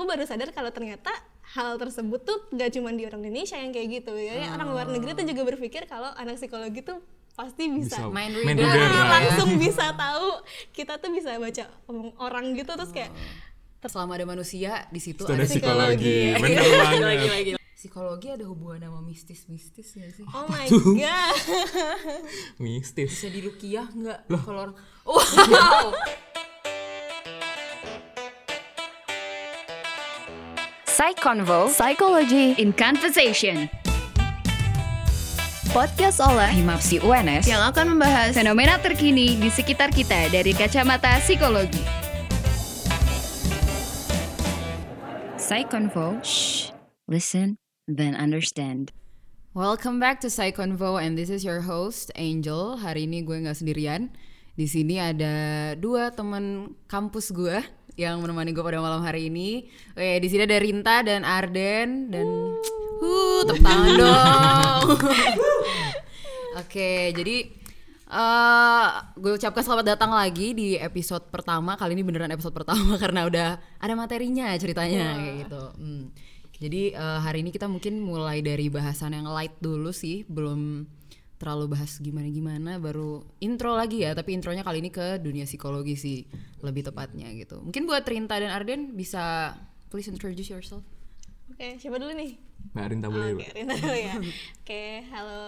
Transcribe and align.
aku 0.00 0.08
baru 0.08 0.24
sadar 0.24 0.48
kalau 0.48 0.72
ternyata 0.72 1.12
hal 1.52 1.76
tersebut 1.76 2.24
tuh 2.24 2.40
gak 2.50 2.72
cuma 2.72 2.88
di 2.88 3.04
orang 3.04 3.20
Indonesia 3.20 3.54
yang 3.54 3.68
kayak 3.68 4.00
gitu 4.00 4.16
ya 4.16 4.48
orang 4.50 4.68
luar 4.70 4.86
negeri 4.88 5.12
tuh 5.12 5.26
juga 5.26 5.44
berpikir 5.46 5.84
kalau 5.84 6.08
anak 6.14 6.40
psikologi 6.40 6.80
tuh 6.80 7.04
pasti 7.30 7.68
bisa, 7.68 8.00
Bisa 8.00 8.08
Mind 8.08 8.32
main 8.38 8.56
reader. 8.56 8.64
reader 8.64 8.80
Ah, 8.80 8.88
ya. 8.90 9.04
langsung 9.12 9.50
bisa 9.62 9.92
tahu 9.92 10.40
kita 10.70 10.96
tuh 10.96 11.10
bisa 11.10 11.36
baca 11.36 11.64
omong 11.84 12.16
orang 12.16 12.52
gitu 12.54 12.70
terus 12.70 12.88
kayak 12.90 13.12
Selama 13.82 14.12
ada 14.14 14.24
manusia 14.26 14.84
di 14.88 15.00
situ 15.00 15.20
Itu 15.20 15.28
ada 15.30 15.40
ada 15.40 15.44
psikologi, 15.46 16.32
psikologi. 16.32 16.76
banget. 16.76 17.16
gila, 17.20 17.38
gila. 17.40 17.58
Psikologi 17.72 18.28
ada 18.28 18.44
hubungan 18.44 18.80
sama 18.82 19.00
mistis-mistis 19.00 19.88
gak 19.90 20.12
sih? 20.12 20.24
oh 20.26 20.44
my 20.46 20.64
god 20.68 21.36
Mistis. 22.62 23.08
Bisa 23.10 23.28
dirukiah 23.28 23.84
nggak? 23.86 24.28
Kalau 24.28 24.60
orang, 24.62 24.76
wow. 25.02 25.88
Psychonvo 31.00 31.72
Psychology. 31.72 32.52
In 32.60 32.76
Conversation. 32.76 33.72
Podcast 35.72 36.20
oleh 36.20 36.52
Himapsi 36.52 37.00
UNS 37.00 37.48
yang 37.48 37.64
akan 37.72 37.96
membahas 37.96 38.36
Fenomena 38.36 38.76
terkini 38.76 39.32
di 39.40 39.48
sekitar 39.48 39.96
kita 39.96 40.28
dari 40.28 40.52
kacamata 40.52 41.16
psikologi. 41.24 41.80
Psychonvo 45.40 46.20
Shh, 46.20 46.68
Listen, 47.08 47.56
then 47.88 48.12
understand. 48.12 48.92
Welcome 49.56 50.04
back 50.04 50.20
to 50.20 50.28
Psychonvo 50.28 51.00
and 51.00 51.16
this 51.16 51.32
is 51.32 51.40
your 51.48 51.64
host 51.64 52.12
Angel. 52.12 52.76
Hari 52.76 53.08
ini 53.08 53.24
gue 53.24 53.40
nggak 53.40 53.56
sendirian. 53.56 54.12
Di 54.54 54.66
sini 54.66 54.98
ada 54.98 55.72
dua 55.78 56.10
teman 56.10 56.74
kampus 56.90 57.30
gue 57.30 57.58
yang 57.98 58.18
menemani 58.22 58.50
gue 58.50 58.64
pada 58.64 58.82
malam 58.82 59.04
hari 59.04 59.28
ini. 59.28 59.68
Oke, 59.94 60.18
di 60.20 60.28
sini 60.30 60.42
ada 60.46 60.58
Rinta 60.58 60.96
dan 61.04 61.22
Arden 61.22 62.10
dan 62.10 62.26
uh 63.00 63.40
tepuk 63.46 63.62
tangan 63.62 63.92
dong. 64.02 64.86
Oke, 66.58 67.14
jadi 67.14 67.36
eh 68.10 68.86
gue 69.14 69.32
ucapkan 69.38 69.62
selamat 69.62 69.86
datang 69.94 70.10
lagi 70.10 70.50
di 70.56 70.74
episode 70.74 71.30
pertama. 71.30 71.78
Kali 71.78 71.94
ini 71.94 72.02
beneran 72.02 72.34
episode 72.34 72.54
pertama 72.56 72.98
karena 73.02 73.30
udah 73.30 73.48
ada 73.78 73.94
materinya 73.94 74.50
ceritanya 74.58 75.14
kayak 75.14 75.34
gitu. 75.46 75.62
Hmm. 75.78 76.04
Jadi 76.60 76.92
eh, 76.92 77.18
hari 77.24 77.40
ini 77.40 77.50
kita 77.54 77.70
mungkin 77.70 78.04
mulai 78.04 78.44
dari 78.44 78.68
bahasan 78.68 79.16
yang 79.16 79.30
light 79.30 79.56
dulu 79.62 79.94
sih, 79.94 80.28
belum 80.28 80.84
terlalu 81.40 81.72
bahas 81.72 81.96
gimana-gimana, 81.96 82.76
baru 82.76 83.24
intro 83.40 83.72
lagi 83.72 84.04
ya. 84.04 84.12
Tapi 84.12 84.36
intronya 84.36 84.60
kali 84.60 84.78
ini 84.78 84.92
ke 84.92 85.16
dunia 85.16 85.42
psikologi 85.42 85.96
sih, 85.96 86.28
lebih 86.60 86.84
tepatnya 86.84 87.32
gitu. 87.32 87.64
Mungkin 87.64 87.88
buat 87.88 88.04
Rinta 88.04 88.36
dan 88.36 88.52
Arden 88.52 88.92
bisa 88.92 89.56
please 89.88 90.06
introduce 90.06 90.46
yourself. 90.46 90.84
oke 91.50 91.76
siapa 91.76 91.96
dulu 91.96 92.14
nih 92.14 92.38
Mbak 92.70 92.86
Rinta 92.86 93.08
boleh, 93.08 93.32
oke 93.32 93.42
Mbak. 93.42 93.50
Rina 93.52 93.74
dulu 93.74 93.96
ya 93.98 94.14
oke 94.62 94.82
halo 95.10 95.42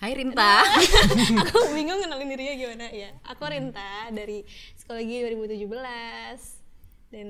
Hai 0.00 0.16
Rinta. 0.16 0.64
aku 1.44 1.76
bingung 1.76 2.00
kenalin 2.00 2.26
dirinya 2.26 2.54
gimana 2.56 2.86
ya 2.88 3.12
aku 3.22 3.44
Rinta 3.44 4.08
dari 4.08 4.40
psikologi 4.72 5.20
2017 5.20 5.68
dan 7.12 7.26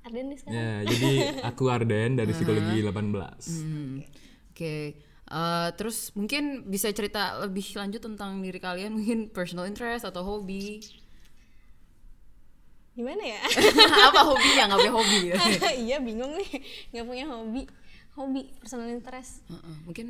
Arden 0.00 0.26
di 0.28 0.36
sekarang 0.36 0.56
Ya, 0.56 0.72
jadi 0.84 1.12
aku 1.40 1.64
Arden 1.66 2.10
dari 2.14 2.32
psikologi 2.32 2.76
18. 2.80 2.92
Hmm, 2.92 4.04
Oke, 4.52 4.76
eh, 5.30 5.68
terus 5.72 6.10
mungkin 6.12 6.42
bisa 6.64 6.90
cerita 6.90 7.20
lebih 7.38 7.64
lanjut 7.72 8.02
tentang 8.02 8.38
diri 8.38 8.58
kalian, 8.58 8.92
mungkin 8.92 9.18
personal 9.28 9.64
interest 9.64 10.04
atau 10.04 10.20
hobi. 10.20 10.82
gimana 12.90 13.22
ya 13.22 13.40
Apa 14.10 14.20
hobinya? 14.26 14.62
Nggak 14.66 14.78
punya 14.82 14.92
hobi. 14.92 15.18
ya? 15.24 15.36
iya 15.86 15.96
bingung 15.98 16.34
nih 16.34 16.50
nggak 16.90 17.06
punya 17.06 17.24
hobi 17.24 17.62
hobi 18.12 18.42
personal 18.58 18.90
interest 18.90 19.46
Heeh, 19.46 19.74
mungkin 19.86 20.06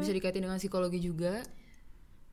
bisa 0.00 0.10
dikaitin 0.10 0.42
dengan 0.42 0.56
psikologi 0.56 0.98
juga. 0.98 1.44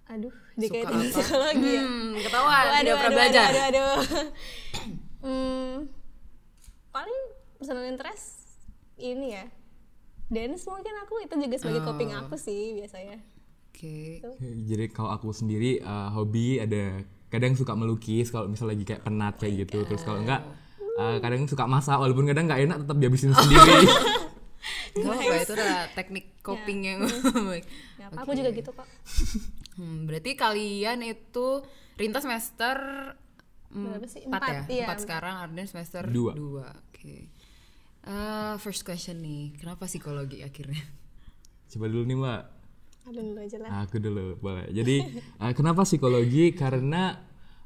aduh 0.07 0.33
dikaitin 0.55 0.89
apa? 0.97 1.13
psikologi 1.13 1.69
ya 1.69 1.83
Hmm, 1.83 2.17
ketahuan 2.17 2.63
tidak 2.73 2.97
pernah 2.97 3.13
belajar. 3.13 3.45
aduh, 3.45 3.61
aduh, 3.61 3.87
aduh. 3.93 4.27
Hmm, 5.19 5.91
paling 6.89 7.21
personal 7.53 7.83
interest 7.85 8.55
ini 8.95 9.35
ya 9.35 9.45
dance 10.29 10.63
mungkin 10.63 10.93
aku 10.99 11.13
itu 11.19 11.33
juga 11.35 11.55
sebagai 11.57 11.81
coping 11.83 12.09
Oh. 12.11 12.21
aku 12.23 12.35
sih 12.35 12.73
biasanya 12.73 13.17
Oke. 13.69 14.19
Jadi 14.39 14.85
kalau 14.89 15.09
aku 15.09 15.31
sendiri 15.31 15.79
eh, 15.79 16.09
hobi 16.11 16.57
ada 16.57 16.99
kadang 17.29 17.53
suka 17.53 17.73
melukis 17.73 18.27
kalau 18.27 18.45
misal 18.45 18.67
lagi 18.67 18.83
kayak 18.83 19.01
penat 19.01 19.37
kayak 19.37 19.63
gitu. 19.63 19.85
Terus 19.85 20.03
kalau 20.03 20.19
enggak 20.19 20.43
eh, 20.99 21.17
kadang 21.17 21.45
suka 21.45 21.63
masak 21.63 21.95
walaupun 21.95 22.27
kadang 22.27 22.45
nggak 22.45 22.61
enak 22.61 22.77
tetap 22.83 22.97
dihabisin 22.97 23.31
sendiri. 23.39 23.79
Gak 24.91 25.15
apa 25.15 25.35
itu 25.37 25.53
adalah 25.53 25.81
teknik 25.89 26.25
coping 26.41 26.79
yang 26.83 26.99
baik. 27.49 27.63
Apa 28.03 28.19
aku 28.19 28.31
juga 28.33 28.49
gitu 28.51 28.69
kok 28.69 28.87
Hmm, 29.73 30.03
berarti 30.03 30.35
kalian 30.35 30.99
itu 31.01 31.63
Rinta 31.95 32.19
semester 32.19 32.75
mm, 33.71 34.03
sih? 34.03 34.27
empat 34.27 34.39
Empat, 34.43 34.51
ya? 34.51 34.61
iya, 34.67 34.83
empat 34.83 34.99
sekarang, 34.99 35.35
Arden 35.39 35.67
semester 35.67 36.03
Dua. 36.03 36.35
dua. 36.35 36.67
Oke. 36.91 37.31
Eh, 38.09 38.53
first 38.57 38.81
question 38.81 39.21
nih, 39.21 39.53
kenapa 39.61 39.85
psikologi 39.85 40.41
akhirnya? 40.41 40.81
Coba 41.69 41.85
dulu 41.85 42.03
nih 42.09 42.17
Mbak. 42.17 42.41
Aduh 43.09 43.21
dulu 43.21 43.39
aja 43.41 43.57
lah 43.61 43.69
Aku 43.85 44.01
dulu 44.01 44.33
boleh. 44.41 44.65
Jadi 44.73 44.95
eh, 45.21 45.53
kenapa 45.53 45.85
psikologi? 45.85 46.57
Karena 46.57 47.13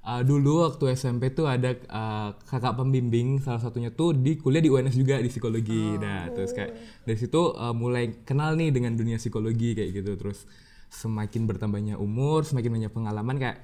eh, 0.03 0.21
dulu 0.27 0.67
waktu 0.67 0.99
SMP 0.99 1.31
tuh 1.31 1.47
ada 1.47 1.71
eh, 1.71 2.29
kakak 2.43 2.75
pembimbing 2.75 3.39
salah 3.39 3.63
satunya 3.63 3.95
tuh 3.95 4.11
di 4.11 4.35
kuliah 4.35 4.59
di 4.59 4.67
UNS 4.67 4.99
juga 4.99 5.23
di 5.23 5.31
psikologi. 5.31 5.95
Nah 5.95 6.27
terus 6.35 6.51
kayak 6.51 6.75
dari 7.07 7.15
situ 7.15 7.55
eh, 7.55 7.71
mulai 7.71 8.27
kenal 8.27 8.59
nih 8.59 8.75
dengan 8.75 8.99
dunia 8.99 9.15
psikologi 9.15 9.79
kayak 9.79 9.95
gitu. 9.95 10.11
Terus 10.19 10.43
semakin 10.91 11.47
bertambahnya 11.47 11.95
umur, 11.95 12.43
semakin 12.43 12.83
banyak 12.83 12.91
pengalaman 12.91 13.39
kayak 13.39 13.57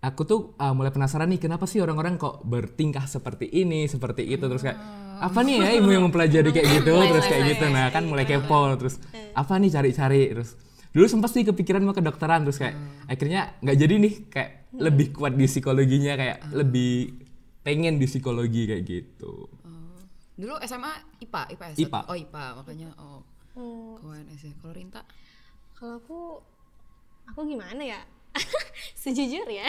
aku 0.00 0.22
tuh 0.24 0.40
eh, 0.56 0.72
mulai 0.72 0.92
penasaran 0.92 1.28
nih 1.28 1.40
kenapa 1.40 1.68
sih 1.68 1.80
orang-orang 1.84 2.16
kok 2.16 2.44
bertingkah 2.44 3.04
seperti 3.04 3.48
ini, 3.48 3.86
seperti 3.86 4.26
itu? 4.26 4.44
Terus 4.44 4.64
kayak 4.64 4.78
apa 5.20 5.38
nih 5.44 5.56
ya 5.60 5.70
ilmu 5.80 5.90
yang 5.92 6.04
mempelajari 6.08 6.50
kayak 6.50 6.68
gitu? 6.80 6.92
Terus 6.96 7.26
kayak 7.28 7.44
gitu. 7.56 7.64
Nah 7.68 7.92
kan 7.92 8.08
mulai 8.08 8.24
kepo 8.24 8.76
terus 8.80 8.96
apa 9.36 9.52
nih 9.60 9.70
cari-cari? 9.72 10.22
Terus 10.32 10.50
dulu 10.90 11.06
sempat 11.06 11.30
sih 11.30 11.46
kepikiran 11.46 11.86
mau 11.86 11.94
kedokteran 11.94 12.42
terus 12.42 12.58
kayak 12.58 12.74
akhirnya 13.06 13.54
nggak 13.62 13.76
jadi 13.78 13.94
nih 14.00 14.14
kayak 14.26 14.50
lebih 14.74 15.06
kuat 15.14 15.38
di 15.38 15.46
psikologinya 15.46 16.18
kayak 16.18 16.50
lebih 16.50 17.14
pengen 17.62 18.00
di 18.00 18.08
psikologi 18.08 18.66
kayak 18.66 18.82
gitu. 18.88 19.46
Oh. 19.46 19.98
Dulu 20.40 20.56
SMA 20.64 21.20
IPA, 21.20 21.42
IPA 21.54 21.66
S1. 21.76 21.78
IPA. 21.84 22.00
Oh 22.08 22.16
IPA, 22.16 22.44
makanya 22.56 22.88
oh. 22.98 23.20
Hmm, 23.50 23.98
ke 23.98 24.04
UNS 24.06 24.42
ya. 24.46 24.52
Kalau 24.62 24.72
Rinta? 24.72 25.02
kalau 25.80 25.96
aku 25.96 26.20
aku 27.24 27.40
gimana 27.48 27.80
ya 27.80 28.00
sejujur 29.02 29.46
ya 29.48 29.68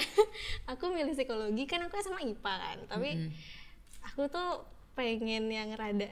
aku 0.67 0.91
milih 0.91 1.15
psikologi 1.15 1.63
kan 1.69 1.83
aku 1.87 1.99
sama 2.03 2.19
IPA 2.23 2.53
kan 2.57 2.77
tapi 2.89 3.09
aku 4.01 4.27
tuh 4.27 4.65
pengen 4.97 5.47
yang 5.47 5.71
rada 5.77 6.09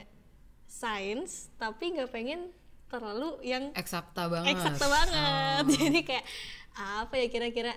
sains 0.70 1.50
tapi 1.58 1.92
nggak 1.94 2.10
pengen 2.14 2.54
terlalu 2.90 3.38
yang 3.46 3.70
Eksakta 3.78 4.26
banget. 4.26 4.58
eksakta 4.58 4.86
banget. 4.90 5.64
Jadi 5.78 6.00
kayak 6.02 6.26
apa 6.74 7.14
ya 7.14 7.26
kira-kira 7.30 7.72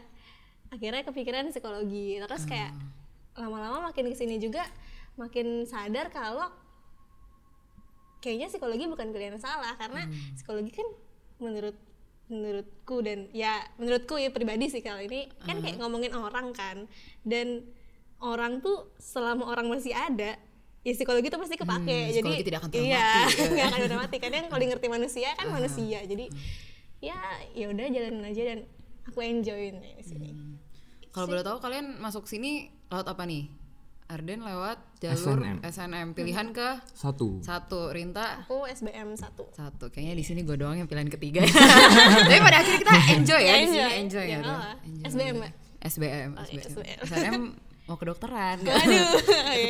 akhirnya 0.73 1.05
kepikiran 1.05 1.53
psikologi. 1.53 2.17
Terus 2.17 2.43
kayak 2.49 2.73
lama-lama 3.38 3.93
makin 3.93 4.09
ke 4.09 4.17
sini 4.17 4.41
juga 4.41 4.66
makin 5.13 5.69
sadar 5.69 6.09
kalau 6.09 6.49
kayaknya 8.25 8.49
psikologi 8.49 8.89
bukan 8.89 9.13
pilihan 9.13 9.38
salah 9.38 9.77
karena 9.77 10.09
psikologi 10.33 10.73
kan 10.73 10.88
menurut 11.38 11.77
menurutku 12.31 13.03
dan 13.03 13.28
ya 13.35 13.59
menurutku 13.75 14.16
ya 14.16 14.31
pribadi 14.31 14.72
sih 14.72 14.79
kalau 14.79 15.03
ini 15.03 15.28
kan 15.44 15.59
kayak 15.59 15.78
ngomongin 15.79 16.16
orang 16.16 16.56
kan. 16.56 16.88
Dan 17.23 17.67
orang 18.23 18.63
tuh 18.63 18.91
selama 19.00 19.51
orang 19.51 19.67
masih 19.67 19.91
ada 19.91 20.39
ya 20.84 20.91
psikologi 20.95 21.31
tuh 21.31 21.39
pasti 21.39 21.56
kepake. 21.56 21.97
Hmm, 22.07 22.16
jadi 22.16 22.31
tidak 22.44 22.57
akan 22.63 22.69
pernah 22.72 22.87
iya 22.87 23.08
mati, 23.23 23.40
ya. 23.40 23.47
nggak 23.55 23.67
akan 23.67 23.79
pernah 23.87 23.99
mati. 24.03 24.16
Kadang 24.20 24.43
kalau 24.52 24.61
di 24.61 24.67
ngerti 24.72 24.87
manusia 24.91 25.29
kan 25.35 25.47
manusia. 25.52 25.99
Jadi 26.03 26.25
ya 27.03 27.20
ya 27.52 27.66
udah 27.72 27.85
jalanin 27.91 28.23
aja 28.23 28.41
dan 28.55 28.59
aku 29.08 29.20
enjoyin 29.23 29.79
ya 29.79 29.93
di 29.96 30.05
sini. 30.05 30.29
Kalau 31.14 31.29
boleh 31.29 31.43
tahu 31.46 31.61
kalian 31.61 32.02
masuk 32.02 32.25
sini 32.25 32.72
lewat 32.90 33.05
apa 33.05 33.23
nih? 33.28 33.62
Arden 34.13 34.39
lewat 34.39 34.77
jalur 34.99 35.41
SNM. 35.41 35.57
SNM. 35.65 36.07
Pilihan 36.13 36.47
ke 36.49 36.67
satu 36.87 37.41
satu, 37.41 37.89
Rinta 37.89 38.45
aku 38.45 38.63
SBM 38.63 39.17
satu 39.17 39.49
satu. 39.49 39.89
Kayaknya 39.89 40.13
di 40.13 40.23
sini 40.23 40.39
gue 40.41 40.53
doang 40.53 40.77
yang 40.77 40.85
pilihan 40.85 41.09
ketiga. 41.09 41.41
Tapi 42.23 42.37
pada 42.39 42.57
akhirnya 42.59 42.79
kita 42.79 42.93
enjoy 43.17 43.41
ya 43.41 43.53
di 43.55 43.67
sini 43.67 43.91
enjoy 43.99 44.25
ya. 44.25 44.31
Ya, 44.31 44.39
lah. 44.39 44.73
Enjoy. 44.79 45.03
SBM 45.03 45.37
SBM, 45.83 46.29
Oh, 46.31 46.45
iya, 46.45 46.61
SBM. 46.61 46.63
SBM. 46.63 46.99
SNM 47.03 47.41
mau 47.83 47.97
kedokteran. 47.97 48.57
Aduh. 48.63 49.19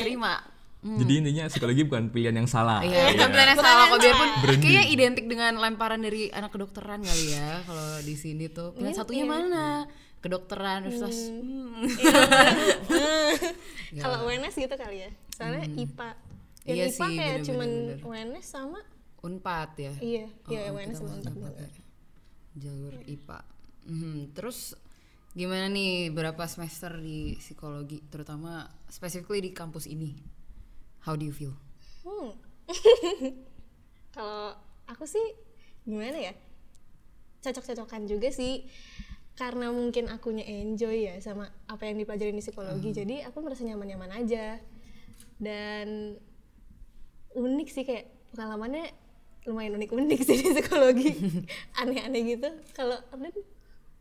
Terima. 0.03 0.35
jadi 0.83 1.13
intinya 1.15 1.43
psikologi 1.47 1.87
bukan 1.87 2.11
pilihan 2.11 2.35
yang 2.35 2.45
salah 2.45 2.83
Iya, 2.83 3.15
bukan 3.15 3.31
pilihan 3.31 3.47
yang 3.47 3.55
Bukan 3.55 3.71
salah 3.71 3.85
kok 3.87 3.97
biarpun 3.97 4.29
salah. 4.29 4.57
kayaknya 4.59 4.83
identik 4.85 5.25
dengan 5.25 5.51
lemparan 5.55 6.03
dari 6.03 6.27
anak 6.27 6.51
kedokteran 6.51 6.99
kali 6.99 7.25
ya 7.31 7.63
kalau 7.63 8.03
di 8.03 8.13
sini 8.13 8.51
tuh. 8.51 8.75
Pilihan 8.75 8.91
satunya 8.93 9.23
mana? 9.23 9.87
Kedokteran 10.23 10.87
terus 10.87 11.19
hmm. 11.27 11.83
kalau 14.01 14.25
UNS 14.25 14.55
gitu 14.55 14.73
kali 14.73 14.97
ya 15.03 15.09
soalnya 15.29 15.67
IPA 15.67 16.09
yang 16.63 16.75
Iya 16.79 16.85
IPA 16.87 16.95
sih, 16.95 17.11
kayak 17.13 17.35
bener, 17.35 17.45
cuman 17.45 17.69
bener, 17.69 17.95
bener. 17.99 18.07
UNS 18.07 18.45
sama 18.47 18.79
Unpad 19.19 19.69
ya. 19.75 19.91
iya 19.99 20.25
iya 20.47 20.59
Oh, 20.67 20.75
UNS 20.75 20.87
kita 20.89 20.97
sama 20.97 21.11
Unpad 21.13 21.33
pakai 21.33 21.43
doang. 21.43 21.71
jalur 22.53 22.93
IPA. 23.03 23.39
Mhm, 23.83 24.15
Terus 24.31 24.57
gimana 25.33 25.65
nih 25.67 26.07
berapa 26.07 26.39
semester 26.45 26.93
di 26.95 27.35
psikologi, 27.35 27.99
terutama 28.07 28.63
specifically 28.87 29.39
di 29.39 29.51
kampus 29.51 29.87
ini? 29.87 30.11
How 31.01 31.15
do 31.15 31.23
you 31.23 31.31
feel? 31.31 31.55
Hmm. 32.03 32.31
Kalau 34.15 34.53
aku 34.85 35.03
sih 35.03 35.23
gimana 35.83 36.15
ya? 36.15 36.31
Cocok-cocokan 37.41 38.05
juga 38.05 38.29
sih. 38.29 38.61
Karena 39.33 39.74
mungkin 39.74 40.13
akunya 40.13 40.45
enjoy 40.45 41.09
ya 41.09 41.15
sama 41.18 41.50
apa 41.65 41.89
yang 41.89 41.97
dipelajarin 41.97 42.38
di 42.38 42.44
psikologi. 42.45 42.89
Jadi 42.94 43.25
aku 43.25 43.41
merasa 43.41 43.65
nyaman-nyaman 43.65 44.12
aja. 44.13 44.62
Dan 45.41 46.18
unik 47.33 47.68
sih 47.74 47.83
kayak 47.83 48.13
pengalamannya 48.38 48.94
lumayan 49.50 49.75
unik-unik 49.81 50.19
sih 50.21 50.38
di 50.38 50.47
psikologi. 50.53 51.09
Aneh-aneh 51.81 52.21
gitu. 52.38 52.50
Kalau 52.77 52.97
Arden 53.09 53.33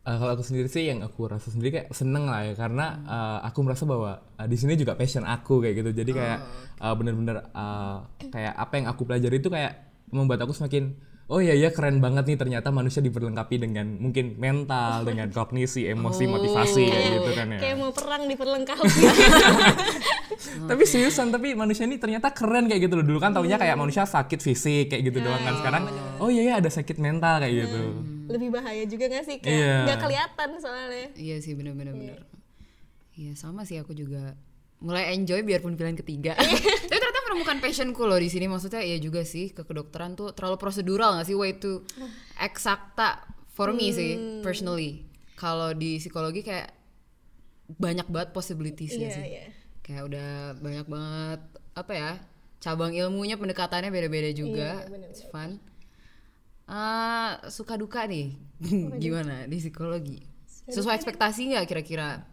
Eh, 0.03 0.17
kalau 0.19 0.35
aku 0.35 0.43
sendiri 0.43 0.67
sih 0.67 0.83
yang 0.83 0.99
aku 0.99 1.31
rasa 1.31 1.47
sendiri 1.47 1.79
kayak 1.79 1.95
seneng 1.95 2.27
lah 2.27 2.43
ya 2.43 2.59
karena 2.59 2.99
eh, 3.07 3.39
aku 3.47 3.63
merasa 3.63 3.87
bahwa 3.87 4.19
eh, 4.35 4.51
di 4.51 4.59
sini 4.59 4.75
juga 4.75 4.99
passion 4.99 5.23
aku 5.23 5.63
kayak 5.63 5.79
gitu 5.79 5.95
jadi 5.95 6.11
kayak 6.11 6.39
eh, 6.83 6.93
bener-bener 6.99 7.39
eh, 7.39 7.97
kayak 8.27 8.51
apa 8.51 8.73
yang 8.75 8.91
aku 8.91 9.07
pelajari 9.07 9.39
itu 9.39 9.47
kayak 9.47 9.79
membuat 10.11 10.43
aku 10.43 10.51
semakin 10.51 10.91
oh 11.33 11.41
iya 11.41 11.57
ya 11.57 11.73
keren 11.73 11.97
banget 11.97 12.29
nih 12.29 12.37
ternyata 12.37 12.69
manusia 12.69 13.01
diperlengkapi 13.01 13.57
dengan 13.57 13.97
mungkin 13.97 14.37
mental 14.37 15.01
dengan 15.01 15.33
kognisi 15.33 15.89
emosi 15.89 16.29
motivasi 16.29 16.83
kayak 16.85 17.09
gitu 17.17 17.31
kan 17.33 17.47
ya 17.49 17.59
kayak 17.59 17.75
mau 17.75 17.89
perang 17.89 18.29
diperlengkapi. 18.29 19.01
tapi 20.69 20.83
seriusan 20.85 21.33
tapi 21.33 21.57
manusia 21.57 21.83
ini 21.83 21.97
ternyata 21.97 22.29
keren 22.29 22.69
kayak 22.69 22.85
gitu 22.85 23.01
loh 23.01 23.05
dulu 23.05 23.17
kan 23.17 23.33
taunya 23.33 23.57
kayak 23.57 23.73
manusia 23.73 24.05
sakit 24.05 24.39
fisik 24.39 24.93
kayak 24.93 25.09
gitu 25.09 25.19
doang 25.19 25.41
kan 25.41 25.57
sekarang 25.57 25.83
oh 26.21 26.29
iya 26.29 26.53
ya 26.53 26.61
ada 26.61 26.69
sakit 26.69 27.01
mental 27.01 27.41
kayak 27.41 27.65
gitu 27.65 27.81
Lebih 28.23 28.55
bahaya 28.55 28.87
juga 28.87 29.11
gak 29.11 29.27
sih? 29.27 29.37
Kayak 29.43 29.51
Iya. 29.51 29.75
nggak 29.83 29.99
kelihatan 29.99 30.49
soalnya. 30.55 31.07
Iya 31.19 31.35
sih 31.43 31.59
bener-bener 31.59 31.91
bener. 31.91 32.19
Iya 33.19 33.35
sama 33.35 33.67
sih 33.67 33.75
aku 33.75 33.91
juga 33.91 34.39
mulai 34.79 35.11
enjoy 35.11 35.43
biarpun 35.43 35.75
pilihan 35.75 35.99
ketiga. 35.99 36.31
Tapi 36.91 37.02
menemukan 37.25 37.57
passionku 37.59 38.03
loh 38.03 38.17
di 38.17 38.27
sini 38.27 38.45
maksudnya 38.45 38.79
iya 38.79 38.97
juga 38.97 39.23
sih 39.23 39.51
ke 39.51 39.63
kedokteran 39.63 40.13
tuh 40.13 40.31
terlalu 40.31 40.57
prosedural 40.57 41.15
gak 41.17 41.27
sih 41.27 41.35
way 41.35 41.55
to 41.55 41.81
eksakta 42.37 43.23
for 43.51 43.69
me 43.69 43.89
sih 43.89 44.41
personally. 44.41 45.05
Kalau 45.33 45.71
di 45.71 45.97
psikologi 45.97 46.41
kayak 46.41 46.71
banyak 47.73 48.07
banget 48.07 48.29
possibilities 48.31 48.93
ya 48.93 49.07
Iya, 49.07 49.09
sih. 49.11 49.23
iya. 49.25 49.45
Kayak 49.81 50.03
udah 50.07 50.29
banyak 50.57 50.87
banget 50.87 51.41
apa 51.73 51.91
ya 51.91 52.11
cabang 52.59 52.95
ilmunya 52.95 53.35
pendekatannya 53.35 53.91
beda-beda 53.91 54.31
juga. 54.31 54.87
It's 55.11 55.25
fun. 55.27 55.59
Ah, 56.63 57.43
suka 57.51 57.75
duka 57.75 58.07
nih 58.07 58.39
gimana 59.03 59.43
di 59.45 59.59
psikologi? 59.59 60.23
Sesuai 60.63 60.95
ekspektasi 60.95 61.51
nggak 61.51 61.67
kira-kira 61.67 62.23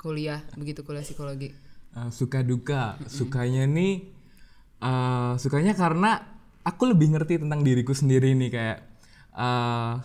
kuliah 0.00 0.40
begitu 0.56 0.80
kuliah 0.80 1.04
psikologi? 1.04 1.52
Uh, 1.92 2.08
suka 2.08 2.40
duka 2.40 2.96
sukanya 3.04 3.64
nih 3.64 4.15
uh, 4.82 5.32
sukanya 5.38 5.72
karena 5.76 6.20
aku 6.66 6.90
lebih 6.90 7.14
ngerti 7.14 7.42
tentang 7.42 7.62
diriku 7.62 7.94
sendiri 7.94 8.34
nih 8.34 8.50
kayak 8.50 8.78
uh, 9.36 10.02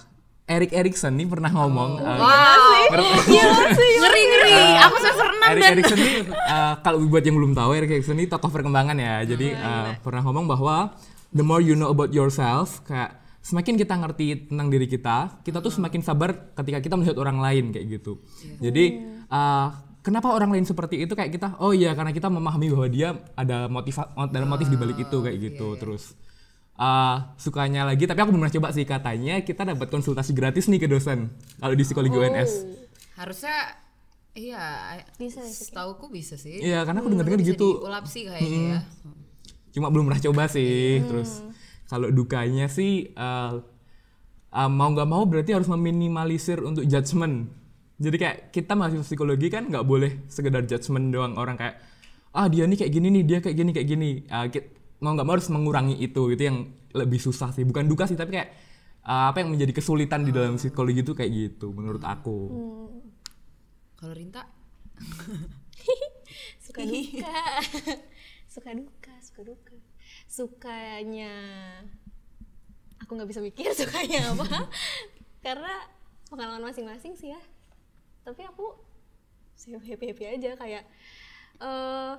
Erik 0.51 0.75
Erikson 0.75 1.15
nih 1.15 1.27
pernah 1.31 1.47
ngomong 1.47 1.91
uh, 2.03 2.19
ngeri 4.03 4.23
ngeri. 4.27 4.55
Aku 4.83 4.95
semester 4.99 5.27
enam 5.31 5.47
Erik 5.47 5.63
dan 5.63 5.71
Erikson 5.79 5.99
ini 6.01 6.13
uh, 6.27 6.73
kalau 6.83 7.07
buat 7.07 7.23
yang 7.23 7.39
belum 7.39 7.55
tahu 7.55 7.71
Erik 7.79 7.91
Erikson 7.95 8.19
ini 8.19 8.27
tokoh 8.27 8.51
perkembangan 8.51 8.97
ya. 8.99 9.23
Jadi 9.23 9.55
uh, 9.55 9.95
pernah 10.03 10.21
ngomong 10.27 10.45
bahwa 10.51 10.91
the 11.31 11.45
more 11.45 11.63
you 11.63 11.73
know 11.79 11.87
about 11.87 12.11
yourself 12.11 12.83
kayak 12.83 13.15
semakin 13.41 13.79
kita 13.79 13.95
ngerti 13.97 14.51
tentang 14.51 14.67
diri 14.69 14.85
kita 14.85 15.41
kita 15.41 15.63
tuh 15.63 15.73
semakin 15.73 16.03
sabar 16.05 16.53
ketika 16.53 16.83
kita 16.83 16.93
melihat 16.99 17.17
orang 17.17 17.39
lain 17.39 17.71
kayak 17.71 17.87
gitu. 18.01 18.19
Jadi 18.59 18.99
uh, 19.31 19.90
kenapa 20.01 20.33
orang 20.33 20.53
lain 20.53 20.65
seperti 20.65 21.05
itu? 21.05 21.13
Kayak 21.17 21.31
kita 21.37 21.47
oh 21.61 21.71
iya 21.71 21.93
karena 21.97 22.13
kita 22.13 22.27
memahami 22.27 22.73
bahwa 22.73 22.87
dia 22.89 23.17
ada 23.37 23.65
motif 23.71 23.97
ada 24.01 24.45
motif 24.45 24.67
di 24.67 24.77
balik 24.77 25.01
itu 25.01 25.17
kayak 25.21 25.37
gitu. 25.37 25.77
terus 25.77 26.13
uh, 26.81 27.35
sukanya 27.37 27.85
lagi 27.85 28.09
tapi 28.09 28.19
aku 28.21 28.33
belum 28.33 28.47
pernah 28.47 28.55
coba 28.57 28.67
sih 28.73 28.85
katanya 28.85 29.41
kita 29.45 29.61
dapat 29.67 29.87
konsultasi 29.93 30.33
gratis 30.33 30.65
nih 30.65 30.81
ke 30.81 30.87
dosen 30.89 31.29
kalau 31.61 31.77
di 31.77 31.83
psikologi 31.85 32.17
UNS 32.17 32.51
harusnya 33.21 33.77
iya 34.33 34.97
Bisa, 35.19 35.43
Setauku 35.43 36.09
bisa 36.09 36.39
sih. 36.39 36.63
Iya, 36.63 36.87
karena 36.87 37.03
aku 37.03 37.11
denger-denger 37.11 37.41
Bisa 37.43 37.51
gitu. 37.53 37.67
Diulap 37.83 38.05
sih 38.09 38.23
kayaknya 38.25 38.79
ya. 38.79 38.81
cuma 39.71 39.87
belum 39.87 40.09
pernah 40.09 40.23
coba 40.23 40.43
sih 40.51 40.99
terus 41.05 41.45
kalau 41.87 42.07
dukanya 42.11 42.67
sih 42.67 43.11
uh, 43.15 43.59
uh, 44.51 44.69
mau 44.71 44.91
nggak 44.91 45.07
mau 45.07 45.23
berarti 45.27 45.55
harus 45.55 45.67
meminimalisir 45.71 46.59
untuk 46.59 46.83
judgement 46.87 47.47
jadi 48.01 48.17
kayak 48.17 48.37
kita 48.49 48.73
mahasiswa 48.73 49.05
psikologi 49.05 49.47
kan 49.53 49.69
nggak 49.69 49.85
boleh 49.85 50.25
sekedar 50.25 50.65
judgement 50.65 51.13
doang. 51.13 51.37
Orang 51.37 51.55
kayak 51.61 51.77
ah 52.33 52.49
dia 52.49 52.65
nih 52.65 52.81
kayak 52.81 52.91
gini 52.97 53.07
nih 53.13 53.23
dia 53.29 53.37
kayak 53.45 53.55
gini 53.61 53.71
kayak 53.77 53.87
gini. 53.87 54.09
Uh, 54.25 54.49
ki- 54.49 54.69
mau 55.05 55.13
nggak 55.13 55.25
mau 55.29 55.37
harus 55.37 55.49
mengurangi 55.53 56.01
itu. 56.01 56.33
Itu 56.33 56.41
yang 56.41 56.57
lebih 56.97 57.21
susah 57.21 57.53
sih. 57.53 57.61
Bukan 57.61 57.85
duka 57.85 58.09
sih 58.09 58.17
tapi 58.17 58.41
kayak 58.41 58.49
uh, 59.05 59.29
apa 59.29 59.45
yang 59.45 59.53
menjadi 59.53 59.77
kesulitan 59.77 60.25
di 60.25 60.33
dalam 60.33 60.57
psikologi 60.57 61.05
itu 61.05 61.13
kayak 61.13 61.29
gitu 61.29 61.69
menurut 61.69 62.01
aku. 62.01 62.37
Kalau 64.01 64.13
Rinta? 64.17 64.49
Suka 66.65 66.81
duka. 66.81 67.37
Suka 68.51 68.71
duka 68.75 69.13
suka 69.21 69.41
duka. 69.47 69.75
Sukanya 70.27 71.31
aku 72.99 73.15
nggak 73.15 73.29
bisa 73.31 73.39
mikir 73.39 73.71
sukanya 73.71 74.35
apa. 74.35 74.67
Karena 75.45 75.71
pengalaman 76.27 76.67
masing-masing 76.67 77.15
sih 77.15 77.31
ya 77.31 77.41
tapi 78.21 78.41
aku 78.43 78.65
happy 79.81 80.05
happy 80.09 80.25
aja 80.27 80.51
kayak 80.55 80.83
eh 81.59 82.13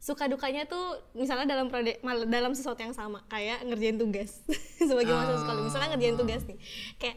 suka 0.00 0.24
dukanya 0.26 0.64
tuh 0.64 0.96
misalnya 1.12 1.44
dalam 1.44 1.68
prode- 1.68 2.00
dalam 2.26 2.56
sesuatu 2.56 2.80
yang 2.80 2.96
sama 2.96 3.20
kayak 3.28 3.68
ngerjain 3.68 4.00
tugas. 4.00 4.40
Sebagai 4.80 5.12
mahasiswa 5.12 5.44
sekolah 5.44 5.60
misalnya 5.60 5.88
ngerjain 5.92 6.16
tugas 6.16 6.42
nih 6.48 6.58
kayak 6.96 7.16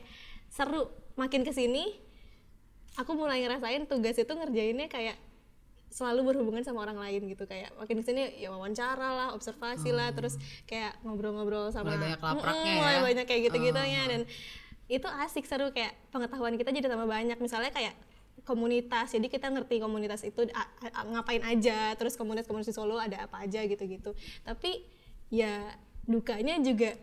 seru 0.52 0.92
makin 1.16 1.48
ke 1.48 1.56
sini 1.56 1.96
aku 3.00 3.16
mulai 3.16 3.40
ngerasain 3.42 3.88
tugas 3.88 4.20
itu 4.20 4.30
ngerjainnya 4.30 4.92
kayak 4.92 5.16
selalu 5.90 6.34
berhubungan 6.34 6.66
sama 6.66 6.82
orang 6.84 6.98
lain 6.98 7.30
gitu 7.30 7.46
kayak 7.46 7.70
makin 7.78 8.02
ke 8.02 8.06
sini 8.06 8.22
ya 8.42 8.50
wawancara 8.50 9.10
lah 9.14 9.28
observasi 9.32 9.94
lah 9.94 10.10
terus 10.10 10.42
kayak 10.66 10.98
ngobrol-ngobrol 11.06 11.70
sama 11.70 11.94
Mulai 11.94 12.18
banyak 12.18 12.20
lapraknya 12.20 12.74
mulai 12.76 12.98
ya. 12.98 13.02
banyak 13.06 13.26
kayak 13.30 13.42
gitu-gitunya 13.50 14.02
dan 14.10 14.22
itu 14.92 15.08
asik 15.24 15.48
seru 15.48 15.72
kayak 15.72 15.96
pengetahuan 16.12 16.56
kita 16.60 16.72
jadi 16.72 16.92
tambah 16.92 17.08
banyak. 17.08 17.38
Misalnya 17.40 17.72
kayak 17.72 17.96
komunitas 18.44 19.14
jadi 19.14 19.28
kita 19.30 19.48
ngerti 19.54 19.80
komunitas 19.80 20.26
itu 20.26 20.50
ngapain 21.14 21.44
aja 21.46 21.96
terus 21.96 22.18
komunitas-komunitas 22.20 22.74
di 22.74 22.76
Solo 22.76 23.00
ada 23.00 23.30
apa 23.30 23.46
aja 23.46 23.64
gitu-gitu. 23.64 24.12
Tapi 24.44 24.84
ya 25.32 25.64
dukanya 26.04 26.60
juga 26.60 26.98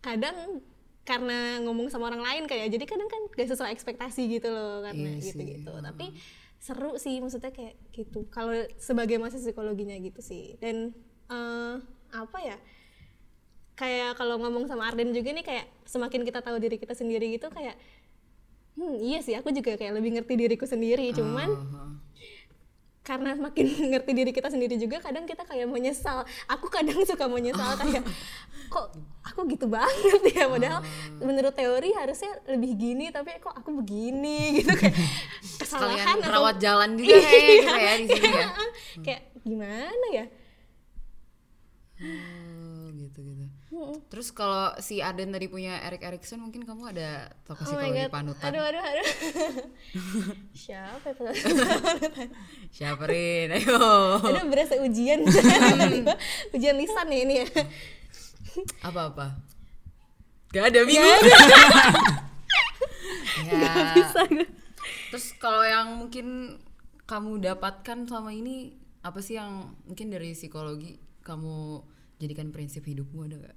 kadang 0.00 0.62
karena 1.06 1.62
ngomong 1.62 1.86
sama 1.86 2.10
orang 2.10 2.22
lain 2.22 2.42
kayak 2.50 2.66
jadi 2.72 2.84
kadang 2.86 3.06
kan 3.06 3.22
gak 3.30 3.46
sesuai 3.46 3.70
ekspektasi 3.70 4.26
gitu 4.26 4.50
loh 4.50 4.82
karena 4.82 5.18
Iya 5.18 5.22
gitu-gitu. 5.22 5.70
tapi 5.70 6.10
seru 6.58 6.98
sih 6.98 7.22
maksudnya 7.22 7.54
kayak 7.54 7.78
gitu 7.94 8.26
kalau 8.32 8.56
sebagai 8.80 9.20
mahasiswa 9.20 9.52
psikologinya 9.52 9.94
gitu 10.02 10.18
sih. 10.24 10.56
Dan 10.58 10.96
eh, 11.30 11.74
apa 12.10 12.38
ya 12.42 12.56
kayak 13.76 14.16
kalau 14.16 14.40
ngomong 14.40 14.64
sama 14.66 14.88
Arden 14.88 15.12
juga 15.12 15.36
nih 15.36 15.44
kayak 15.44 15.66
semakin 15.84 16.24
kita 16.24 16.40
tahu 16.40 16.56
diri 16.56 16.80
kita 16.80 16.96
sendiri 16.96 17.28
gitu 17.36 17.52
kayak 17.52 17.76
hmm 18.76 19.00
iya 19.00 19.20
sih 19.24 19.32
aku 19.36 19.52
juga 19.52 19.76
kayak 19.76 19.96
lebih 20.00 20.20
ngerti 20.20 20.34
diriku 20.36 20.64
sendiri. 20.68 21.12
Cuman 21.12 21.48
karena 23.06 23.38
makin 23.38 23.66
ngerti 23.94 24.10
diri 24.12 24.32
kita 24.34 24.50
sendiri 24.50 24.74
juga 24.76 24.98
kadang 24.98 25.24
kita 25.30 25.46
kayak 25.46 25.70
menyesal 25.70 26.26
aku 26.50 26.66
kadang 26.66 26.98
suka 27.06 27.30
menyesal 27.30 27.76
kayak 27.80 28.02
kok 28.66 28.86
aku 29.22 29.46
gitu 29.52 29.70
banget 29.70 30.20
ya? 30.34 30.50
Padahal 30.50 30.80
menurut 31.22 31.54
teori 31.54 31.94
harusnya 31.94 32.32
lebih 32.50 32.74
gini 32.76 33.14
tapi 33.14 33.38
kok 33.38 33.54
aku 33.54 33.80
begini 33.80 34.40
gitu 34.60 34.72
kayak 34.74 34.96
kesalahan 35.62 36.18
Sekalian 36.18 36.32
atau 36.32 36.52
jalan 36.58 36.90
juga 36.98 37.16
kayaknya 37.16 37.54
gitu 37.60 37.76
ya 37.76 37.92
di 37.96 38.06
sini 38.08 38.28
ya. 38.28 38.48
kayak 39.04 39.22
gimana 39.46 40.06
ya? 40.12 40.26
Oh, 41.96 42.92
gitu 42.92 43.18
gitu. 43.24 43.45
Terus 44.06 44.28
kalau 44.30 44.72
si 44.78 44.98
Aden 44.98 45.30
tadi 45.30 45.46
punya 45.46 45.78
Erik 45.82 46.00
Erikson 46.00 46.38
mungkin 46.38 46.62
kamu 46.62 46.90
ada 46.90 47.30
tokoh 47.42 47.62
Oh 47.62 47.76
psikologi 47.76 48.08
panutan. 48.08 48.48
aduh 48.48 48.62
aduh 48.62 48.82
aduh 48.82 49.06
siapa 50.66 51.08
ya 51.10 51.32
Siapa 52.70 53.04
Rin? 53.04 53.52
Ayo. 53.52 53.76
aduh 54.18 54.44
berasa 54.46 54.76
ujian 54.78 55.20
ujian 56.54 56.76
lisan 56.76 57.06
nih 57.06 57.20
ini 57.22 57.34
ya 57.42 57.46
Apa-apa? 58.82 59.36
Gak 60.48 60.72
ada 60.72 60.80
bingung. 60.82 61.04
ya. 63.46 63.92
bisa 63.94 64.20
gue 64.26 64.46
Terus 65.12 65.26
kalau 65.36 65.62
yang 65.62 65.88
mungkin 65.98 66.56
kamu 67.04 67.38
dapatkan 67.44 68.08
selama 68.08 68.32
ini 68.32 68.74
apa 69.00 69.22
sih 69.22 69.38
yang 69.38 69.76
mungkin 69.86 70.10
dari 70.10 70.32
psikologi 70.32 70.98
kamu 71.22 71.78
jadikan 72.16 72.52
prinsip 72.52 72.84
hidupmu 72.84 73.28
ada 73.28 73.36
nggak? 73.40 73.56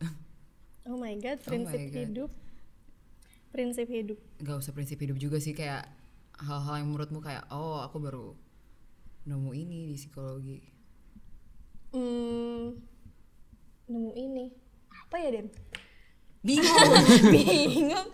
Oh 0.90 0.98
my 0.98 1.14
god, 1.22 1.38
Oh 1.44 1.48
prinsip 1.54 1.80
my 1.80 1.88
God. 1.92 2.00
hidup. 2.02 2.32
Prinsip 3.50 3.88
hidup. 3.90 4.18
Gak 4.42 4.58
usah 4.62 4.74
prinsip 4.74 4.98
hidup 5.02 5.18
juga 5.18 5.38
sih 5.42 5.54
kayak 5.54 5.86
hal-hal 6.40 6.82
yang 6.82 6.88
menurutmu 6.90 7.20
kayak 7.20 7.46
oh 7.50 7.82
aku 7.82 7.98
baru 8.00 8.28
nemu 9.26 9.52
ini 9.54 9.80
di 9.92 9.96
psikologi. 9.98 10.60
Hmm, 11.94 12.78
nemu 13.90 14.12
ini. 14.14 14.46
Apa 14.90 15.18
ya, 15.18 15.30
Den? 15.34 15.48
Bingung. 16.40 16.92
Bingung. 17.36 18.08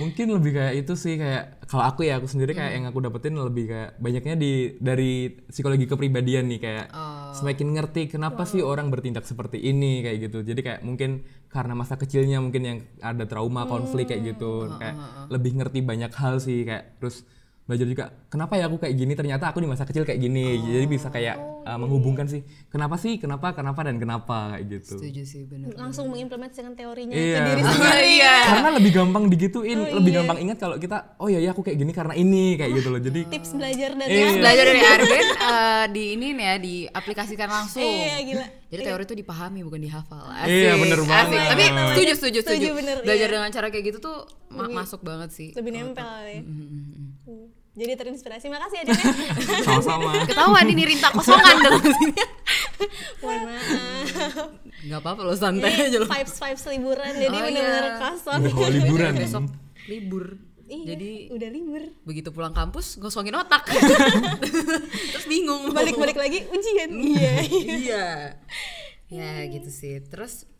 Mungkin 0.00 0.26
lebih 0.32 0.56
kayak 0.56 0.74
itu 0.80 0.96
sih 0.96 1.20
kayak 1.20 1.60
kalau 1.68 1.84
aku 1.84 2.08
ya 2.08 2.16
aku 2.16 2.24
sendiri 2.24 2.56
kayak 2.56 2.72
yang 2.72 2.88
aku 2.88 3.04
dapetin 3.04 3.36
lebih 3.36 3.68
kayak 3.68 3.90
banyaknya 4.00 4.34
di 4.34 4.80
dari 4.80 5.28
psikologi 5.52 5.84
kepribadian 5.84 6.48
nih 6.48 6.60
kayak 6.62 6.86
semakin 7.36 7.76
ngerti 7.76 8.08
kenapa 8.08 8.48
sih 8.48 8.64
orang 8.64 8.88
bertindak 8.88 9.28
seperti 9.28 9.60
ini 9.60 10.00
kayak 10.00 10.32
gitu. 10.32 10.40
Jadi 10.40 10.60
kayak 10.64 10.80
mungkin 10.88 11.28
karena 11.52 11.76
masa 11.76 12.00
kecilnya 12.00 12.40
mungkin 12.40 12.62
yang 12.64 12.78
ada 13.04 13.28
trauma 13.28 13.68
konflik 13.68 14.08
kayak 14.08 14.36
gitu 14.36 14.72
kayak 14.80 14.96
lebih 15.28 15.60
ngerti 15.60 15.84
banyak 15.84 16.12
hal 16.16 16.40
sih 16.40 16.64
kayak 16.64 16.96
terus 16.96 17.28
belajar 17.66 17.82
juga 17.84 18.04
kenapa 18.26 18.54
ya 18.54 18.64
aku 18.64 18.78
kayak 18.78 18.94
gini 18.94 19.12
ternyata 19.12 19.50
aku 19.50 19.58
di 19.58 19.66
masa 19.66 19.82
kecil 19.82 20.02
kayak 20.02 20.16
gini 20.16 20.54
jadi 20.62 20.86
bisa 20.86 21.10
kayak 21.10 21.34
uh, 21.66 21.74
menghubungkan 21.74 22.24
sih 22.24 22.40
kenapa 22.66 22.94
sih 22.94 23.18
kenapa 23.18 23.52
kenapa 23.52 23.82
dan 23.82 23.98
kenapa 23.98 24.54
kayak 24.54 24.64
gitu 24.72 24.94
Setuju 24.96 25.22
sih 25.22 25.42
bener. 25.44 25.74
Langsung 25.74 26.06
mengimplementasikan 26.08 26.72
teorinya 26.72 27.10
Iya. 27.10 27.34
ke 27.34 27.40
diri 27.44 27.62
sendiri. 27.66 28.06
Iya. 28.16 28.34
karena 28.46 28.68
lebih 28.72 28.92
gampang 28.92 29.24
digituin 29.26 29.78
lebih 29.92 30.12
gampang 30.14 30.38
ingat 30.40 30.56
kalau 30.56 30.78
kita 30.78 31.18
oh 31.18 31.26
ya 31.26 31.42
ya 31.42 31.50
aku 31.50 31.60
kayak 31.60 31.74
gini 31.76 31.90
karena 31.90 32.14
ini 32.14 32.54
kayak 32.54 32.70
gitu 32.72 32.88
loh 32.88 33.02
jadi 33.02 33.20
Tips 33.26 33.50
belajar 33.52 33.90
dari 33.92 34.10
Iya. 34.14 34.28
Belajar 34.38 34.64
dari 34.64 34.82
Arben 34.94 35.26
eh, 35.26 35.84
di 35.90 36.04
ini 36.14 36.26
nih 36.32 36.44
ya 36.44 36.54
diaplikasikan 36.56 37.48
langsung. 37.48 37.82
Iya, 37.82 38.16
gila. 38.22 38.46
Jadi 38.66 38.82
teori 38.84 39.02
itu 39.04 39.14
dipahami 39.16 39.60
bukan 39.62 39.80
dihafal. 39.80 40.22
Iya, 40.42 40.74
bener 40.76 40.98
banget. 41.02 41.26
Asik. 41.28 41.38
Tapi 41.48 41.64
Bener. 41.66 41.86
setuju 41.88 42.12
setuju 42.14 42.38
setuju. 42.40 42.54
Setuju, 42.62 42.70
bener, 42.74 42.96
Belajar 43.02 43.26
iya. 43.26 43.34
dengan 43.34 43.50
cara 43.50 43.66
kayak 43.68 43.84
gitu 43.84 43.98
tuh 44.00 44.16
ma- 44.50 44.70
masuk 44.72 45.02
banget 45.02 45.30
sih. 45.32 45.50
lebih 45.50 45.70
nempel 45.72 46.06
ya. 46.24 46.40
Jadi 47.76 47.92
terinspirasi. 47.92 48.48
Makasih 48.48 48.76
ya, 48.80 48.84
Den. 48.84 48.96
ya. 48.96 49.04
sama-sama 49.68 50.24
Ketahuan 50.24 50.64
ini 50.64 50.82
rintak 50.86 51.12
kosongan 51.12 51.56
dalam 51.60 51.82
sini. 51.84 52.16
Mohon 53.20 53.40
maaf. 53.46 54.06
Gak 54.80 54.98
apa-apa 54.98 55.20
loh 55.22 55.36
santai 55.36 55.72
aja 55.84 55.98
loh. 56.00 56.08
vibes 56.08 56.36
vibes 56.36 56.64
liburan 56.66 57.12
jadi 57.12 57.36
Oh, 57.36 57.44
bener-bener 57.44 57.84
iya. 57.84 58.00
kosong. 58.00 58.40
oh 58.48 58.68
liburan 58.72 59.12
Besok 59.20 59.44
libur. 59.86 60.26
Iya, 60.66 60.98
Jadi 60.98 61.30
udah 61.30 61.48
libur. 61.52 61.82
begitu 62.02 62.34
pulang 62.34 62.50
kampus 62.50 62.98
gosongin 62.98 63.38
otak. 63.38 63.62
Terus 65.14 65.26
bingung. 65.28 65.70
Balik-balik 65.70 66.18
lagi 66.18 66.42
ujian. 66.42 66.90
Iya. 66.90 67.32
iya 67.78 68.06
ya 69.06 69.46
gitu 69.46 69.70
sih 69.70 70.02
terus 70.02 70.50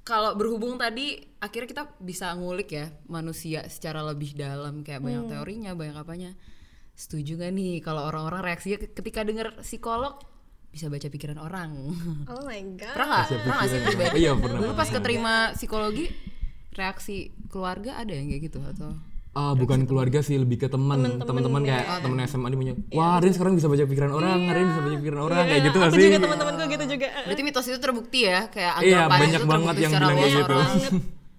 kalau 0.00 0.32
berhubung 0.32 0.74
tadi 0.74 1.20
akhirnya 1.38 1.68
kita 1.68 1.84
bisa 1.98 2.32
ngulik 2.32 2.70
ya 2.70 2.88
manusia 3.06 3.64
secara 3.66 4.00
lebih 4.02 4.32
dalam. 4.32 4.80
Kayak 4.80 5.00
banyak 5.00 5.22
Hmm. 5.24 5.30
teorinya 5.30 5.70
banyak 5.72 5.96
apanya. 5.96 6.30
Setuju 6.92 7.36
gak 7.36 7.52
nih 7.52 7.80
kalau 7.80 8.04
orang-orang 8.04 8.44
reaksinya 8.46 8.76
ketika 8.76 9.24
dengar 9.24 9.56
psikolog 9.60 10.20
bisa 10.70 10.86
baca 10.86 11.08
pikiran 11.08 11.38
orang. 11.38 11.70
Oh 12.26 12.44
my 12.44 12.60
god. 12.80 12.94
pernah 12.94 13.08
nggak? 13.08 13.26
Pernah 13.42 13.56
nggak 13.56 13.68
sih. 13.68 13.78
Iya, 14.20 14.32
pernah, 14.36 14.58
dulu 14.60 14.72
pas 14.72 14.88
keterima 14.88 15.34
psikologi 15.54 16.06
reaksi 16.70 17.16
keluarga 17.48 17.98
ada 17.98 18.14
yang 18.14 18.30
kayak 18.30 18.42
gitu 18.46 18.60
atau 18.62 18.94
Ah, 19.30 19.54
bukan 19.54 19.86
keluarga 19.86 20.26
sih 20.26 20.34
lebih 20.34 20.58
ke 20.58 20.66
teman 20.66 21.22
teman-teman 21.22 21.62
kayak 21.62 22.02
temen 22.02 22.18
SMA 22.26 22.50
nih 22.50 22.58
punya 22.58 22.74
wah 22.90 23.22
Rin 23.22 23.30
sekarang 23.30 23.54
bisa 23.54 23.70
baca 23.70 23.86
pikiran 23.86 24.10
orang 24.10 24.42
Rin 24.50 24.66
bisa 24.66 24.80
baca 24.82 24.96
pikiran 24.98 25.20
orang 25.22 25.44
kayak 25.46 25.62
gitu 25.70 25.78
Aku 25.78 25.94
sih 25.94 26.02
juga 26.02 26.18
teman-temanku 26.18 26.62
gitu 26.66 26.84
juga. 26.98 27.08
berarti 27.30 27.42
mitos 27.46 27.66
itu 27.70 27.78
terbukti 27.78 28.20
ya 28.26 28.50
kayak 28.50 28.72
Iya, 28.82 29.00
banyak 29.06 29.38
itu 29.38 29.46
banget 29.46 29.74
yang 29.78 29.92
bilang 29.94 30.16
kayak 30.18 30.32
gitu. 30.34 30.54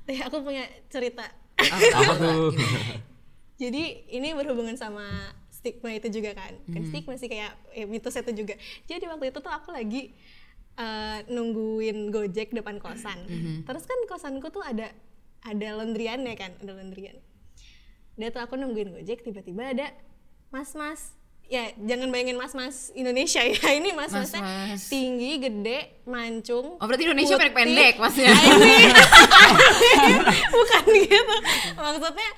Eh, 0.07 0.19
aku 0.31 0.37
punya 0.39 0.63
cerita. 0.87 1.25
apa 1.91 2.13
tuh 2.15 2.55
Jadi 3.61 3.83
ini 4.09 4.27
berhubungan 4.33 4.73
sama 4.73 5.05
stigma 5.51 5.91
itu 5.91 6.07
juga 6.09 6.31
kan. 6.33 6.55
Kan 6.71 6.81
stigma 6.87 7.19
sih 7.19 7.27
kayak 7.27 7.59
eh, 7.75 7.85
mitos 7.85 8.15
itu 8.15 8.31
juga. 8.33 8.55
Jadi 8.87 9.03
waktu 9.05 9.35
itu 9.35 9.39
tuh 9.43 9.51
aku 9.51 9.69
lagi 9.69 10.15
eh, 10.73 11.17
nungguin 11.27 12.07
Gojek 12.07 12.55
depan 12.55 12.79
kosan. 12.79 13.19
Terus 13.61 13.83
kan 13.83 13.99
kosanku 14.07 14.47
tuh 14.47 14.63
ada 14.63 14.95
ada 15.43 15.67
laundryannya 15.75 16.33
kan, 16.33 16.55
ada 16.57 16.71
laundryan. 16.71 17.19
Dia 18.13 18.29
tuh 18.29 18.39
aku 18.39 18.53
nungguin 18.53 18.91
Gojek 18.91 19.21
tiba-tiba 19.21 19.71
ada 19.71 19.87
mas-mas 20.49 21.15
ya 21.45 21.67
jangan 21.77 22.07
bayangin 22.07 22.35
mas-mas 22.35 22.91
Indonesia 22.93 23.39
ya 23.41 23.55
ini 23.73 23.91
mas-masnya 23.91 24.39
Mas-mas. 24.39 24.87
tinggi 24.87 25.35
gede 25.37 25.99
mancung 26.05 26.75
Oh 26.75 26.85
berarti 26.85 27.03
Indonesia 27.03 27.35
putih. 27.35 27.43
pendek-pendek 27.45 27.95
maksudnya. 27.97 28.31
bukan 30.53 30.83
gitu 30.97 31.35
maksudnya 31.75 32.29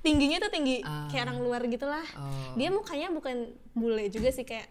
tingginya 0.00 0.38
tuh 0.38 0.50
tinggi 0.50 0.80
Ah. 0.82 1.08
kayak 1.08 1.24
orang 1.26 1.38
luar 1.40 1.60
gitulah 1.66 2.04
Oh. 2.14 2.54
dia 2.54 2.68
mukanya 2.68 3.08
bukan 3.08 3.36
bule 3.72 4.08
juga 4.08 4.30
sih 4.30 4.42
kayak 4.42 4.68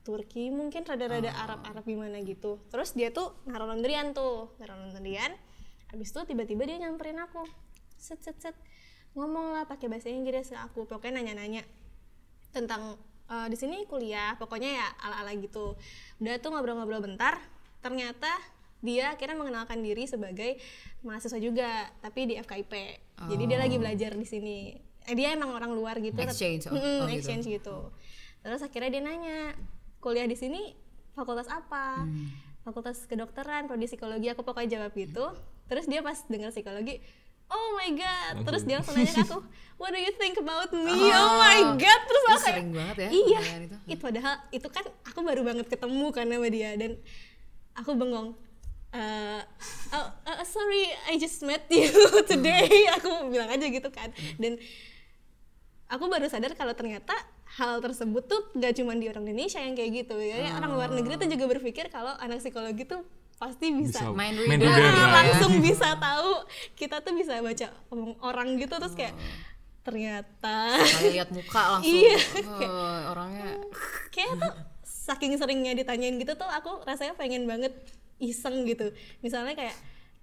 Turki 0.00 0.48
mungkin 0.48 0.80
rada-rada 0.82 1.28
Oh. 1.28 1.42
Arab-Arab 1.42 1.84
gimana 1.84 2.16
gitu 2.22 2.62
terus 2.68 2.92
dia 2.92 3.10
tuh 3.10 3.36
naruh 3.44 3.66
laundryan 3.66 4.12
tuh 4.12 4.48
naruh 4.56 4.76
laundryan 4.78 5.34
habis 5.88 6.08
itu 6.08 6.20
tiba-tiba 6.24 6.64
dia 6.64 6.80
nyamperin 6.80 7.18
aku 7.18 7.44
set 7.94 8.20
set 8.20 8.36
set 8.38 8.56
ngomong 9.16 9.50
lah 9.50 9.64
pakai 9.64 9.88
bahasa 9.88 10.06
Inggris 10.06 10.46
ke 10.46 10.56
aku. 10.56 10.84
Pokoknya 10.84 11.18
nanya-nanya 11.18 11.64
tentang 12.50 12.94
eh, 13.26 13.48
di 13.48 13.56
sini 13.56 13.82
kuliah. 13.84 14.36
Pokoknya 14.36 14.70
ya 14.70 14.86
ala-ala 15.00 15.32
gitu. 15.34 15.74
Udah 16.20 16.36
tuh 16.36 16.52
ngobrol-ngobrol 16.52 17.02
bentar. 17.02 17.40
Ternyata 17.80 18.28
dia 18.78 19.10
akhirnya 19.10 19.34
mengenalkan 19.34 19.80
diri 19.80 20.04
sebagai 20.04 20.60
mahasiswa 21.00 21.40
juga 21.40 21.68
tapi 21.98 22.28
di 22.28 22.36
FKIP 22.36 22.72
jadi 23.24 23.44
dia 23.48 23.58
lagi 23.58 23.76
belajar 23.76 24.12
di 24.12 24.26
sini. 24.28 24.56
Eh, 25.06 25.14
dia 25.14 25.32
emang 25.32 25.48
orang 25.50 25.72
luar 25.72 25.96
gitu. 25.98 26.14
Tapi- 26.14 26.28
Exchange, 26.28 26.68
oh. 26.68 26.76
Mm-mm, 26.76 26.98
Oh, 27.00 27.06
gitu. 27.06 27.16
exchange 27.16 27.44
gitu. 27.48 27.76
Terus 28.42 28.60
akhirnya 28.60 28.90
dia 28.90 29.02
nanya 29.02 29.38
kuliah 29.98 30.28
di 30.28 30.36
sini 30.36 30.76
fakultas 31.12 31.48
apa? 31.48 32.04
Hmm. 32.04 32.44
fakultas 32.60 33.06
kedokteran 33.06 33.64
prodi 33.64 33.86
psikologi. 33.86 34.26
Aku 34.28 34.42
pokoknya 34.42 34.76
jawab 34.76 34.92
gitu. 34.92 35.30
Terus 35.64 35.86
dia 35.86 36.02
pas 36.02 36.18
dengar 36.26 36.50
psikologi 36.50 36.98
oh 37.50 37.68
my 37.78 37.90
god. 37.94 38.34
Terus 38.46 38.62
dia 38.66 38.80
langsung 38.80 38.94
nanya 38.98 39.12
ke 39.12 39.22
aku 39.24 39.38
what 39.76 39.92
do 39.92 40.00
you 40.00 40.12
think 40.16 40.36
about 40.40 40.72
me? 40.72 40.92
Oh, 41.12 41.36
my 41.36 41.76
god. 41.76 42.00
Terus 42.08 42.22
aku 42.24 42.32
kayak 42.32 42.44
sering 42.44 42.70
banget 42.72 42.96
ya 42.96 43.08
iya. 43.12 43.40
itu. 43.60 43.76
itu 43.86 44.02
padahal 44.02 44.34
itu 44.52 44.68
kan 44.72 44.84
aku 45.04 45.20
baru 45.20 45.42
banget 45.44 45.66
ketemu 45.68 46.06
kan 46.12 46.26
sama 46.26 46.48
dia 46.48 46.70
dan 46.76 46.90
aku 47.76 47.90
bengong. 47.96 48.28
Eh, 48.96 49.42
oh, 49.92 50.08
uh, 50.08 50.44
sorry 50.48 50.88
I 51.12 51.20
just 51.20 51.44
met 51.44 51.68
you 51.68 51.92
today. 52.30 52.88
Aku 53.00 53.28
bilang 53.28 53.52
aja 53.52 53.66
gitu 53.68 53.88
kan. 53.92 54.08
Dan 54.40 54.56
aku 55.92 56.08
baru 56.08 56.26
sadar 56.32 56.56
kalau 56.56 56.72
ternyata 56.72 57.12
hal 57.60 57.78
tersebut 57.78 58.26
tuh 58.26 58.42
gak 58.58 58.74
cuma 58.74 58.96
di 58.96 59.06
orang 59.06 59.28
Indonesia 59.28 59.60
yang 59.60 59.76
kayak 59.76 60.04
gitu. 60.04 60.16
Ya 60.18 60.56
orang 60.56 60.72
luar 60.72 60.90
negeri 60.90 61.20
tuh 61.20 61.28
juga 61.28 61.44
berpikir 61.52 61.92
kalau 61.92 62.16
anak 62.16 62.40
psikologi 62.40 62.88
tuh 62.88 63.04
pasti 63.36 63.66
bisa, 63.70 64.00
bisa. 64.00 64.10
Mind 64.10 64.36
main 64.40 64.58
reader. 64.58 64.72
reader 64.72 64.88
Ah, 64.88 64.96
lah 64.96 65.04
ya. 65.04 65.16
langsung 65.22 65.52
bisa 65.60 65.88
tahu. 65.94 66.30
Kita 66.72 67.00
tuh 67.00 67.12
bisa 67.12 67.36
baca 67.38 67.66
omong 67.88 68.16
orang 68.20 68.56
gitu 68.56 68.74
terus 68.74 68.92
kayak 68.92 69.12
ternyata. 69.82 70.76
Kayak 70.76 71.12
lihat 71.12 71.28
muka 71.30 71.62
langsung 71.72 71.92
Iya. 71.92 72.16
eh, 72.42 73.00
orangnya. 73.06 73.50
kayak 74.08 74.32
tuh 74.36 74.52
saking 74.82 75.36
seringnya 75.36 75.72
ditanyain 75.72 76.16
gitu 76.16 76.32
tuh 76.32 76.48
aku 76.48 76.82
rasanya 76.82 77.14
pengen 77.14 77.44
banget 77.44 77.70
iseng 78.16 78.64
gitu. 78.64 78.90
Misalnya 79.20 79.52
kayak 79.52 79.76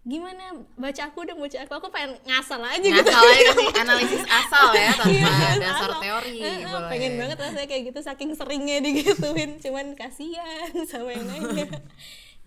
gimana? 0.04 0.44
Baca 0.74 1.02
aku 1.06 1.24
dong 1.24 1.40
baca 1.40 1.58
aku. 1.60 1.74
Aku 1.78 1.88
pengen 1.88 2.20
ngasal 2.24 2.60
aja 2.60 2.82
gitu. 2.82 2.98
Ngasal 3.00 3.24
aja 3.24 3.44
kasih 3.48 3.68
analisis 3.84 4.24
asal 4.26 4.68
ya 4.74 4.90
tanpa 4.92 5.14
Iya, 5.14 5.32
dasar 5.62 5.88
asal. 5.88 6.02
teori 6.02 6.36
Eh, 6.36 6.50
eh, 6.50 6.58
boleh. 6.66 6.90
pengen 6.90 7.14
banget 7.16 7.38
rasanya 7.40 7.68
kayak 7.70 7.84
gitu 7.88 8.00
saking 8.02 8.32
seringnya 8.34 8.78
digituin. 8.82 9.52
Cuman 9.60 9.94
kasihan 9.94 10.68
sama 10.84 11.14
yang 11.14 11.24
nanya 11.24 11.70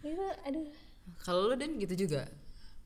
itu 0.09 0.27
aduh. 0.45 0.67
Kalau 1.23 1.51
lu 1.51 1.55
dan 1.59 1.75
gitu 1.79 1.95
juga? 2.07 2.27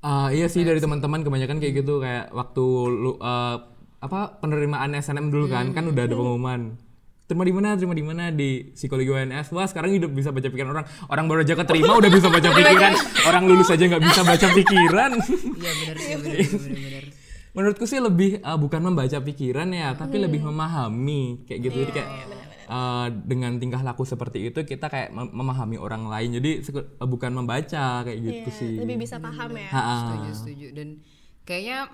Ah, 0.00 0.32
iya 0.32 0.48
sih 0.48 0.64
dari 0.64 0.80
teman-teman 0.80 1.20
kebanyakan 1.20 1.60
kayak 1.60 1.84
gitu 1.84 2.00
kayak 2.00 2.32
waktu 2.32 2.64
lu 2.88 3.20
eh, 3.20 3.56
apa 4.00 4.20
penerimaan 4.40 4.96
SNM 4.96 5.28
dulu 5.28 5.52
kan 5.52 5.76
kan 5.76 5.84
udah 5.84 6.08
ada 6.08 6.14
pengumuman. 6.16 6.76
Terima 7.28 7.44
di 7.46 7.52
mana 7.54 7.76
terima 7.78 7.94
di 7.94 8.02
mana 8.02 8.24
di 8.32 8.74
psikologi 8.74 9.06
UNS 9.06 9.54
wah 9.54 9.68
sekarang 9.68 9.94
hidup 9.94 10.10
bisa 10.10 10.32
baca 10.32 10.48
pikiran 10.48 10.72
orang. 10.72 10.86
Orang 11.06 11.24
baru 11.28 11.44
aja 11.44 11.54
keterima 11.54 12.00
udah 12.00 12.10
bisa 12.10 12.26
baca 12.26 12.48
pikiran. 12.58 12.92
orang 13.28 13.42
lulus 13.44 13.68
aja 13.68 13.84
nggak 13.86 14.02
bisa 14.02 14.20
baca 14.24 14.46
pikiran. 14.56 15.10
Iya 15.20 15.72
benar 15.76 15.96
sih 16.00 16.14
benar 16.16 16.36
benar 16.48 16.74
benar 16.74 17.04
menurutku 17.50 17.84
sih 17.84 17.98
lebih 17.98 18.38
uh, 18.40 18.54
bukan 18.54 18.80
membaca 18.80 19.18
pikiran 19.18 19.68
ya 19.70 19.92
tapi 19.92 20.16
lebih 20.16 20.40
memahami 20.42 21.44
kayak 21.44 21.60
gitu. 21.66 21.76
Jadi 21.82 21.92
kayak 21.92 22.10
uh, 22.66 23.06
dengan 23.10 23.58
tingkah 23.58 23.80
laku 23.80 24.02
seperti 24.04 24.48
itu 24.48 24.62
kita 24.62 24.86
kayak 24.86 25.10
mem- 25.10 25.32
memahami 25.32 25.76
orang 25.76 26.06
lain. 26.06 26.38
Jadi 26.38 26.50
uh, 26.70 27.04
bukan 27.04 27.32
membaca 27.32 28.02
kayak 28.02 28.18
gitu 28.18 28.50
Iya, 28.50 28.58
sih. 28.58 28.74
lebih 28.78 29.02
bisa 29.02 29.18
paham 29.18 29.50
ya. 29.52 29.68
Ha-ha. 29.68 29.94
setuju 30.00 30.30
setuju. 30.32 30.66
Dan 30.70 30.88
kayaknya 31.42 31.90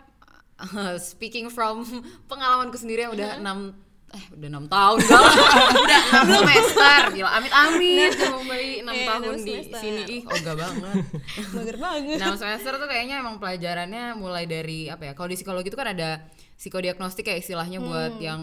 uh, 0.60 0.96
speaking 1.12 1.48
from 1.48 1.82
pengalamanku 2.30 2.76
sendiri 2.76 3.08
yang 3.08 3.16
udah 3.16 3.40
enam 3.40 3.58
eh 4.06 4.24
udah 4.30 4.48
enam 4.48 4.66
tahun 4.66 4.96
gak 5.02 5.18
udah 5.82 6.00
enam 6.06 6.26
semester. 6.32 7.00
Gila 7.12 7.30
amit 7.32 7.50
amit 7.50 8.10
cuma 8.14 8.38
bayi 8.46 8.70
enam 8.78 8.94
Iya, 8.94 9.06
tahun 9.08 9.22
di 9.36 9.42
semester. 9.42 9.80
sini 9.80 10.02
ih. 10.06 10.22
Ogah 10.24 10.54
banget. 10.54 10.94
Mager 11.54 11.76
banget. 11.76 12.16
Enam 12.16 12.34
semester 12.34 12.72
tuh 12.76 12.86
kayaknya 12.86 13.16
emang 13.18 13.36
pelajarannya 13.36 14.14
mulai 14.14 14.44
dari 14.44 14.86
apa 14.86 15.02
ya 15.04 15.12
kalau 15.12 15.26
di 15.26 15.34
psikologi 15.34 15.68
itu 15.68 15.76
kan 15.76 15.90
ada 15.90 16.22
psikodiagnostik 16.54 17.26
kayak 17.26 17.42
istilahnya 17.42 17.78
buat 17.78 18.16
yang 18.18 18.40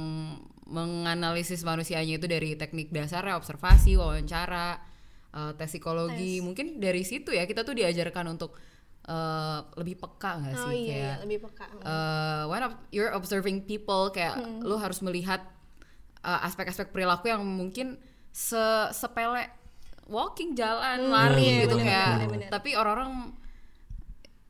menganalisis 0.68 1.62
manusianya 1.62 2.18
itu 2.18 2.26
dari 2.26 2.56
teknik 2.56 2.90
dasarnya 2.90 3.36
observasi 3.36 3.96
wawancara 3.96 4.80
eh, 5.32 5.52
tes 5.56 5.70
psikologi. 5.70 6.40
Mungkin 6.40 6.78
dari 6.78 7.04
situ 7.04 7.32
ya 7.32 7.46
kita 7.46 7.64
tuh 7.64 7.74
diajarkan 7.74 8.26
untuk 8.30 8.60
eh, 9.04 9.60
lebih 9.76 9.96
peka 9.98 10.40
nggak 10.40 10.54
oh 10.56 10.64
sih? 10.68 10.76
iya 10.84 10.92
kayak 10.92 11.16
lebih 11.24 11.40
peka. 11.42 11.66
uh, 11.82 12.44
when 12.48 12.64
of- 12.64 12.80
you're 12.90 13.12
observing 13.12 13.64
people. 13.64 14.10
Kayak 14.10 14.36
lu 14.60 14.76
harus 14.76 15.00
melihat 15.00 15.44
uh, 16.24 16.40
aspek-aspek 16.42 16.90
perilaku 16.90 17.28
yang 17.28 17.44
mungkin 17.44 18.00
se 18.30 18.58
sepele 18.92 19.46
walking 20.06 20.52
jalan 20.52 21.06
lari 21.06 21.44
iya, 21.46 21.62
gitu 21.64 21.76
bener, 21.76 21.86
kayak 21.86 22.10
bener, 22.10 22.30
bener. 22.30 22.50
tapi 22.50 22.70
orang 22.74 23.32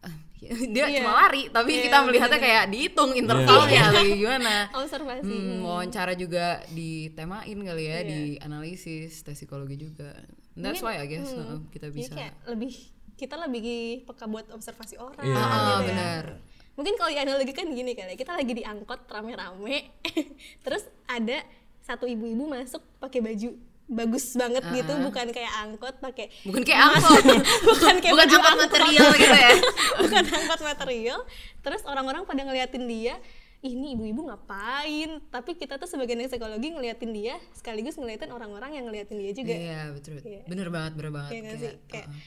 ah, 0.01 0.15
dia 0.73 0.85
Iya. 0.87 0.97
cuma 0.99 1.11
lari 1.19 1.43
tapi 1.47 1.71
Iya, 1.71 1.83
kita 1.83 1.97
melihatnya 2.01 2.31
bener-bener. 2.31 2.63
kayak 2.63 2.71
dihitung 2.71 3.11
intervalnya 3.13 3.81
lagi 3.91 4.11
gimana 4.15 4.55
observasi 4.71 5.25
Hmm, 5.25 5.61
wawancara 5.61 6.13
juga 6.13 6.45
ditemain 6.69 7.43
kali 7.59 7.83
ya 7.83 7.99
di 8.01 8.19
analisis 8.39 9.21
tes 9.21 9.35
psikologi 9.35 9.77
juga 9.77 10.09
that's 10.53 10.79
why 10.79 10.95
I 10.95 11.05
guess 11.05 11.29
uh, 11.31 11.61
kita 11.69 11.87
Jadi 11.87 11.95
bisa 11.95 12.13
kayak 12.13 12.33
lebih 12.47 12.73
kita 13.13 13.35
lebih 13.37 13.63
peka 14.05 14.25
buat 14.25 14.49
observasi 14.49 14.97
orang 14.97 15.21
Iya. 15.21 15.35
Ah, 15.35 15.45
gitu 15.45 15.69
ya. 15.69 15.77
benar 15.85 16.25
mungkin 16.73 16.97
kalau 16.97 17.11
dianalogikan 17.11 17.69
gini 17.69 17.93
kali 17.93 18.09
ya, 18.09 18.17
kita 18.17 18.33
lagi 18.33 18.49
di 18.49 18.63
angkot 18.63 19.05
rame-rame 19.05 19.93
terus 20.65 20.81
ada 21.05 21.45
satu 21.83 22.07
ibu-ibu 22.07 22.47
masuk 22.47 22.81
pakai 22.97 23.19
baju 23.19 23.49
bagus 23.83 24.31
banget 24.33 24.63
gitu 24.71 24.95
bukan 25.03 25.27
kayak 25.29 25.53
angkot 25.59 25.95
pakai 25.99 26.31
bukan 26.47 26.63
kayak 26.63 26.81
angkot 26.87 27.23
bukan 27.69 27.95
kayak 27.99 28.13
bukan 28.15 28.27
angkot 28.31 28.55
material 28.57 29.09
gitu 29.11 29.35
ya 29.35 29.51
bukan 30.07 30.23
angkot 30.23 30.61
material 30.63 31.19
terus 31.59 31.81
orang-orang 31.83 32.23
pada 32.23 32.41
ngeliatin 32.41 32.87
dia 32.87 33.19
"Ih, 33.59 33.75
ini 33.75 33.95
ibu-ibu 33.95 34.27
ngapain 34.27 35.23
tapi 35.27 35.55
kita 35.55 35.75
tuh 35.75 35.87
sebagai 35.87 36.15
anak 36.15 36.31
psikologi 36.31 36.67
ngeliatin 36.71 37.11
dia 37.11 37.35
sekaligus 37.51 37.95
ngeliatin 37.95 38.31
orang-orang 38.31 38.75
yang 38.75 38.87
ngeliatin 38.87 39.19
dia 39.19 39.31
juga 39.31 39.55
Iya 39.55 39.81
betul, 39.91 40.19
Iya. 40.19 40.43
bener 40.47 40.67
banget, 40.67 40.91
bener 40.99 41.11
banget. 41.15 41.31
Iya 41.31 41.41
sih? 41.55 41.59
Kayak, 41.59 41.75
Kayak 41.87 42.07
uh-uh. 42.07 42.21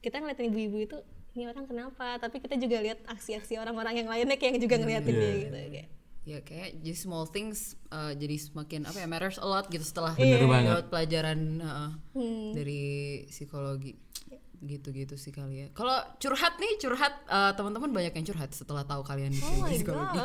kita 0.00 0.16
ngeliatin 0.20 0.46
ibu-ibu 0.48 0.76
itu 0.80 0.96
ini 1.34 1.44
orang 1.48 1.64
kenapa? 1.66 2.16
Tapi 2.16 2.36
kita 2.40 2.54
juga 2.56 2.80
lihat 2.80 2.96
aksi-aksi 3.04 3.58
orang-orang 3.58 4.04
yang 4.04 4.08
lainnya 4.08 4.36
kayak 4.36 4.56
juga 4.56 4.76
ngeliatin 4.78 5.12
dia 5.12 5.32
gitu 5.42 5.52
kayak. 5.52 5.88
Ya 6.24 6.40
kayak 6.40 6.80
just 6.80 7.04
small 7.04 7.28
things 7.28 7.76
uh, 7.92 8.16
jadi 8.16 8.40
semakin 8.40 8.88
apa 8.88 8.96
ya 8.96 9.06
matters 9.08 9.36
a 9.36 9.44
lot 9.44 9.68
gitu 9.68 9.84
setelah 9.84 10.16
lewat 10.16 10.88
pelajaran 10.88 11.60
uh, 11.60 11.92
Hmm. 12.16 12.56
dari 12.56 13.24
psikologi 13.28 13.92
gitu-gitu 14.64 15.20
sih 15.20 15.28
kali 15.28 15.60
ya. 15.60 15.66
Kalau 15.76 15.92
curhat 16.16 16.56
nih 16.56 16.80
curhat 16.80 17.12
uh, 17.28 17.52
teman-teman 17.52 17.92
banyak 17.92 18.16
yang 18.16 18.26
curhat 18.32 18.50
setelah 18.56 18.80
tahu 18.88 19.04
kalian 19.04 19.36
di 19.36 19.40
Oh 19.44 19.68
psikologi. 19.68 20.16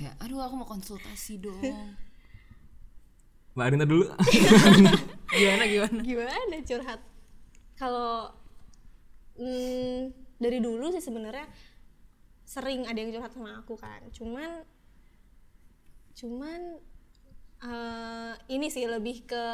Kayak, 0.00 0.16
aduh 0.24 0.40
aku 0.40 0.54
mau 0.64 0.68
konsultasi 0.68 1.44
dong. 1.44 1.92
Mbak 3.54 3.64
Arinta 3.68 3.86
dulu. 3.86 4.08
gimana 5.38 5.64
gimana? 5.68 6.00
Gimana 6.00 6.56
curhat? 6.64 7.00
Kalau 7.76 8.32
hmm, 9.36 10.10
dari 10.40 10.58
dulu 10.64 10.88
sih 10.90 11.04
sebenarnya 11.04 11.44
sering 12.48 12.88
ada 12.88 12.96
yang 12.96 13.12
curhat 13.12 13.36
sama 13.36 13.60
aku 13.60 13.76
kan. 13.76 14.00
Cuman 14.08 14.64
cuman 16.14 16.60
eh, 17.60 18.32
ini 18.48 18.70
sih 18.70 18.86
lebih 18.86 19.26
ke 19.26 19.44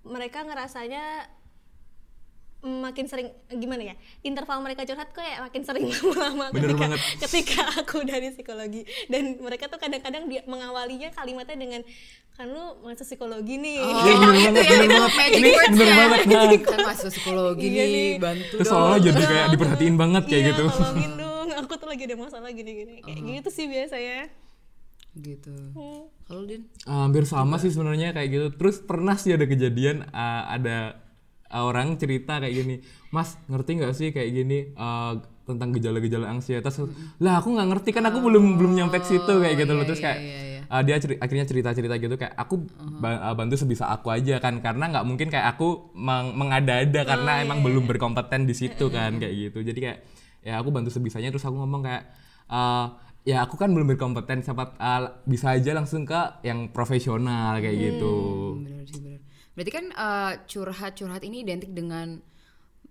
mereka 0.00 0.44
ngerasanya 0.44 1.28
makin 2.60 3.08
sering 3.08 3.32
gimana 3.48 3.80
ya 3.80 3.94
interval 4.20 4.60
mereka 4.60 4.84
curhat 4.84 5.16
kok 5.16 5.24
ya 5.24 5.40
makin 5.40 5.64
sering 5.64 5.88
lama-lama 5.96 6.52
ketika 6.52 6.76
banget. 6.76 7.00
ketika 7.16 7.62
aku 7.80 8.04
dari 8.04 8.28
psikologi 8.28 8.84
dan 9.08 9.40
mereka 9.40 9.72
tuh 9.72 9.80
kadang-kadang 9.80 10.28
dia 10.28 10.44
mengawalinya 10.44 11.08
kalimatnya 11.08 11.56
dengan 11.56 11.80
kan 12.36 12.52
lu 12.52 12.84
masuk 12.84 13.08
psikologi 13.08 13.56
nih 13.56 13.80
Iya 13.80 14.12
bener 14.20 14.36
banget, 14.36 14.64
bener 14.68 14.88
banget. 15.08 15.30
Ini 15.32 15.48
words 15.52 15.72
bener 15.72 15.88
ya. 15.88 15.96
banget. 15.96 16.20
Nah. 16.20 16.44
Saya 16.60 16.78
masuk 16.84 17.08
psikologi 17.08 17.64
Iya 17.64 17.84
nih, 17.84 17.88
nih. 17.88 18.10
bantu 18.20 18.54
Terus 18.60 18.68
dong. 18.68 18.76
seolah 18.76 18.98
jadi 19.00 19.22
kayak 19.24 19.46
diperhatiin 19.56 19.96
banget 19.96 20.22
kayak 20.28 20.42
iya, 20.44 20.48
gitu. 20.52 20.62
tolongin 20.68 21.12
dong 21.24 21.48
aku 21.56 21.72
tuh 21.80 21.88
lagi 21.88 22.02
ada 22.04 22.16
masalah 22.20 22.50
gini-gini 22.52 22.94
kayak 23.00 23.20
gitu 23.40 23.48
sih 23.48 23.66
biasanya 23.72 24.28
Gitu. 25.12 25.50
Hmm. 25.74 26.06
Kalau 26.24 26.46
Din? 26.46 26.62
Ah, 26.86 27.10
hampir 27.10 27.26
sama 27.26 27.58
sih 27.58 27.74
sebenarnya 27.74 28.14
kayak 28.14 28.28
gitu. 28.30 28.46
Terus 28.54 28.78
pernah 28.78 29.18
sih 29.18 29.34
ada 29.34 29.42
kejadian 29.42 30.06
ah, 30.14 30.46
ada 30.46 31.02
ah, 31.50 31.66
orang 31.66 31.98
cerita 31.98 32.38
kayak 32.38 32.54
gini, 32.54 32.74
Mas 33.10 33.34
ngerti 33.50 33.70
nggak 33.82 33.92
sih 33.98 34.08
kayak 34.14 34.30
gini 34.30 34.58
ah, 34.78 35.18
tentang 35.42 35.74
gejala-gejala 35.74 36.30
ansietas? 36.30 36.78
Lah 37.18 37.42
aku 37.42 37.58
nggak 37.58 37.68
ngerti 37.74 37.90
kan 37.90 38.06
aku 38.06 38.22
belum 38.22 38.54
belum 38.54 38.72
nyampe 38.78 39.02
ke 39.02 39.06
situ 39.10 39.32
kayak 39.42 39.58
gitu 39.58 39.72
loh. 39.74 39.82
Terus 39.82 39.98
kayak 39.98 40.18
iya, 40.22 40.38
iya. 40.46 40.60
ah, 40.70 40.82
dia 40.86 40.96
ceri- 41.02 41.18
akhirnya 41.18 41.46
cerita-cerita 41.50 41.94
gitu 41.98 42.14
kayak 42.14 42.34
aku 42.38 42.70
ah, 43.02 43.34
bantu 43.34 43.58
sebisa 43.58 43.90
aku 43.90 44.14
aja 44.14 44.38
kan 44.38 44.62
karena 44.62 44.94
nggak 44.94 45.02
mungkin 45.02 45.26
kayak 45.26 45.58
aku 45.58 45.90
meng- 45.98 46.38
mengada-ada 46.38 47.02
karena 47.02 47.42
emang 47.42 47.66
belum 47.66 47.90
berkompeten 47.90 48.46
di 48.46 48.54
situ 48.54 48.86
kan 48.86 49.18
kayak 49.18 49.34
gitu. 49.50 49.66
Jadi 49.66 49.78
kayak 49.82 49.98
ya 50.46 50.62
aku 50.62 50.70
bantu 50.70 50.94
sebisanya 50.94 51.34
terus 51.34 51.42
aku 51.42 51.58
ngomong 51.58 51.82
kayak 51.82 52.06
ah, 52.46 53.09
ya 53.22 53.44
aku 53.44 53.54
kan 53.54 53.68
belum 53.68 53.90
berkompeten 53.90 54.40
siapa 54.40 54.74
ah, 54.76 55.20
bisa 55.22 55.52
aja 55.52 55.72
langsung 55.72 56.02
ke 56.02 56.40
yang 56.42 56.72
profesional 56.72 57.58
kayak 57.58 57.76
gitu. 57.76 58.14
Hmm, 58.56 58.64
bener 58.64 58.84
sih 58.84 58.98
bener. 58.98 59.20
Berarti 59.52 59.70
kan 59.70 59.86
uh, 59.92 60.32
curhat-curhat 60.46 61.20
ini 61.22 61.44
identik 61.44 61.70
dengan 61.70 62.22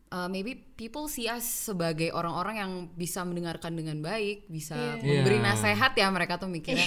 uh, 0.09 0.27
maybe 0.27 0.53
people 0.75 1.05
see 1.05 1.25
us 1.25 1.41
sebagai 1.65 2.11
orang-orang 2.11 2.55
yang 2.57 2.71
bisa 2.93 3.25
mendengarkan 3.25 3.73
dengan 3.73 3.99
baik, 3.99 4.45
bisa 4.45 4.99
memberi 4.99 5.41
Iya. 5.41 5.45
nasihat 5.45 5.91
ya 5.93 6.07
mereka 6.09 6.37
tuh 6.37 6.45
mikirnya. 6.45 6.85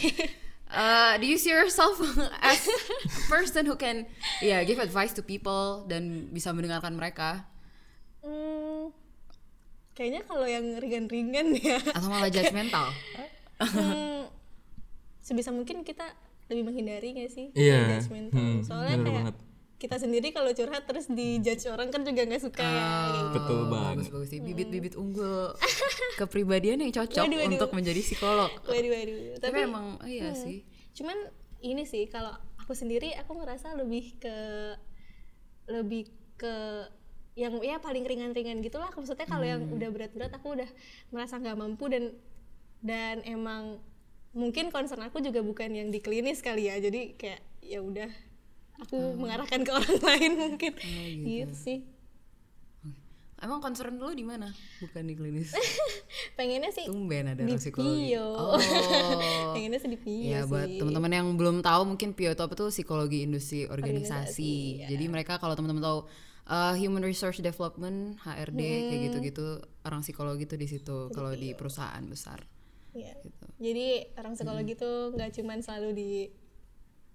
Uh, 0.71 1.17
do 1.21 1.27
you 1.27 1.35
see 1.35 1.51
yourself 1.51 1.99
as 2.47 2.63
a 2.63 2.79
person 3.27 3.67
who 3.67 3.75
can 3.75 4.07
yeah 4.39 4.63
give 4.63 4.79
advice 4.79 5.11
to 5.11 5.21
people 5.21 5.83
dan 5.85 6.31
bisa 6.31 6.55
mendengarkan 6.55 6.95
mereka 6.95 7.47
Hmm, 8.23 8.95
kayaknya 9.93 10.23
kalau 10.23 10.45
yang 10.45 10.65
ringan-ringan 10.75 11.53
ya 11.55 11.77
atau 11.87 12.09
malah 12.09 12.29
judgmental? 12.29 12.89
hmm, 13.59 14.27
sebisa 15.19 15.51
mungkin 15.51 15.83
kita 15.83 16.05
lebih 16.47 16.65
menghindari 16.65 17.15
gak 17.15 17.29
sih 17.29 17.47
yang 17.53 17.89
judgmental 17.95 18.35
Hmm, 18.35 18.59
soalnya 18.61 18.97
kayak 18.99 19.17
banget. 19.25 19.37
kita 19.79 19.97
sendiri 19.97 20.29
kalau 20.31 20.51
curhat 20.51 20.85
terus 20.85 21.07
dijudge 21.07 21.67
orang 21.67 21.89
kan 21.89 22.01
juga 22.01 22.23
nggak 22.23 22.39
suka 22.41 22.61
ya 22.61 22.71
kayak 22.71 23.11
gitu. 23.11 23.29
Betul 23.35 23.61
banget. 23.67 23.95
Bagus 23.97 24.09
bagus 24.11 24.29
sih 24.29 24.41
bibit-bibit 24.41 24.95
unggul 24.95 25.51
kepribadian 26.21 26.79
yang 26.81 26.93
cocok 26.93 27.19
Waduh, 27.21 27.35
waduh. 27.37 27.51
untuk 27.53 27.71
menjadi 27.73 28.01
psikolog. 28.01 28.51
waduh 28.63 28.91
waduh 28.91 29.17
Tapi, 29.37 29.43
tapi 29.43 29.57
emang 29.61 29.87
oh 29.97 30.07
iya 30.07 30.31
Hmm. 30.31 30.39
sih. 30.39 30.63
cuman 30.93 31.19
ini 31.61 31.83
sih 31.83 32.05
kalau 32.07 32.31
aku 32.57 32.73
sendiri 32.73 33.11
aku 33.17 33.33
ngerasa 33.35 33.75
lebih 33.75 34.19
ke 34.19 34.37
lebih 35.69 36.11
ke 36.35 36.55
yang 37.35 37.57
ya 37.59 37.77
paling 37.77 38.03
ringan-ringan 38.03 38.61
gitulah 38.61 38.91
maksudnya 38.91 39.25
kalau 39.25 39.43
yang 39.43 39.63
Hmm. 39.63 39.73
udah 39.73 39.89
berat-berat 39.89 40.31
aku 40.31 40.53
udah 40.53 40.69
merasa 41.09 41.37
nggak 41.37 41.57
mampu 41.57 41.87
dan 41.87 42.13
dan 42.79 43.25
emang 43.25 43.81
mungkin 44.31 44.69
concern 44.69 45.01
aku 45.01 45.19
juga 45.19 45.41
bukan 45.41 45.71
yang 45.71 45.89
di 45.89 45.99
klinis 45.99 46.41
kali 46.41 46.67
ya 46.67 46.77
jadi 46.77 47.15
kayak 47.15 47.41
ya 47.63 47.81
udah 47.81 48.11
aku 48.79 48.97
mengarahkan 49.15 49.61
ke 49.61 49.71
orang 49.71 49.97
lain 50.09 50.33
mungkin 50.37 50.73
Oh, 50.75 51.07
gitu. 51.09 51.55
sih 51.55 51.79
Emang 53.43 53.59
concern 53.59 53.99
lu 53.99 54.15
di 54.15 54.23
mana? 54.23 54.55
Bukan 54.79 55.03
di 55.03 55.19
klinis. 55.19 55.51
pengennya 56.39 56.71
sih 56.71 56.87
Tumben 56.87 57.27
ada 57.27 57.43
di 57.43 57.59
psikologi. 57.59 58.15
Pio 58.15 58.23
Oh. 58.23 58.55
pengennya 59.59 59.83
sih 59.83 59.91
di 59.91 59.99
Pio 59.99 60.31
Ya 60.31 60.47
buat 60.47 60.63
sih 60.63 60.79
teman-teman 60.79 61.11
yang 61.11 61.27
belum 61.35 61.59
tahu 61.59 61.83
mungkin 61.85 62.15
PIO 62.15 62.39
itu 62.39 62.39
apa 62.39 62.55
tuh 62.55 62.71
psikologi 62.71 63.27
industri 63.27 63.67
organisasi. 63.67 63.67
Organisasi, 63.67 64.55
ya. 64.79 64.95
Jadi 64.95 65.05
mereka 65.11 65.43
kalau 65.43 65.59
teman-teman 65.59 65.83
tahu 65.83 65.99
uh, 66.45 66.73
human 66.73 67.01
resource 67.01 67.39
development 67.39 68.17
HRD 68.19 68.59
kayak 68.59 68.91
Hmm. 68.93 69.05
gitu-gitu 69.07 69.47
orang 69.83 70.01
psikologi 70.01 70.45
tuh 70.45 70.57
di 70.57 70.67
situ 70.67 71.09
kalau 71.09 71.33
di 71.33 71.53
perusahaan 71.53 72.03
besar. 72.05 72.43
Iya. 72.93 73.15
Gitu. 73.19 73.45
Jadi 73.59 73.87
orang 74.15 74.33
psikologi 74.33 74.75
tuh 74.75 75.13
nggak 75.13 75.31
cuman 75.33 75.59
selalu 75.59 75.91
di 75.93 76.11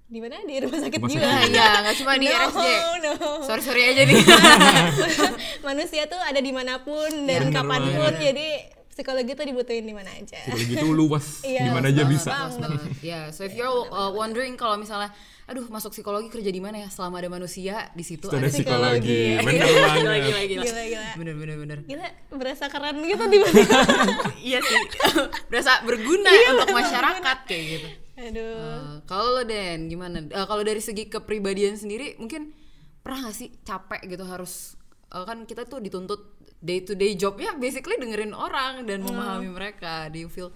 di 0.08 0.20
mana 0.20 0.40
di 0.42 0.56
rumah 0.58 0.80
sakit 0.80 0.98
Rumah 0.98 1.12
jiwa. 1.12 1.28
sakit 1.28 1.52
iya, 1.52 1.68
nggak 1.82 1.96
cuma 1.98 2.14
di 2.16 2.28
no, 2.30 2.36
RSJ. 2.40 2.68
No. 2.98 3.14
Sorry 3.44 3.62
sorry 3.62 3.82
aja 3.86 4.02
nih. 4.04 4.18
Manusia 5.68 6.08
tuh 6.08 6.18
ada 6.18 6.40
di 6.40 6.52
mana 6.52 6.80
pun 6.80 7.28
dan 7.28 7.50
Bener 7.50 7.54
kapan 7.54 7.80
pun. 7.84 7.92
banget. 7.94 8.16
Jadi 8.24 8.48
psikologi 8.88 9.32
tuh 9.34 9.46
dibutuhin 9.46 9.84
di 9.84 9.92
mana 9.92 10.10
aja. 10.10 10.40
Psikologi 10.42 10.74
itu 10.74 10.88
luas, 10.90 11.26
Iya, 11.46 11.62
di 11.62 11.72
mana 11.72 11.88
aja 11.88 12.04
bisa. 12.06 12.32
Banget. 12.50 12.82
Ya, 13.04 13.30
so 13.30 13.44
if 13.44 13.54
you're 13.54 13.68
uh, 13.88 14.10
wondering 14.10 14.56
kalau 14.56 14.76
misalnya 14.76 15.12
aduh 15.48 15.64
masuk 15.68 15.90
psikologi 15.90 16.28
kerja 16.28 16.52
di 16.52 16.60
mana 16.60 16.84
ya? 16.84 16.90
Selama 16.92 17.18
ada 17.18 17.32
manusia 17.32 17.88
di 17.92 18.04
situ 18.04 18.28
Itu 18.28 18.36
ada 18.36 18.46
ada 18.46 18.52
psikologi, 18.52 19.00
psikologi. 19.00 19.46
bener 19.48 19.64
gila, 19.64 19.80
banget. 19.80 20.02
gila, 20.04 20.18
gila. 20.44 20.64
Gila 20.68 20.84
gila. 20.84 21.08
Bener 21.16 21.34
bener 21.36 21.56
bener. 21.58 21.78
Gila 21.84 22.08
berasa 22.32 22.66
keren 22.68 22.98
gitu 23.02 23.24
di 23.26 23.38
mana. 23.40 23.62
iya 24.52 24.60
sih. 24.60 24.76
Berasa 25.50 25.72
berguna 25.82 26.28
untuk 26.52 26.68
masyarakat 26.70 27.38
kayak 27.46 27.64
gitu. 27.66 27.88
aduh 28.18 28.44
Eh, 28.44 28.96
kalau 29.06 29.30
lo 29.32 29.44
Den 29.44 29.88
gimana? 29.88 30.20
Eh, 30.20 30.46
kalau 30.46 30.62
dari 30.62 30.82
segi 30.82 31.08
kepribadian 31.08 31.80
sendiri 31.80 32.18
mungkin 32.18 32.52
pernah 33.00 33.30
gak 33.30 33.38
sih 33.38 33.48
capek 33.64 34.04
gitu 34.04 34.28
harus 34.28 34.76
eh, 35.08 35.24
kan 35.24 35.48
kita 35.48 35.64
tuh 35.64 35.80
dituntut 35.80 36.36
day 36.60 36.82
to 36.82 36.92
day 36.92 37.14
jobnya 37.14 37.56
basically 37.56 37.96
dengerin 37.96 38.34
orang 38.34 38.84
dan 38.84 39.00
memahami 39.00 39.48
mereka. 39.48 40.12
Do 40.12 40.20
you 40.20 40.28
feel 40.28 40.52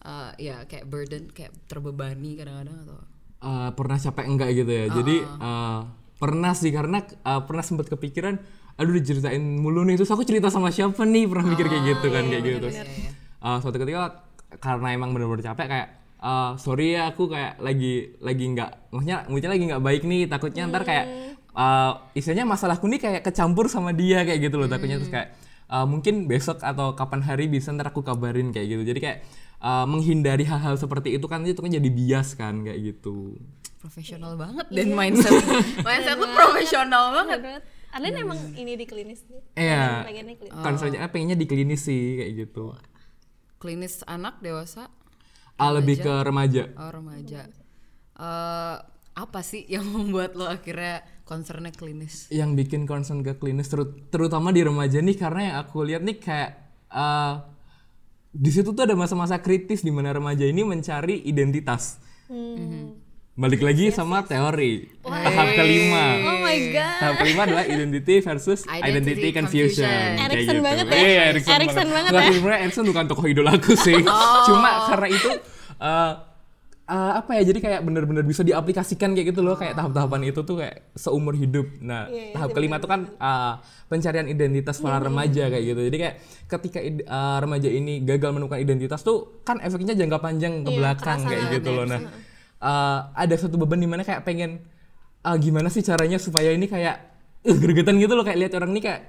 eh, 0.00 0.30
ya 0.42 0.66
kayak 0.66 0.90
burden 0.90 1.30
kayak 1.30 1.54
terbebani 1.70 2.34
kadang-kadang 2.34 2.82
atau? 2.82 2.98
Eh, 3.44 3.70
pernah 3.76 3.98
capek 4.00 4.24
enggak 4.24 4.48
gitu 4.56 4.72
ya. 4.72 4.86
Jadi 4.88 5.16
eh, 5.20 5.78
pernah 6.16 6.52
sih 6.56 6.72
karena 6.72 7.04
eh, 7.04 7.40
pernah 7.44 7.60
sempat 7.60 7.92
kepikiran 7.92 8.40
aduh 8.80 8.96
diceritain 8.96 9.44
mulu 9.60 9.84
nih. 9.84 10.00
Terus 10.00 10.08
aku 10.16 10.24
cerita 10.24 10.48
sama 10.48 10.72
siapa 10.72 11.04
nih? 11.04 11.28
Pernah 11.28 11.46
mikir 11.52 11.68
kayak 11.68 11.84
gitu 11.84 12.06
kan 12.08 12.24
kayak 12.24 12.42
gitu. 12.42 12.56
terus 12.64 12.76
eh, 13.44 13.56
suatu 13.60 13.76
ketika 13.76 14.24
karena 14.64 14.96
emang 14.96 15.12
bener-bener 15.12 15.44
capek 15.44 15.66
kayak 15.68 15.88
eh, 16.24 16.50
sorry 16.56 16.96
ya 16.96 17.12
aku 17.12 17.28
kayak 17.28 17.60
lagi 17.60 18.16
lagi 18.24 18.44
nggak 18.56 18.70
maksudnya 18.96 19.28
maksudnya 19.28 19.52
lagi 19.52 19.64
nggak 19.68 19.82
baik 19.84 20.02
nih 20.08 20.22
takutnya 20.24 20.62
ntar 20.72 20.82
kayak 20.88 21.04
eh, 21.52 21.92
istilahnya 22.16 22.48
masalahku 22.48 22.88
nih 22.88 23.00
kayak 23.02 23.20
kecampur 23.28 23.68
sama 23.68 23.92
dia 23.92 24.24
kayak 24.24 24.40
gitu 24.40 24.56
loh 24.56 24.72
takutnya. 24.72 24.96
Terus 25.04 25.12
kayak 25.12 25.28
eh, 25.68 25.84
mungkin 25.84 26.24
besok 26.24 26.64
atau 26.64 26.96
kapan 26.96 27.20
hari 27.20 27.44
bisa 27.52 27.76
ntar 27.76 27.92
aku 27.92 28.00
kabarin 28.00 28.56
kayak 28.56 28.72
gitu. 28.72 28.82
Jadi 28.88 29.00
kayak 29.04 29.18
eh, 29.64 29.86
menghindari 29.86 30.44
hal-hal 30.44 30.76
seperti 30.76 31.16
itu 31.16 31.24
kan 31.24 31.40
itu 31.42 31.56
kan 31.56 31.72
jadi 31.72 31.88
bias 31.88 32.36
kan 32.36 32.60
kayak 32.62 32.78
gitu 32.84 33.40
Profesional 33.80 34.32
banget 34.34 34.64
dan 34.68 34.92
mindset 34.92 35.32
mindset 35.86 36.16
lu 36.16 36.24
profesional 36.30 37.12
banget. 37.12 37.40
Banget. 37.40 37.62
Arlene 37.92 38.16
emang 38.18 38.40
ini 38.54 38.74
di 38.74 38.84
klinis 38.84 39.22
nih 39.24 39.40
Iya. 39.54 40.02
pengennya 40.02 40.34
klinis 40.34 40.56
Konselnya 40.58 40.98
pengennya 41.06 41.36
di 41.36 41.44
klinis 41.44 41.84
sih 41.84 42.16
kayak 42.16 42.32
gitu. 42.42 42.72
Klinis 43.56 44.00
anak 44.04 44.40
dewasa 44.40 44.88
Ah 45.54 45.70
lebih 45.70 46.00
ke 46.00 46.14
remaja. 46.22 46.66
Oh 46.74 46.90
remaja. 46.90 47.44
Eh 48.14 48.76
apa 49.14 49.40
sih 49.40 49.62
yang 49.64 49.86
membuat 49.94 50.34
lo 50.34 50.48
akhirnya 50.48 51.04
concernnya 51.22 51.70
klinis? 51.70 52.26
Yang 52.28 52.64
bikin 52.64 52.82
concern 52.84 53.20
ke 53.20 53.36
klinis 53.36 53.68
teru- 53.68 53.94
terutama 54.08 54.50
di 54.50 54.64
remaja 54.64 54.98
nih 54.98 55.14
karena 55.14 55.40
yang 55.44 55.56
aku 55.60 55.84
lihat 55.84 56.02
nih 56.02 56.16
kayak 56.18 56.50
eh, 56.88 57.34
di 58.34 58.50
situ 58.50 58.74
tuh 58.74 58.82
ada 58.82 58.98
masa-masa 58.98 59.38
kritis 59.38 59.80
di 59.80 59.94
mana 59.94 60.10
remaja 60.10 60.42
ini 60.42 60.66
mencari 60.66 61.22
identitas. 61.22 62.02
Balik 63.34 63.62
lagi 63.62 63.90
sama 63.90 64.22
teori. 64.22 64.86
Tahap 65.02 65.48
kelima. 65.54 66.06
oh 66.22 66.38
my 66.38 66.58
god 66.70 66.98
Tahap 67.02 67.14
kelima 67.18 67.40
adalah 67.42 67.64
identity 67.66 68.22
versus 68.22 68.62
Identity 68.62 68.90
identity, 68.90 69.28
confusion. 69.34 69.86
confusion. 69.86 70.22
Erikson 70.22 70.58
banget 70.62 70.84
ya. 70.86 70.94
Iya, 70.94 71.22
Erikson, 71.34 71.54
Erikson 71.58 71.88
banget 71.90 72.10
Nggak, 72.14 72.22
ya. 72.22 72.30
sebenarnya 72.30 72.60
Erikson 72.62 72.84
bukan 72.86 73.04
tokoh 73.10 73.26
idolaku 73.26 73.72
sih. 73.74 73.98
Cuma 74.46 74.70
karena 74.86 75.08
itu 75.10 75.30
eh, 75.78 76.10
eh, 76.84 77.12
apa 77.18 77.40
ya? 77.40 77.42
Jadi 77.48 77.58
kayak 77.64 77.80
bener-bener 77.84 78.24
bisa 78.24 78.44
diaplikasikan 78.44 79.12
kayak 79.12 79.34
gitu 79.34 79.40
loh. 79.40 79.56
Kayak 79.56 79.80
tahap-tahapan 79.80 80.20
itu 80.28 80.40
tuh 80.44 80.56
kayak 80.60 80.92
seumur 80.96 81.34
hidup. 81.36 81.66
Nah, 81.80 82.08
tahap 82.34 82.50
kelima 82.52 82.80
tuh 82.80 82.90
kan 82.90 83.00
eh, 83.08 83.54
pencarian 83.88 84.28
identitas 84.28 84.80
para 84.80 85.00
remaja 85.00 85.48
kayak 85.48 85.64
gitu. 85.64 85.80
Jadi 85.88 85.96
kayak 85.96 86.16
ketika 86.48 86.78
eh, 86.84 87.38
remaja 87.40 87.68
ini 87.68 88.04
gagal 88.04 88.30
menemukan 88.32 88.60
identitas 88.60 89.00
tuh 89.00 89.42
kan 89.42 89.58
efeknya 89.64 89.96
jangka 89.96 90.18
panjang 90.20 90.62
ke 90.64 90.70
belakang 90.72 91.24
kayak 91.24 91.60
gitu 91.60 91.70
loh. 91.72 91.84
Nah, 91.88 92.00
eh, 92.60 92.98
ada 93.12 93.34
satu 93.36 93.60
beban 93.60 93.80
di 93.80 93.88
mana 93.88 94.04
kayak 94.04 94.22
pengen 94.22 94.74
ah 95.24 95.40
gimana 95.40 95.72
sih 95.72 95.80
caranya 95.80 96.20
supaya 96.20 96.52
ini 96.52 96.68
kayak 96.68 97.00
uh, 97.48 97.56
gregetan 97.56 97.96
gitu 97.96 98.12
loh 98.12 98.22
kayak 98.28 98.44
lihat 98.44 98.52
orang 98.60 98.76
ini 98.76 98.80
kayak 98.84 99.00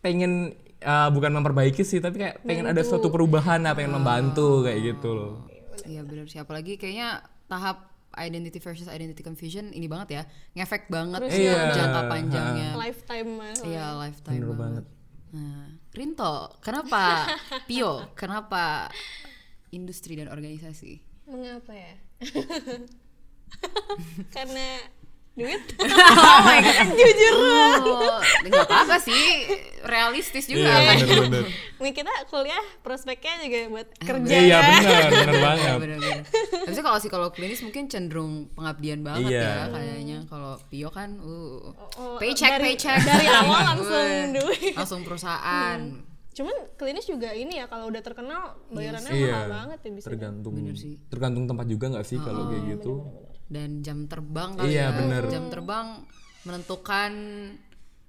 pengen 0.00 0.56
uh, 0.80 1.12
bukan 1.12 1.28
memperbaiki 1.28 1.84
sih 1.84 2.00
tapi 2.00 2.24
kayak 2.24 2.40
pengen 2.40 2.64
ada 2.64 2.80
suatu 2.80 3.12
perubahan 3.12 3.60
lah 3.60 3.76
pengen 3.76 4.00
membantu 4.00 4.64
kayak 4.64 4.96
gitu 4.96 5.12
loh 5.12 5.32
Iya 5.82 6.00
benar 6.02 6.26
sih 6.26 6.38
apalagi 6.38 6.76
kayaknya 6.76 7.20
tahap 7.44 7.90
identity 8.14 8.58
versus 8.58 8.86
identity 8.86 9.20
confusion 9.20 9.70
ini 9.70 9.84
banget 9.84 10.08
ya 10.12 10.22
ngefek 10.54 10.86
banget 10.86 11.18
Iya. 11.26 11.74
jangka 11.74 12.00
panjangnya. 12.06 12.70
lifetime 12.74 13.30
mas 13.34 13.58
Iya 13.60 13.98
lifetime 13.98 14.38
Bener 14.40 14.54
banget. 14.54 14.84
Nah, 15.34 15.66
Rinto, 15.90 16.34
kenapa 16.58 17.26
Pio? 17.68 18.06
Kenapa 18.14 18.86
industri 19.70 20.14
dan 20.14 20.30
organisasi? 20.30 21.02
mengapa 21.24 21.72
ya 21.72 21.94
karena 24.30 24.66
duit 25.34 25.58
oh 25.82 26.38
my 26.40 26.58
god, 26.58 26.88
jujur. 26.92 27.32
Oh, 27.34 28.18
nggak 28.40 28.64
apa-apa 28.64 28.96
sih, 28.98 29.50
realistis 29.82 30.46
juga 30.46 30.70
kan. 30.70 30.94
bener-bener 30.96 31.44
Nih 31.76 31.90
kita 31.90 32.06
kuliah 32.24 32.54
prospeknya 32.80 33.42
juga 33.42 33.58
buat 33.68 33.88
kerja 33.98 34.30
iya 34.32 34.58
kan 34.58 34.70
bener 34.80 35.02
bener 35.10 35.36
banget 35.40 35.74
Bener-bener. 35.76 36.22
Tapi 36.62 36.70
sih 36.70 36.80
kalau 36.80 36.98
psikolog 36.98 37.30
klinis 37.30 37.60
mungkin 37.60 37.84
cenderung 37.84 38.46
pengabdian 38.52 39.02
banget 39.02 39.26
Iya. 39.28 39.42
ya 39.42 39.62
kayaknya. 39.68 40.18
Kalau 40.24 40.52
Pio 40.64 40.88
kan, 40.88 41.18
uh, 41.18 41.74
Oh, 41.92 42.14
paycheck, 42.16 42.54
dari- 42.54 42.64
paycheck 42.72 42.98
dari 43.00 43.26
awal 43.26 43.60
langsung 43.70 44.06
duit 44.32 44.72
langsung 44.72 45.00
perusahaan. 45.02 45.78
cuman 46.30 46.50
klinis 46.74 47.06
juga 47.06 47.30
ini 47.30 47.58
ya 47.58 47.66
kalau 47.66 47.86
udah 47.86 48.00
terkenal 48.00 48.58
bayarannya 48.68 49.06
iya 49.12 49.30
mahal 49.32 49.50
banget 49.70 49.78
ya 49.80 49.90
bisa 49.92 50.06
tergantung 50.08 50.54
sih. 50.74 50.98
tergantung 51.06 51.46
tempat 51.46 51.62
juga 51.64 51.86
nggak 51.90 52.02
sih 52.04 52.18
kalau 52.18 52.50
kayak 52.50 52.74
gitu 52.74 52.92
dan 53.54 53.80
jam 53.80 54.04
terbang 54.04 54.52
kali 54.52 54.68
Iya, 54.68 54.82
ya. 54.84 54.88
bener. 54.92 55.22
Jam 55.28 55.46
terbang 55.46 55.86
menentukan 56.42 57.12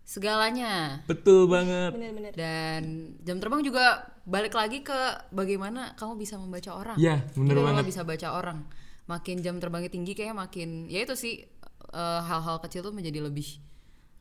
segalanya. 0.04 1.02
betul 1.06 1.46
banget 1.46 1.90
bener-bener 1.92 2.32
Dan 2.32 2.82
jam 3.22 3.38
terbang 3.38 3.62
juga 3.62 3.86
balik 4.22 4.54
lagi 4.54 4.82
ke 4.82 4.98
bagaimana 5.30 5.94
kamu 5.96 6.14
bisa 6.16 6.36
membaca 6.36 6.74
orang. 6.74 6.98
ya 6.98 7.22
bener 7.32 7.54
Gimana 7.54 7.68
banget 7.72 7.86
bisa 7.88 8.02
baca 8.02 8.28
orang. 8.32 8.66
Makin 9.06 9.40
jam 9.40 9.58
terbangnya 9.58 9.88
tinggi 9.88 10.14
kayaknya 10.14 10.34
makin 10.36 10.70
ya 10.88 11.02
itu 11.02 11.14
sih 11.14 11.46
eh, 11.88 12.22
hal-hal 12.22 12.58
kecil 12.60 12.82
tuh 12.82 12.92
menjadi 12.92 13.22
lebih 13.22 13.62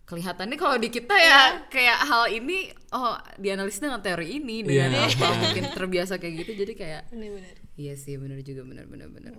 kelihatannya 0.04 0.54
kalau 0.54 0.76
di 0.76 0.88
kita 0.88 1.16
ya 1.16 1.40
kayak 1.66 1.98
hal 2.02 2.28
ini 2.28 2.68
oh 2.90 3.16
dianalisis 3.34 3.80
dengan 3.80 3.98
teori 3.98 4.37
ini 4.37 4.60
dengan 4.60 4.92
Iya. 4.92 5.08
apa 5.10 5.32
mungkin 5.34 5.64
terbiasa 5.72 6.20
kayak 6.20 6.44
gitu 6.44 6.52
jadi 6.54 6.72
kayak 6.74 7.02
bener-bener 7.08 7.56
Iya 7.74 7.96
sih 7.96 8.14
bener 8.14 8.38
juga 8.40 8.62
bener 8.62 8.84
bener 8.84 9.08
bener. 9.08 9.32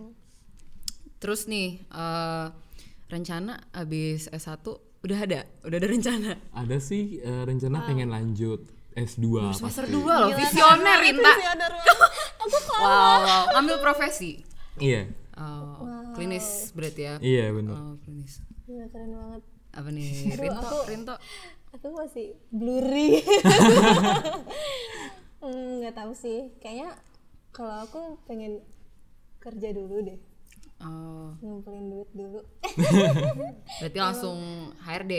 Terus 1.25 1.49
nih 1.49 1.81
eh, 1.81 2.47
rencana 3.07 3.57
abis 3.71 4.29
S1 4.29 4.61
udah 5.01 5.19
ada 5.19 5.41
udah 5.63 5.73
ada 5.75 5.87
rencana. 5.87 6.37
ada 6.51 6.77
sih 6.79 7.17
eh, 7.17 7.41
rencana 7.41 7.81
pengen 7.83 8.07
lanjut 8.07 8.61
S2 8.93 9.25
Semester 9.51 9.83
pasti 9.83 9.97
2 9.97 10.05
loh 10.05 10.29
visioner 10.31 10.97
Rinta. 10.99 11.31
Visioner 11.31 11.71
banget. 11.73 12.11
aku 12.37 12.57
Wow, 12.75 12.85
wow. 13.19 13.43
ngambil 13.51 13.77
profesi. 13.79 14.45
iya 14.77 15.09
Oh, 15.33 15.81
klinis 16.13 16.69
berarti 16.71 17.01
ya. 17.03 17.13
iya 17.19 17.49
bener 17.49 17.73
Oh, 17.73 17.97
klinis. 17.99 18.39
Gila, 18.63 18.85
keren 18.87 19.11
banget 19.11 19.41
Apa 19.73 19.89
nih? 19.89 20.09
Rinto, 20.31 20.77
Rinto. 20.85 21.15
aku 21.71 21.87
masih 21.91 22.37
blurry 22.49 23.19
Hmm, 25.37 25.77
nggak 25.77 25.93
tahu 25.93 26.11
sih 26.11 26.53
kayaknya 26.57 26.97
kalau 27.51 27.83
aku 27.83 28.01
pengen 28.23 28.65
kerja 29.37 29.69
dulu 29.71 30.01
deh 30.01 30.17
Oh, 30.85 31.33
ngumpulin 31.41 31.89
duit 31.89 32.09
dulu. 32.13 32.39
Berarti 33.81 33.97
langsung 33.97 34.37
HRD 34.79 35.13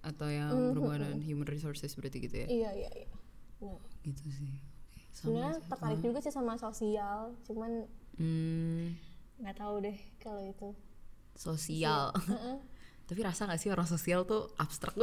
atau 0.00 0.26
yang 0.26 0.72
berhubungan 0.72 1.04
dengan 1.04 1.20
human 1.20 1.44
resources 1.44 1.92
berarti 1.92 2.24
gitu 2.24 2.36
ya. 2.40 2.46
iya 2.48 2.70
iya 2.72 2.90
iya. 2.96 3.08
Nah, 3.60 3.76
Gitu 4.00 4.24
sih. 4.24 4.56
Sebenarnya 5.12 5.60
tertarik 5.62 6.00
juga 6.00 6.18
sih 6.18 6.32
sama 6.32 6.56
sosial 6.56 7.36
cuman 7.44 7.84
Hmm, 8.16 8.96
nggak 9.36 9.56
tahu 9.56 9.80
deh 9.80 9.96
kalau 10.16 10.40
itu. 10.40 10.72
Sosial. 11.34 12.16
Tapi 13.08 13.20
rasa 13.20 13.44
gak 13.44 13.58
sih 13.58 13.68
orang 13.68 13.84
sosial 13.84 14.22
tuh 14.22 14.48
abstrak? 14.54 14.94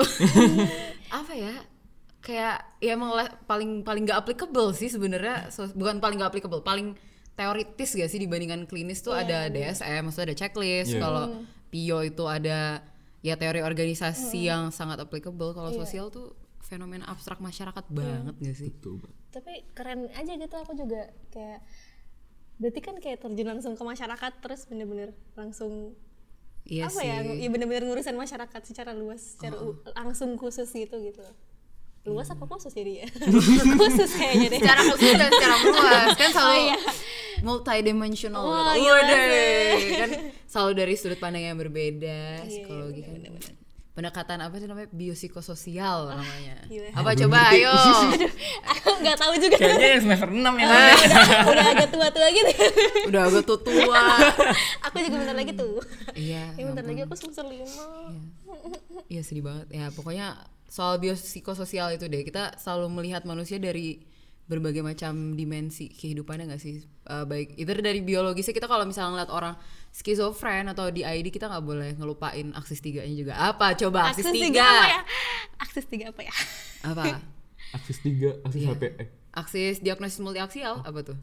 Apa 1.12 1.34
ya? 1.34 1.53
Kayak 2.17 2.65
ya 2.80 2.95
emang 2.95 3.13
paling 3.43 3.84
paling 3.84 4.06
gak 4.06 4.23
applicable 4.23 4.71
sih 4.71 4.88
sebenarnya. 4.88 5.49
So- 5.49 5.69
bukan 5.73 5.99
paling 5.99 6.17
gak 6.17 6.32
applicable, 6.32 6.63
paling 6.63 6.95
teoritis 7.38 7.93
gak 7.93 8.10
sih 8.10 8.17
dibandingkan 8.17 8.65
klinis 8.65 9.00
tuh 9.00 9.13
ada 9.13 9.45
DSM, 9.47 10.02
maksudnya 10.04 10.28
ada 10.28 10.38
checklist. 10.38 10.91
Iya. 10.91 11.00
Kalau 11.00 11.23
PIO 11.69 12.00
itu 12.02 12.23
ada 12.26 12.82
ya 13.19 13.36
teori 13.36 13.62
organisasi 13.62 14.41
yang 14.43 14.69
sangat 14.69 14.97
applicable. 14.97 15.54
Kalau 15.54 15.69
sosial 15.71 16.10
tuh 16.10 16.34
fenomena 16.60 17.06
abstrak 17.06 17.38
masyarakat 17.39 17.86
banget 17.88 18.36
gak 18.36 18.56
sih? 18.58 18.67
betul 18.67 19.00
tapi 19.28 19.54
keren 19.71 20.10
aja 20.12 20.34
gitu 20.34 20.52
aku 20.52 20.73
juga 20.73 21.08
kayak 21.30 21.62
berarti 22.58 22.80
kan 22.82 22.95
kayak 22.97 23.21
terjun 23.21 23.45
langsung 23.45 23.71
ke 23.71 23.84
masyarakat 23.86 24.32
terus 24.41 24.65
bener-bener 24.65 25.13
langsung 25.32 25.93
Iya 26.65 26.89
apa 26.89 27.00
sih. 27.00 27.06
ya 27.06 27.17
ya 27.38 27.47
bener-bener 27.47 27.86
ngurusin 27.86 28.17
masyarakat 28.17 28.62
secara 28.65 28.91
luas 28.91 29.38
secara 29.38 29.62
u- 29.62 29.78
langsung 29.93 30.36
khusus 30.36 30.67
gitu 30.67 30.97
gitu 31.00 31.21
luas 32.08 32.28
apa 32.28 32.43
khusus 32.48 32.72
jadi 32.72 33.04
ya 33.04 33.08
khusus 33.76 34.12
kayaknya 34.13 34.48
deh 34.50 34.60
secara 34.60 34.82
khusus 34.86 35.12
dan 35.13 35.30
secara 35.30 35.56
luas 35.62 36.10
kan 36.13 36.30
selalu 36.30 36.48
Oh, 36.50 36.63
iya. 36.63 36.78
multidimensional 37.38 38.41
Wah, 38.41 38.74
gitu. 38.74 38.98
sih. 38.98 39.93
kan 39.96 40.10
selalu 40.46 40.72
dari 40.74 40.93
sudut 40.96 41.17
pandang 41.17 41.43
yang 41.43 41.56
berbeda 41.56 42.41
psikologi 42.43 43.02
kan 43.02 43.22
pendekatan 43.93 44.38
apa 44.39 44.54
sih 44.56 44.65
namanya 44.65 44.93
biopsikososial 44.93 46.13
namanya. 46.13 46.54
gila. 46.65 46.89
Apa 46.93 47.10
coba 47.15 47.38
ayo. 47.50 47.74
aku 48.63 48.89
nggak 48.96 49.17
tahu 49.17 49.34
juga 49.36 49.58
Kayaknya 49.58 49.88
yang 49.89 50.02
semester 50.04 50.30
6 50.30 50.38
yang 50.38 50.70
udah, 50.70 50.93
udah 51.50 51.65
agak 51.67 51.89
tua-tua 51.89 52.28
gitu 52.30 52.52
Udah 53.06 53.22
agak 53.26 53.43
tuh 53.43 53.58
tua. 53.60 54.02
aku 54.86 54.96
juga 55.00 55.15
bentar 55.17 55.34
lagi 55.36 55.50
tuh 55.52 55.82
Iya. 56.13 56.46
ya 56.54 56.63
bentar 56.63 56.86
lagi 56.86 57.02
aku 57.04 57.13
semester 57.17 57.46
lima 57.46 57.74
Iya 59.08 59.22
sedih 59.22 59.41
banget. 59.41 59.65
Ya 59.72 59.89
pokoknya 59.89 60.46
soal 60.67 60.99
biopsikososial 60.99 61.95
itu 61.95 62.06
deh. 62.06 62.21
Kita 62.21 62.56
selalu 62.56 62.91
melihat 62.91 63.23
manusia 63.23 63.58
dari 63.58 64.03
berbagai 64.47 64.80
macam 64.80 65.36
dimensi 65.36 65.91
kehidupannya 65.91 66.47
nggak 66.47 66.62
sih? 66.62 66.80
Eh, 66.84 67.25
baik 67.27 67.60
either 67.60 67.80
dari 67.80 67.99
biologisnya 67.99 68.56
kita 68.56 68.67
kalau 68.67 68.88
misalnya 68.88 69.19
ngeliat 69.19 69.32
orang 69.32 69.53
skizofren 69.91 70.71
atau 70.71 70.88
di 70.88 71.03
ID 71.03 71.32
kita 71.32 71.51
nggak 71.51 71.65
boleh 71.65 71.91
ngelupain 71.99 72.56
aksis 72.56 72.80
tiganya 72.80 73.12
juga. 73.12 73.34
Apa? 73.36 73.75
Coba 73.75 74.08
aksis, 74.08 74.23
akses 74.23 74.32
tiga. 74.32 74.47
tiga 74.47 74.63
apa 74.63 74.88
ya 74.88 75.01
akses 75.58 75.86
tiga 75.89 76.06
apa 76.13 76.21
ya 76.23 76.34
Apa? 76.86 77.03
aksis 77.67 77.97
3, 77.99 78.47
aksis 78.47 78.62
Iya. 78.63 78.71
HP. 78.71 78.84
Eh. 78.88 79.08
Aksis 79.36 79.75
diagnosis 79.84 80.23
multiaksial 80.23 80.88
apa 80.88 80.99
tuh? 81.03 81.17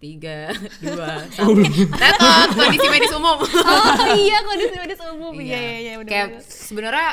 Tiga, 0.00 0.50
dua, 0.82 1.28
satu. 1.30 1.62
Tetot, 1.62 2.48
kondisi 2.58 2.88
medis 2.90 3.12
umum. 3.14 3.38
oh 3.38 3.94
iya 4.18 4.42
kondisi 4.42 4.74
medis 4.74 4.98
umum 5.06 5.30
iya 5.38 5.58
iya 5.60 5.78
iya 5.78 5.94
benar 5.94 6.10
kayak 6.10 6.28
sebenarnya 6.42 7.10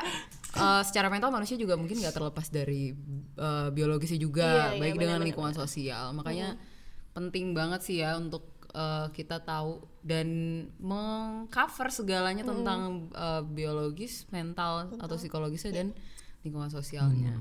uh, 0.57 0.81
secara 0.81 1.11
mental 1.11 1.29
manusia 1.29 1.59
juga 1.59 1.75
mungkin 1.77 1.99
nggak 1.99 2.15
terlepas 2.15 2.47
dari 2.49 2.95
uh, 3.37 3.69
biologisnya 3.69 4.17
juga 4.17 4.47
Iya, 4.47 4.65
iya, 4.77 4.81
baik 4.81 4.93
dengan 4.95 5.19
benar-benar. 5.19 5.27
lingkungan 5.27 5.53
sosial. 5.53 6.05
Makanya 6.15 6.57
penting 7.13 7.51
banget 7.53 7.81
sih 7.83 8.01
ya 8.01 8.15
untuk 8.15 8.63
uh, 8.73 9.09
kita 9.11 9.43
tahu 9.43 9.83
dan 10.05 10.27
mengcover 10.79 11.91
segalanya 11.91 12.45
tentang 12.45 13.11
uh, 13.13 13.41
biologis 13.43 14.25
mental 14.31 14.93
atau 14.97 15.15
psikologisnya 15.19 15.73
dan 15.73 15.87
lingkungan 16.45 16.71
sosialnya. 16.71 17.35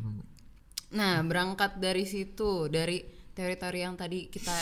Nah 0.92 1.22
berangkat 1.22 1.78
dari 1.78 2.02
situ 2.08 2.66
dari 2.66 3.04
teori-teori 3.36 3.78
yang 3.78 3.94
tadi 3.94 4.26
kita 4.26 4.56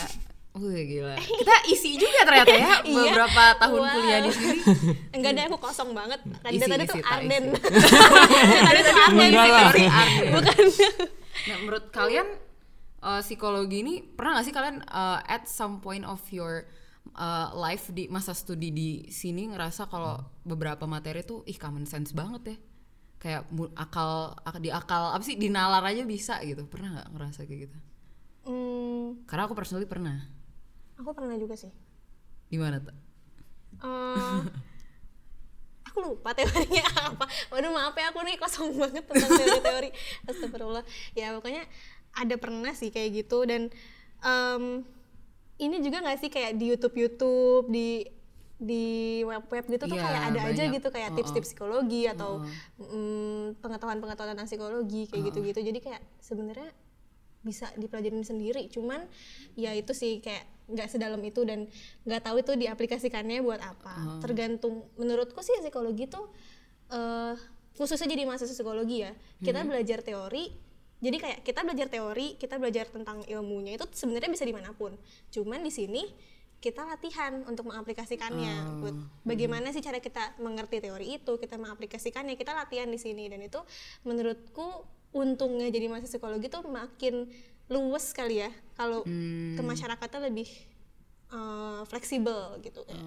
Wih 0.57 0.81
gila. 0.83 1.13
Kita 1.15 1.55
isi 1.67 1.95
juga 1.95 2.25
ternyata 2.25 2.49
ya 2.49 2.81
Iya. 2.83 3.13
beberapa 3.13 3.43
tahun 3.57 3.77
Wow. 3.79 3.93
kuliah 3.93 4.19
di 4.19 4.31
sini. 4.31 4.57
enggak 5.11 5.31
deh 5.31 5.43
aku 5.45 5.57
kosong 5.57 5.89
banget. 5.91 6.17
Tadi 6.41 6.55
Isi, 6.55 6.65
tadi 6.65 6.83
isi, 6.83 6.89
tuh 6.91 7.03
Arden. 7.03 7.43
tadi 8.59 8.79
tuh 8.81 8.95
Arden 8.97 9.31
bukan. 10.31 10.65
Nah, 11.47 11.55
menurut 11.59 11.85
kalian 11.89 12.27
uh, 12.99 13.21
psikologi 13.21 13.77
ini 13.79 13.93
pernah 14.01 14.35
gak 14.35 14.45
sih 14.45 14.51
kalian 14.51 14.81
uh, 14.83 15.21
at 15.21 15.45
some 15.45 15.77
point 15.77 16.03
of 16.03 16.19
your 16.29 16.65
uh, 17.13 17.53
life 17.53 17.87
di 17.89 18.09
masa 18.09 18.33
studi 18.33 18.69
di 18.69 18.89
sini 19.07 19.47
ngerasa 19.47 19.85
kalau 19.85 20.17
beberapa 20.41 20.83
materi 20.83 21.21
tuh 21.21 21.45
ih 21.45 21.55
common 21.55 21.85
sense 21.85 22.11
banget 22.11 22.41
ya. 22.47 22.57
Kayak 23.17 23.41
akal 23.75 24.09
ak- 24.39 24.57
di 24.57 24.69
akal 24.69 25.09
apa 25.09 25.21
sih 25.21 25.33
dinalar 25.33 25.81
aja 25.83 26.01
bisa 26.01 26.37
gitu. 26.41 26.65
Pernah 26.65 26.89
nggak 26.95 27.07
ngerasa 27.11 27.39
kayak 27.43 27.61
gitu? 27.65 27.77
Hmm, 28.43 29.07
karena 29.23 29.43
aku 29.43 29.53
personally 29.53 29.83
pernah 29.83 30.23
aku 30.97 31.09
pernah 31.11 31.35
juga 31.35 31.53
sih. 31.53 31.71
Di 32.47 32.57
mana 32.57 32.77
tuh 32.77 32.95
Eh, 33.77 34.39
aku 35.87 35.97
lupa 36.03 36.33
teorinya 36.33 36.85
apa. 37.05 37.25
Waduh 37.49 37.69
maaf 37.69 37.93
ya 37.93 38.09
aku 38.09 38.19
nih 38.21 38.35
kosong 38.35 38.73
banget 38.73 39.05
tentang 39.05 39.31
teori-teori. 39.31 39.89
Astagfirullah. 40.29 40.83
Ya 41.13 41.31
pokoknya 41.31 41.63
ada 42.13 42.35
pernah 42.35 42.73
sih 42.73 42.89
kayak 42.89 43.13
gitu. 43.15 43.45
Dan 43.45 43.69
em, 44.19 44.63
ini 45.57 45.77
juga 45.79 46.01
nggak 46.01 46.19
sih 46.19 46.29
kayak 46.29 46.53
di 46.53 46.65
YouTube 46.69 46.95
YouTube 46.95 47.65
di 47.67 48.05
di 48.57 48.85
web-web 49.21 49.69
gitu 49.69 49.85
tuh 49.85 49.93
Iya, 49.93 50.01
kayak 50.01 50.21
ada 50.27 50.39
aja 50.49 50.63
banyak. 50.65 50.75
gitu 50.81 50.87
kayak 50.89 51.09
Oh, 51.13 51.15
tips-tips 51.15 51.53
psikologi 51.53 52.09
atau 52.09 52.41
mm, 52.81 53.61
pengetahuan-pengetahuan 53.61 54.33
tentang 54.33 54.49
psikologi 54.49 55.05
kayak 55.05 55.29
gitu-gitu. 55.29 55.59
Jadi 55.61 55.79
kayak 55.79 56.01
sebenarnya 56.17 56.73
bisa 57.47 57.71
dipelajarin 57.79 58.27
sendiri. 58.27 58.67
Cuman 58.67 59.07
ya 59.55 59.71
itu 59.71 59.95
sih 59.95 60.19
kayak 60.19 60.43
nggak 60.67 60.91
sedalam 60.91 61.23
itu 61.23 61.47
dan 61.47 61.71
nggak 62.03 62.21
tahu 62.27 62.43
itu 62.43 62.51
diaplikasikannya 62.59 63.39
buat 63.39 63.63
apa. 63.63 64.19
Tergantung 64.19 64.91
menurutku 64.99 65.39
sih 65.39 65.55
psikologi 65.63 66.11
tuh 66.11 66.27
eh 66.91 67.39
khususnya 67.77 68.09
jadi 68.09 68.25
mahasiswa 68.25 68.57
psikologi 68.57 69.05
ya 69.05 69.13
kita 69.37 69.61
belajar 69.61 70.01
teori 70.01 70.49
jadi 70.97 71.17
kayak 71.21 71.39
kita 71.45 71.61
belajar 71.61 71.87
teori 71.93 72.41
kita 72.41 72.57
belajar 72.57 72.89
tentang 72.89 73.21
ilmunya 73.29 73.77
itu 73.77 73.85
sebenarnya 73.93 74.33
bisa 74.33 74.45
di 74.49 74.53
mana 74.53 74.73
pun. 74.73 74.97
Cuman 75.29 75.61
di 75.61 75.69
sini 75.69 76.01
kita 76.57 76.89
latihan 76.89 77.45
untuk 77.45 77.69
mengaplikasikannya 77.69 78.81
buat 78.81 78.97
bagaimana 79.21 79.69
sih 79.69 79.85
cara 79.85 80.01
kita 80.01 80.41
mengerti 80.41 80.81
teori 80.81 81.21
itu 81.21 81.37
kita 81.37 81.53
mengaplikasikannya 81.61 82.33
kita 82.33 82.57
latihan 82.57 82.89
di 82.89 82.97
sini. 82.97 83.29
Dan 83.29 83.45
itu 83.45 83.61
menurutku 84.09 84.89
untungnya 85.09 85.67
jadi 85.67 85.87
mahasiswa 85.87 86.11
psikologi 86.13 86.47
tuh 86.47 86.63
makin 86.63 87.27
luwes 87.67 88.11
kali 88.11 88.39
ya 88.39 88.49
kalau 88.73 89.03
ke 89.53 89.61
masyarakatnya 89.61 90.19
lebih 90.25 90.47
eh, 91.29 91.81
fleksibel 91.83 92.37
gitu 92.59 92.83
ya. 92.83 92.99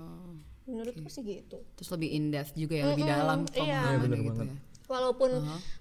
menurutku 0.63 1.07
sih 1.07 1.23
gitu 1.23 1.59
terus 1.75 1.89
lebih 1.91 2.09
in 2.11 2.29
depth 2.29 2.53
juga 2.55 2.75
ya 2.75 2.85
lebih 2.89 3.05
Mm-mm, 3.05 3.17
dalam 3.17 3.39
iya. 3.43 3.51
pemahamannya 3.51 3.91
Iya, 3.91 3.99
bener 3.99 4.19
gitu 4.21 4.31
banget. 4.35 4.47
ya 4.47 4.57
walaupun 4.87 5.31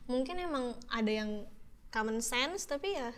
mungkin 0.05 0.35
emang 0.37 0.65
ada 0.87 1.11
yang 1.13 1.31
common 1.89 2.19
sense 2.19 2.63
tapi 2.63 2.93
ya 2.93 3.09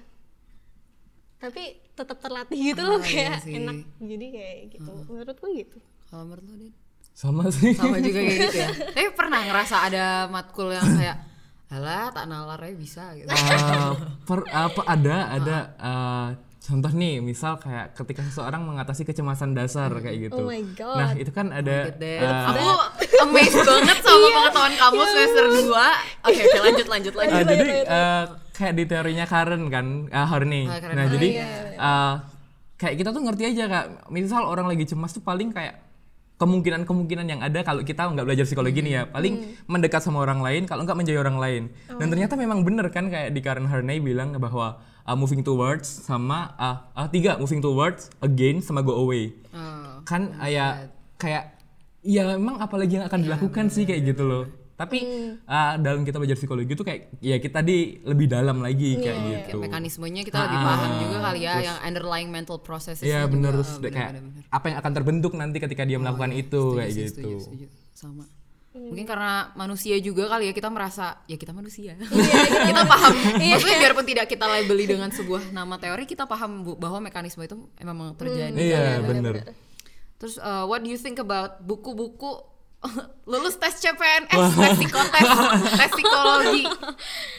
tapi 1.36 1.64
tetap 1.92 2.18
terlatih 2.18 2.54
gitu 2.54 2.82
loh 2.82 2.96
Ah, 2.96 3.04
iya 3.04 3.34
kayak 3.34 3.40
sih. 3.42 3.54
enak 3.56 3.78
jadi 4.00 4.26
kayak 4.32 4.56
gitu 4.72 4.92
menurutku 5.06 5.46
gitu 5.52 5.78
kalau 6.08 6.24
menurut 6.26 6.46
lo 6.46 6.56
Din? 6.56 6.74
Sama 7.12 7.44
sih. 7.50 7.72
sama 7.74 7.98
juga 8.00 8.20
kayak 8.20 8.40
gitu 8.42 8.58
ya 8.58 8.70
tapi 8.90 9.10
pernah 9.12 9.40
ngerasa 9.42 9.76
ada 9.84 10.06
matkul 10.28 10.70
yang 10.70 10.86
kayak 10.92 11.18
alah 11.72 12.12
tak 12.12 12.26
nalarnya 12.26 12.74
bisa 12.74 13.16
gitu 13.16 13.28
Eh, 13.28 13.92
per- 14.22 14.44
apa 14.46 14.82
ada 14.86 15.18
ada 15.32 15.58
eh, 15.74 16.28
contoh 16.62 16.92
nih 16.92 17.20
misal 17.20 17.56
kayak 17.56 17.96
ketika 17.96 18.22
seseorang 18.22 18.62
mengatasi 18.62 19.02
kecemasan 19.02 19.52
dasar 19.52 19.90
kayak 19.96 20.30
gitu. 20.30 20.36
Oh 20.38 20.46
my 20.46 20.62
God. 20.72 20.94
Nah 20.94 21.10
itu 21.16 21.32
kan 21.32 21.50
ada 21.50 21.90
Gede. 21.90 22.20
eh, 22.20 22.44
aku 22.46 22.68
amazed 23.24 23.64
banget 23.72 23.98
sama 24.00 24.28
pengetahuan 24.30 24.74
kamu 24.76 25.00
semester 25.06 25.46
2 25.48 25.64
oke 26.22 26.42
oke 26.44 26.60
lanjut 26.62 26.88
lanjut 26.88 27.14
lanjut 27.16 27.34
eh, 27.34 27.46
jadi 27.48 27.68
eh, 27.82 28.24
kayak 28.52 28.74
di 28.76 28.84
teorinya 28.86 29.26
Karen 29.26 29.64
kan, 29.68 29.86
ah 30.12 30.28
Horney. 30.28 30.64
Ah, 30.66 30.78
Karen 30.78 30.94
Nah 30.94 31.04
Horney. 31.04 31.16
jadi 31.16 31.28
iya, 31.34 31.48
eh, 31.74 32.14
kayak 32.78 32.96
kita 32.96 33.10
tuh 33.10 33.22
ngerti 33.22 33.44
aja 33.48 33.64
kak. 33.66 33.86
Misal 34.10 34.44
orang 34.44 34.68
lagi 34.68 34.84
cemas 34.84 35.12
tuh 35.12 35.22
paling 35.22 35.50
kayak 35.50 35.80
kemungkinan-kemungkinan 36.41 37.25
yang 37.30 37.41
ada 37.45 37.62
kalau 37.62 37.86
kita 37.86 38.10
nggak 38.10 38.25
belajar 38.25 38.45
psikologi 38.49 38.82
nih 38.82 38.93
ya. 38.97 39.04
Paling 39.06 39.62
mendekat 39.69 40.01
sama 40.01 40.25
orang 40.25 40.41
lain 40.41 40.65
kalau 40.65 40.82
nggak 40.82 40.97
menjadi 40.97 41.21
orang 41.21 41.38
lain. 41.38 41.63
Dan 41.86 42.10
ternyata 42.10 42.34
memang 42.34 42.65
bener 42.65 42.89
kan 42.89 43.13
kayak 43.13 43.30
di 43.30 43.41
Karen 43.45 43.69
Horney 43.69 44.01
bilang 44.01 44.34
bahwa 44.41 44.82
uh, 45.06 45.13
moving 45.13 45.45
towards 45.45 45.86
sama 45.86 46.58
uh, 46.58 46.89
uh, 46.97 47.06
tiga 47.13 47.38
moving 47.38 47.62
towards 47.62 48.10
again 48.25 48.58
sama 48.65 48.82
go 48.82 48.97
away. 48.97 49.38
Oh, 49.54 50.01
kan 50.01 50.34
uh, 50.41 50.49
ya 50.49 50.89
kayak 51.21 51.62
ya 52.01 52.34
emang 52.34 52.58
apalagi 52.58 52.97
yang 52.97 53.06
akan 53.06 53.21
dilakukan 53.21 53.69
sih 53.69 53.86
kayak 53.86 54.10
gitu 54.10 54.25
loh 54.25 54.61
tapi 54.82 54.98
uh, 55.39 55.74
dalam 55.78 56.02
kita 56.02 56.17
belajar 56.17 56.34
psikologi 56.34 56.72
itu 56.72 56.82
kayak 56.82 57.02
ya 57.17 57.38
kita 57.38 57.62
di 57.62 57.78
lebih 58.02 58.26
dalam 58.26 58.58
lagi 58.58 58.96
kayak 58.96 59.06
kayak 59.13 59.39
gitu. 59.46 59.58
Mekanismenya 59.60 60.22
kita 60.24 60.38
lebih 60.41 60.58
Ah, 60.58 60.65
paham 60.67 60.91
juga 61.00 61.17
kali 61.22 61.39
ya 61.39 61.54
yang 61.62 61.78
underlying 61.84 62.30
mental 62.30 62.58
processes 62.58 63.02
Iya 63.02 63.26
bener 63.26 63.52
juga, 63.52 63.62
terus 63.62 63.72
oh, 63.72 63.82
kayak 63.84 64.10
bener-bener. 64.12 64.44
apa 64.48 64.65
yang 64.65 64.78
akan 64.78 64.91
terbentuk 64.91 65.32
nanti 65.34 65.58
ketika 65.58 65.84
dia 65.84 65.96
melakukan 65.96 66.32
itu 66.32 66.58
Setuju 66.65 66.76
kayak 66.76 66.91
sih, 66.91 67.04
gitu. 67.04 67.13
setuju, 67.13 67.36
setuju. 67.39 67.65
sama 67.91 68.26
mungkin 68.72 69.04
karena 69.04 69.34
manusia 69.54 70.00
juga 70.00 70.26
kali 70.28 70.48
ya 70.48 70.54
kita 70.54 70.67
merasa 70.67 71.20
ya 71.26 71.36
kita 71.36 71.52
manusia. 71.52 71.91
Kita 72.63 72.82
paham. 72.82 73.12
Maksudnya 73.36 73.78
biarpun 73.78 74.06
tidak 74.06 74.26
kita 74.26 74.48
labeli 74.48 74.88
dengan 74.88 75.12
sebuah 75.12 75.52
nama 75.52 75.76
teori 75.76 76.04
kita 76.06 76.24
paham 76.24 76.63
bu- 76.63 76.80
bahwa 76.80 77.04
mekanisme 77.04 77.44
itu 77.44 77.60
memang 77.78 78.15
terjadi 78.15 78.56
Iya 78.56 78.84
bener. 79.02 79.52
terus 80.15 80.38
uh, 80.38 80.63
what 80.63 80.80
do 80.80 80.88
you 80.88 80.96
think 80.96 81.17
about 81.17 81.60
buku-buku 81.60 82.48
lulus 83.30 83.56
tes 83.56 83.78
CPNS 83.78 84.30
tes 84.52 84.72
psikotes 84.80 85.30
tes 85.72 85.91
psikologi 85.91 86.65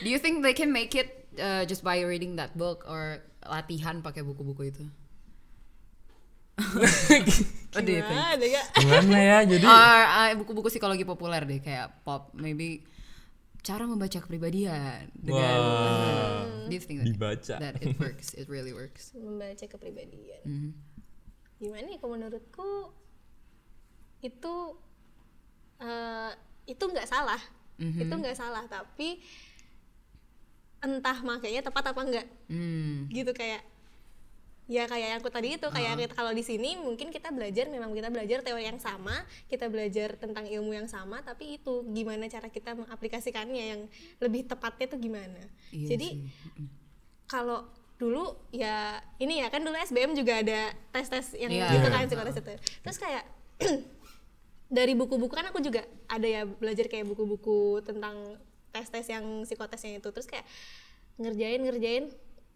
do 0.01 0.09
you 0.09 0.19
think 0.19 0.41
they 0.41 0.55
can 0.55 0.71
make 0.71 0.95
it 0.95 1.27
uh, 1.37 1.63
just 1.65 1.83
by 1.83 1.99
reading 1.99 2.37
that 2.37 2.55
book 2.55 2.87
or 2.87 3.19
latihan 3.43 3.99
pakai 4.01 4.23
buku-buku 4.23 4.71
itu 4.71 4.85
What 7.73 7.89
do 7.89 7.93
you 7.93 8.05
think? 8.05 8.21
ya 8.45 8.63
Gimana 8.77 9.19
ya 9.19 9.39
jadi 9.49 9.65
Or 9.65 9.99
uh, 10.05 10.31
buku-buku 10.37 10.69
psikologi 10.69 11.03
populer 11.03 11.43
deh 11.43 11.59
kayak 11.59 12.05
pop 12.05 12.31
maybe 12.37 12.85
cara 13.63 13.87
membaca 13.87 14.19
kepribadian 14.19 15.07
dengan 15.15 15.59
Wah. 15.59 16.43
do 16.67 16.75
you 16.75 16.83
think 16.83 16.99
that, 17.01 17.09
Dibaca. 17.09 17.57
that 17.57 17.79
it 17.79 17.95
works 17.97 18.35
it 18.35 18.51
really 18.51 18.75
works 18.75 19.15
membaca 19.15 19.65
kepribadian 19.65 20.43
Mhm. 20.43 20.71
gimana 21.57 21.87
ya 21.89 21.99
kalau 22.03 22.19
menurutku 22.19 22.91
itu 24.21 24.55
eh, 25.83 26.31
itu 26.65 26.81
nggak 26.81 27.05
salah 27.05 27.41
Mhm. 27.77 28.01
itu 28.01 28.15
nggak 28.15 28.37
salah 28.37 28.63
tapi 28.65 29.19
entah 30.81 31.19
makanya 31.23 31.63
tepat 31.63 31.91
apa 31.91 32.01
enggak 32.01 32.27
Hmm. 32.47 33.07
gitu 33.09 33.31
kayak 33.33 33.63
ya 34.67 34.87
kayak 34.87 35.09
yang 35.09 35.19
aku 35.19 35.29
tadi 35.29 35.49
itu 35.53 35.69
kayak 35.69 35.95
kita- 35.97 36.17
kalau 36.17 36.31
di 36.31 36.41
sini 36.41 36.75
mungkin 36.77 37.11
kita 37.11 37.29
belajar 37.29 37.67
memang 37.67 37.91
kita 37.93 38.09
belajar 38.09 38.41
teori 38.41 38.65
yang 38.65 38.79
sama 38.79 39.15
kita 39.47 39.67
belajar 39.67 40.15
tentang 40.17 40.47
ilmu 40.47 40.71
yang 40.73 40.87
sama 40.87 41.19
tapi 41.21 41.59
itu 41.59 41.83
gimana 41.89 42.27
cara 42.27 42.47
kita 42.49 42.73
mengaplikasikannya 42.73 43.65
yang 43.69 43.81
lebih 44.19 44.43
tepatnya 44.45 44.87
itu 44.87 44.99
gimana 45.03 45.43
Iya 45.69 45.87
jadi 45.89 46.09
kalau 47.25 47.67
dulu 47.95 48.35
ya 48.51 48.99
ini 49.17 49.39
ya 49.39 49.51
kan 49.51 49.63
dulu 49.63 49.77
SBM 49.77 50.15
juga 50.15 50.41
ada 50.41 50.61
tes-tes 50.91 51.35
yang 51.37 51.51
Iya. 51.53 51.67
gitu 51.69 51.87
Iya. 51.87 51.93
kan 51.93 52.03
psikotes 52.05 52.37
itu 52.37 52.53
terus 52.81 52.99
kayak 52.99 53.25
dari 54.73 54.97
buku-buku 54.97 55.29
kan 55.31 55.45
aku 55.45 55.61
juga 55.61 55.85
ada 56.07 56.25
ya 56.25 56.43
belajar 56.43 56.89
kayak 56.89 57.05
buku-buku 57.07 57.85
tentang 57.85 58.41
tes-tes 58.73 59.05
yang 59.07 59.45
psikotesnya 59.45 60.01
itu. 60.01 60.09
Terus 60.09 60.25
kayak 60.25 60.49
ngerjain 61.17 61.61
ngerjain. 61.61 62.05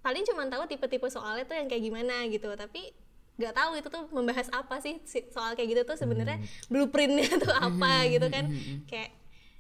Paling 0.01 0.25
cuma 0.25 0.49
tahu 0.49 0.65
tipe-tipe 0.65 1.05
soalnya 1.07 1.45
tuh 1.45 1.55
yang 1.55 1.69
kayak 1.69 1.83
gimana 1.83 2.25
gitu. 2.27 2.49
Tapi 2.49 2.97
nggak 3.37 3.53
tahu 3.53 3.71
itu 3.77 3.89
tuh 3.93 4.09
membahas 4.09 4.49
apa 4.49 4.81
sih 4.81 4.97
si- 5.05 5.29
soal 5.29 5.53
kayak 5.53 5.69
gitu 5.71 5.83
tuh 5.85 6.01
sebenarnya 6.01 6.41
blueprintnya 6.67 7.29
tuh 7.45 7.53
apa 7.53 8.09
gitu 8.09 8.27
kan. 8.27 8.49
Kayak 8.87 9.13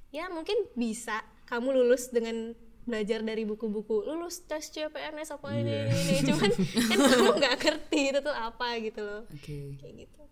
ya 0.09 0.33
mungkin 0.33 0.57
bisa 0.73 1.21
kamu 1.45 1.77
lulus 1.77 2.09
dengan 2.09 2.57
belajar 2.87 3.21
dari 3.21 3.43
buku-buku 3.43 4.07
lulus 4.07 4.47
tes 4.47 4.71
CPNS 4.71 5.35
apa 5.35 5.51
ini, 5.53 5.91
ini 5.91 5.93
ini. 5.93 6.17
Cuman 6.25 6.51
kan 6.87 6.99
kamu 7.05 7.31
nggak 7.37 7.55
ngerti 7.63 8.01
itu 8.15 8.19
tuh 8.23 8.33
apa 8.33 8.67
gitu 8.81 9.01
loh. 9.03 9.23
Oke. 9.29 9.77
kayak 9.77 9.95
gitu. 10.07 10.23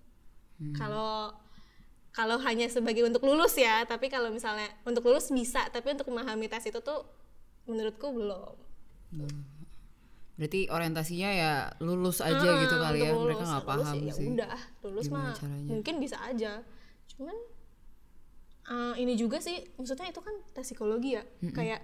Kalau 0.72 1.34
kalau 2.14 2.38
hanya 2.40 2.70
sebagai 2.70 3.02
untuk 3.02 3.22
lulus 3.22 3.58
ya 3.58 3.82
tapi 3.84 4.06
kalau 4.06 4.30
misalnya 4.30 4.70
untuk 4.82 5.02
lulus 5.02 5.28
bisa 5.28 5.66
tapi 5.68 5.90
untuk 5.90 6.06
memahami 6.06 6.46
tes 6.46 6.62
itu 6.64 6.78
tuh 6.80 7.02
menurutku 7.66 8.08
belum 8.08 8.54
Berarti 10.34 10.66
orientasinya 10.66 11.30
ya 11.30 11.52
lulus 11.78 12.18
aja 12.18 12.34
Ah, 12.34 12.58
gitu 12.58 12.74
kali 12.74 12.98
ya. 13.00 13.14
untuk 13.14 13.30
Mereka 13.30 13.38
lulus. 13.38 13.50
nggak 13.50 13.62
Lulus 13.62 13.70
paham 13.86 13.96
ya 14.00 14.12
sih. 14.12 14.26
udah 14.28 14.54
lulus 14.82 15.06
gimana 15.06 15.22
mah 15.24 15.34
caranya. 15.38 15.66
mungkin 15.70 15.94
bisa 15.98 16.16
aja 16.20 16.52
cuman 17.06 17.36
eh, 18.64 18.94
ini 18.98 19.14
juga 19.14 19.38
sih 19.38 19.62
maksudnya 19.74 20.10
itu 20.10 20.18
kan 20.18 20.34
tes 20.50 20.64
psikologi 20.64 21.14
ya 21.14 21.22
kayak 21.52 21.80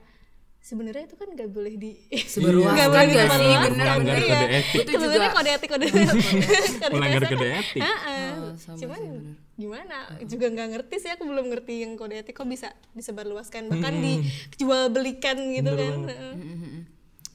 sebenarnya 0.61 1.05
itu 1.05 1.17
kan 1.17 1.29
nggak 1.29 1.49
boleh 1.49 1.75
di 1.75 1.97
Seberluaskan 2.13 2.77
nggak 2.77 2.89
boleh 2.91 3.07
nggak 3.09 3.29
sih? 3.33 3.49
Bener, 3.51 3.87
Melanggar 3.91 4.19
iya. 4.19 4.29
kode 4.31 4.47
etik. 4.53 4.77
Itu 4.77 4.91
Sebenarnya 4.93 5.17
juga- 5.17 5.35
kode 5.35 5.51
etik 5.51 5.69
kode 5.69 5.87
kode 5.91 6.91
Melanggar 6.93 7.23
kode 7.25 7.37
kan- 7.43 7.61
etik. 7.61 7.83
Heeh. 7.83 8.29
Oh, 8.31 8.53
sama 8.55 8.77
cuman 8.77 9.01
bener. 9.03 9.35
gimana 9.55 9.97
juga 10.25 10.47
nggak 10.49 10.69
ngerti 10.71 10.95
sih 10.99 11.11
aku 11.11 11.23
belum 11.25 11.47
ngerti 11.49 11.75
yang 11.79 11.93
kode 11.95 12.15
etik 12.17 12.35
kok 12.35 12.45
bisa 12.45 12.69
disebarluaskan 12.93 13.69
bahkan 13.69 13.95
dijual 13.99 14.89
belikan 14.89 15.37
gitu 15.51 15.73
kan 15.73 15.95
Heeh. 16.07 16.35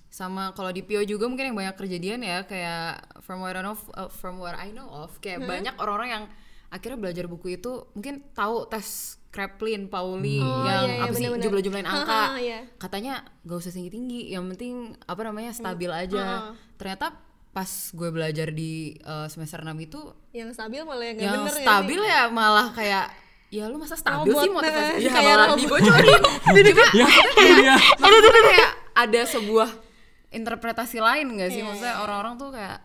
sama 0.08 0.50
kalau 0.52 0.70
di 0.70 0.80
PO 0.80 1.04
juga 1.04 1.26
mungkin 1.26 1.50
yang 1.50 1.58
banyak 1.58 1.76
kejadian 1.76 2.22
ya 2.22 2.38
kayak 2.42 2.94
from 3.20 3.42
what 3.42 3.52
I 3.52 3.62
know 3.62 3.76
uh, 3.92 4.08
from 4.08 4.38
what 4.38 4.56
I 4.56 4.70
know 4.70 4.88
of 4.88 5.18
kayak 5.20 5.44
banyak 5.44 5.76
orang-orang 5.76 6.10
yang 6.10 6.26
akhirnya 6.68 6.98
belajar 6.98 7.26
buku 7.26 7.56
itu 7.56 7.84
mungkin 7.92 8.24
tahu 8.32 8.66
tes 8.66 9.20
Kraepelin, 9.36 9.92
Pauli 9.92 10.40
Oh, 10.40 10.64
yang 10.64 10.88
iya, 10.88 10.96
iya, 10.96 11.04
apa 11.04 11.12
sih 11.12 11.28
jumlah-jumlahin 11.28 11.84
angka. 11.84 12.22
Haha, 12.32 12.40
iya. 12.40 12.60
katanya 12.80 13.28
gak 13.44 13.58
usah 13.60 13.76
tinggi-tinggi 13.76 14.32
yang 14.32 14.48
penting 14.56 14.96
apa 15.04 15.22
namanya 15.28 15.52
stabil 15.52 15.92
aja. 15.92 16.24
Ha-ha. 16.24 16.52
ternyata 16.80 17.20
pas 17.52 17.72
gue 17.92 18.10
belajar 18.12 18.52
di 18.52 19.00
uh, 19.04 19.28
semester 19.32 19.64
6 19.64 19.72
itu 19.80 20.00
yang 20.36 20.52
stabil 20.52 20.84
malah 20.84 21.08
yang 21.08 21.20
yang 21.24 21.48
bener 21.48 21.56
ya 21.56 21.64
stabil 21.64 22.02
ya 22.04 22.22
malah 22.28 22.68
kayak 22.76 23.08
ya 23.48 23.72
lu 23.72 23.80
masa 23.80 23.96
stabil 23.96 24.28
Robot, 24.36 24.44
sih 24.44 24.52
motivasi? 24.52 24.92
Nah, 24.92 25.00
ya 25.00 25.10
kayak 25.16 25.36
malah 25.40 25.56
dibocorin. 25.56 26.22
ya 26.52 26.60
itu 26.60 26.72
dia 26.76 27.76
maksudnya 27.96 28.44
kayak 28.44 28.72
ada 28.96 29.22
sebuah 29.24 29.70
interpretasi 30.36 30.98
lain 31.00 31.26
gak 31.40 31.52
sih? 31.56 31.64
Maksudnya 31.64 31.96
orang-orang 32.04 32.36
tuh 32.36 32.50
kayak 32.52 32.78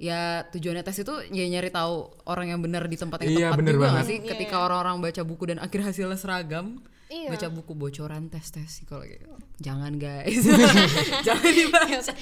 ya 0.00 0.20
tujuannya 0.48 0.80
tes 0.80 0.96
itu 0.98 1.12
ya 1.28 1.44
nyari 1.46 1.68
tahu 1.68 1.92
orang 2.24 2.48
yang 2.48 2.60
benar 2.60 2.84
di 2.84 2.96
tempat 2.96 3.20
yang 3.20 3.30
Iya, 3.30 3.46
tepat 3.46 3.58
bener 3.60 3.74
juga 3.74 3.84
banget. 3.86 4.04
sih? 4.06 4.18
Ketika 4.24 4.56
orang-orang 4.58 4.96
baca 4.98 5.22
buku 5.22 5.44
dan 5.46 5.58
akhir 5.58 5.80
hasilnya 5.84 6.16
seragam 6.16 6.80
Iya. 7.06 7.28
baca 7.28 7.46
buku 7.50 7.72
bocoran 7.74 8.26
tes 8.26 8.48
tes 8.48 8.64
psikologi 8.64 9.18
jangan 9.58 9.92
guys. 9.94 10.40
Jangan 11.26 11.50
dibaca 11.50 12.12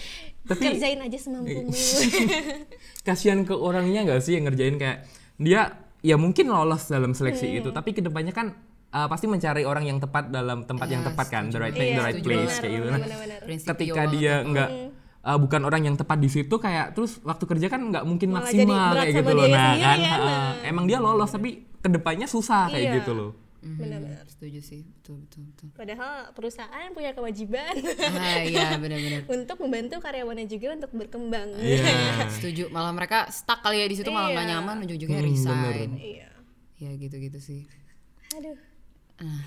kerjain 0.50 0.98
aja 0.98 1.18
semampumu 1.18 1.68
kasihan 3.06 3.42
ke 3.42 3.52
orangnya 3.52 4.04
nggak 4.04 4.18
sih 4.18 4.34
yang 4.34 4.48
ngerjain 4.48 4.76
kayak 4.76 5.04
dia 5.36 5.60
ya 6.00 6.16
mungkin 6.16 6.48
lolos 6.48 6.88
dalam 6.88 7.12
seleksi 7.12 7.58
itu 7.58 7.68
tapi 7.68 7.92
ke 7.92 8.00
depannya 8.00 8.32
kan 8.32 8.56
uh, 8.88 9.06
pasti 9.06 9.26
mencari 9.26 9.62
orang 9.62 9.84
yang 9.84 9.98
tepat 9.98 10.30
dalam 10.30 10.64
tempat 10.64 10.88
yang 10.88 11.02
Iya, 11.02 11.08
tepat 11.12 11.26
kan 11.28 11.44
the 11.46 11.58
right 11.58 11.74
thing 11.74 11.92
Iya, 11.92 11.96
the 11.96 12.04
right 12.04 12.16
setuju. 12.16 12.28
place 12.28 12.48
banget. 12.48 12.60
kayak 12.60 12.72
gitu. 12.74 12.88
nah 12.88 13.00
ketika 13.68 14.02
dia 14.08 14.34
nggak 14.42 14.70
uh, 15.20 15.36
bukan 15.36 15.60
orang 15.62 15.82
yang 15.82 15.94
tepat 15.94 16.18
di 16.18 16.26
situ 16.26 16.54
kayak 16.54 16.92
terus 16.92 17.18
waktu 17.22 17.44
kerja 17.44 17.66
kan 17.66 17.80
nggak 17.84 18.04
mungkin 18.04 18.28
Malah 18.30 18.46
maksimal 18.46 18.90
kayak 18.94 19.14
gitu 19.14 19.32
loh. 19.32 19.46
nah 19.46 19.72
sendiri 19.72 19.82
kan? 19.82 19.98
uh, 19.98 20.18
nah. 20.18 20.52
emang 20.62 20.84
dia 20.84 20.98
lolos 20.98 21.30
tapi 21.30 21.50
ke 21.76 21.88
depannya 21.88 22.26
susah 22.26 22.68
kayak 22.68 22.84
Iya. 22.84 22.96
gitu 22.98 23.12
loh. 23.12 23.32
Benar-benar. 23.58 24.22
Setuju 24.24 24.60
sih. 24.62 24.86
Betul 24.86 25.26
betul 25.26 25.42
betul. 25.50 25.68
Padahal 25.74 26.30
perusahaan 26.30 26.88
punya 26.94 27.10
kewajiban 27.10 27.74
ah 28.14 28.38
iya 28.40 28.78
benar-benar. 28.78 29.26
untuk 29.34 29.56
membantu 29.58 29.98
karyawannya 29.98 30.46
juga 30.46 30.78
untuk 30.78 30.90
berkembang. 30.92 31.58
Iya. 31.58 31.86
Setuju. 32.38 32.70
Malah 32.70 32.94
mereka 32.94 33.26
stuck 33.28 33.58
kali 33.60 33.82
ya 33.82 33.86
di 33.86 33.98
situ 33.98 34.10
malah 34.10 34.30
nggak 34.30 34.46
Iya. 34.46 34.52
nyaman 34.56 34.76
ujung-ujungnya 34.80 35.18
Hmm, 35.18 35.28
resign. 35.28 35.90
iya. 35.98 36.28
Ya 36.78 36.90
gitu-gitu 36.94 37.38
sih. 37.38 37.66
Aduh. 38.32 38.54
Ah 39.18 39.42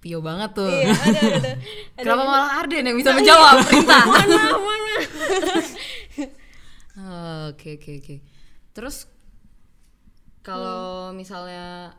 pio 0.00 0.24
banget 0.24 0.56
tuh. 0.56 0.68
Iya 0.68 0.90
ada 0.90 1.20
ada 1.20 1.36
ada. 1.38 1.52
Kenapa 2.00 2.22
malah 2.24 2.50
Arden 2.64 2.82
yang 2.88 2.96
bisa 2.96 3.12
menjawab? 3.12 3.54
Perintah 3.68 4.00
mohon 4.08 4.28
maaf 4.28 4.56
mohon 4.56 4.80
maaf 4.80 5.06
Ah, 7.00 7.42
Oke 7.52 7.76
oke 7.80 7.90
oke. 8.00 8.16
Terus 8.72 9.04
kalau 10.40 11.12
misalnya 11.12 11.94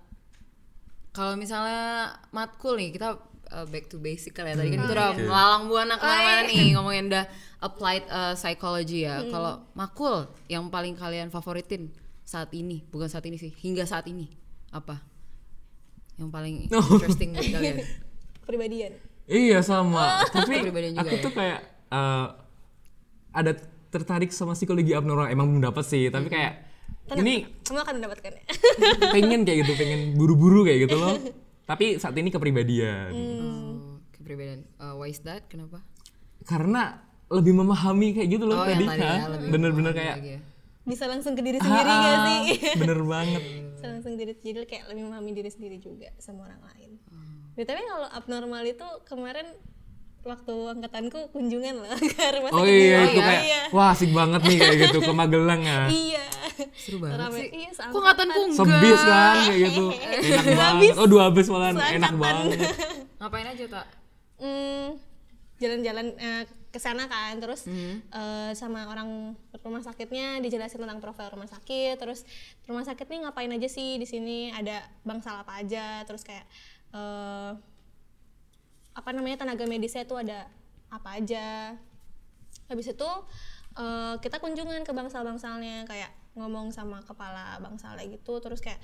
kalau 1.12 1.36
misalnya 1.36 2.16
matkul 2.32 2.80
nih 2.80 2.90
kita 2.96 3.20
uh, 3.52 3.66
back 3.68 3.92
to 3.92 4.00
basic 4.00 4.34
kali 4.34 4.54
ya. 4.54 4.56
Tadi 4.58 4.70
kan 4.74 4.80
kita 4.88 4.94
udah 4.94 5.10
Oke. 5.14 5.22
melalang 5.28 5.64
buana 5.68 5.96
ke 6.00 6.06
mana-mana 6.06 6.42
nih 6.48 6.66
ngomongin 6.78 7.06
udah 7.12 7.26
applied 7.62 8.06
uh, 8.08 8.34
psychology 8.34 9.06
ya. 9.06 9.22
Kalau 9.28 9.68
makul 9.76 10.26
yang 10.48 10.72
paling 10.72 10.96
kalian 10.96 11.28
favoritin 11.30 11.92
saat 12.24 12.50
ini 12.56 12.82
bukan 12.88 13.12
saat 13.12 13.26
ini 13.28 13.36
sih 13.36 13.52
hingga 13.52 13.84
saat 13.84 14.08
ini 14.08 14.32
apa? 14.72 15.04
Yang 16.19 16.30
paling 16.34 16.56
interesting 16.67 17.30
buat 17.36 17.47
kalian? 17.47 17.78
kepribadian 18.41 18.93
Iya 19.32 19.60
sama. 19.63 20.28
Tapi 20.28 20.60
Kepribadian 20.60 20.93
juga 21.00 21.08
aku 21.08 21.15
ya? 21.15 21.24
tuh 21.24 21.32
kayak 21.32 21.60
eh, 21.88 22.28
ada 23.32 23.52
tertarik 23.91 24.32
sama 24.36 24.56
psikologi 24.56 24.91
abnormal 24.91 25.32
emang 25.32 25.47
belum 25.52 25.63
dapet 25.71 25.84
sih. 25.88 26.12
Tapi 26.12 26.28
kayak 26.28 26.54
ini 27.15 27.47
kamu 27.63 27.80
akan 27.84 27.93
mendapatkannya 28.00 28.43
pengen 29.15 29.41
kayak 29.43 29.67
gitu, 29.67 29.74
pengen 29.80 30.19
buru-buru 30.19 30.67
kayak 30.67 30.89
gitu 30.89 30.95
loh. 31.00 31.15
Tapi 31.69 31.95
saat 31.95 32.15
ini 32.19 32.28
kepribadian. 32.28 33.12
Oh, 33.15 34.04
kepribadian. 34.12 34.67
Uh, 34.76 35.00
why 35.00 35.08
is 35.08 35.24
that? 35.24 35.47
Kenapa? 35.47 35.80
Karena 36.43 37.00
lebih 37.32 37.56
memahami 37.56 38.12
kayak 38.12 38.28
gitu 38.28 38.43
loh 38.43 38.60
Oh, 38.60 38.67
tadi. 38.67 38.84
ya, 38.84 39.32
lebih 39.32 39.47
Bener-bener 39.56 39.93
kayak 39.95 40.15
ya. 40.19 40.39
bisa 40.84 41.08
langsung 41.08 41.32
ke 41.32 41.39
diri 41.39 41.63
sendiri 41.63 41.88
ah, 41.88 42.02
gak 42.04 42.12
ah, 42.12 42.24
sih 42.28 42.41
Bener 42.76 43.00
banget. 43.08 43.43
Bisa 43.82 43.89
langsung 43.89 44.13
diri 44.13 44.34
jadi 44.36 44.62
kayak 44.63 44.84
lebih 44.88 45.04
memahami 45.04 45.32
diri 45.34 45.50
sendiri 45.50 45.78
juga 45.78 46.13
sama 46.17 46.46
orang 46.46 46.62
lain 46.67 46.91
Hmm. 47.04 47.52
Ya, 47.54 47.65
tapi 47.65 47.82
kalau 47.82 48.08
abnormal 48.08 48.63
itu 48.63 48.86
kemarin 49.04 49.44
waktu 50.22 50.54
angkatanku 50.70 51.20
kunjungan 51.30 51.76
lah 51.78 51.98
ke 52.13 52.26
rumah 52.32 52.52
Oh 52.52 52.62
sakit 52.62 52.72
iya 52.72 52.98
itu 53.02 53.12
Iya. 53.12 53.26
kayak 53.26 53.44
iya 53.44 53.62
wah 53.72 53.89
asik 53.89 54.12
banget 54.12 54.41
nih 54.41 54.56
kayak 54.56 54.78
gitu 54.82 54.98
ke 55.02 55.12
Magelang 55.12 55.62
ya. 55.62 55.80
iya 55.89 56.26
Seru 56.74 56.98
banget 57.00 57.17
Rame. 57.20 57.36
sih. 57.36 57.48
iya 57.52 57.70
Kok 57.74 58.00
ngatanku 58.00 58.39
enggak? 58.39 58.58
Sebis 58.62 59.00
kan 59.02 59.36
kayak 59.41 59.60
gitu. 59.65 59.86
Enak 60.30 60.46
banget. 60.54 60.94
Oh 60.96 61.08
dua 61.08 61.26
bis 61.28 61.48
malah 61.48 61.70
enak 61.74 62.13
banget. 62.15 62.60
Ngapain 63.17 63.48
aja 63.48 63.65
tak? 63.67 63.86
Hmm, 64.38 64.86
jalan-jalan 65.62 66.17
eh, 66.17 66.43
ke 66.74 66.80
sana 66.82 67.06
kan. 67.06 67.38
Terus 67.38 67.69
Hmm. 67.69 68.02
eh, 68.02 68.52
sama 68.58 68.89
orang 68.89 69.38
rumah 69.62 69.86
sakitnya 69.86 70.41
dijelasin 70.41 70.82
tentang 70.82 70.97
profil 70.97 71.30
rumah 71.30 71.45
sakit. 71.45 72.02
Terus 72.02 72.26
rumah 72.65 72.82
sakit 72.82 73.06
nih 73.06 73.19
ngapain 73.21 73.52
aja 73.54 73.69
sih 73.69 74.02
di 74.02 74.08
sini? 74.10 74.50
Ada 74.50 74.82
bangsal 75.06 75.45
apa 75.45 75.62
aja. 75.62 76.02
Terus 76.10 76.26
kayak 76.26 76.45
eh, 76.91 77.52
apa 78.91 79.10
namanya 79.15 79.45
tenaga 79.45 79.63
medisnya 79.69 80.04
tuh 80.04 80.26
ada 80.26 80.50
apa 80.89 81.21
aja. 81.21 81.78
Habis 82.67 82.97
itu 82.97 83.10
eh, 83.78 84.15
kita 84.17 84.41
kunjungan 84.41 84.82
ke 84.82 84.91
bangsal-bangsalnya. 84.91 85.86
Kayak 85.86 86.10
ngomong 86.34 86.74
sama 86.74 87.04
kepala 87.06 87.62
bangsalnya 87.62 88.08
gitu. 88.10 88.41
Terus 88.41 88.60
kayak 88.63 88.82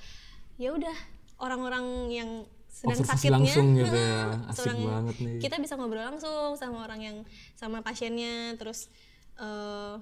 ya 0.60 0.70
udah 0.76 0.94
orang-orang 1.38 2.10
yang 2.12 2.30
sedang 2.68 2.94
Observasi 2.94 3.10
sakitnya. 3.18 3.34
langsung 3.34 3.66
gitu 3.72 3.96
ya. 3.96 4.18
Asik 4.46 4.60
seorang- 4.68 4.84
banget 4.84 5.16
nih. 5.18 5.36
kita 5.40 5.56
bisa 5.56 5.74
ngobrol 5.74 6.04
langsung 6.04 6.34
sama 6.54 6.78
orang 6.82 7.00
yang 7.00 7.16
sama 7.54 7.80
pasiennya 7.80 8.34
terus 8.54 8.92
eh, 9.34 9.94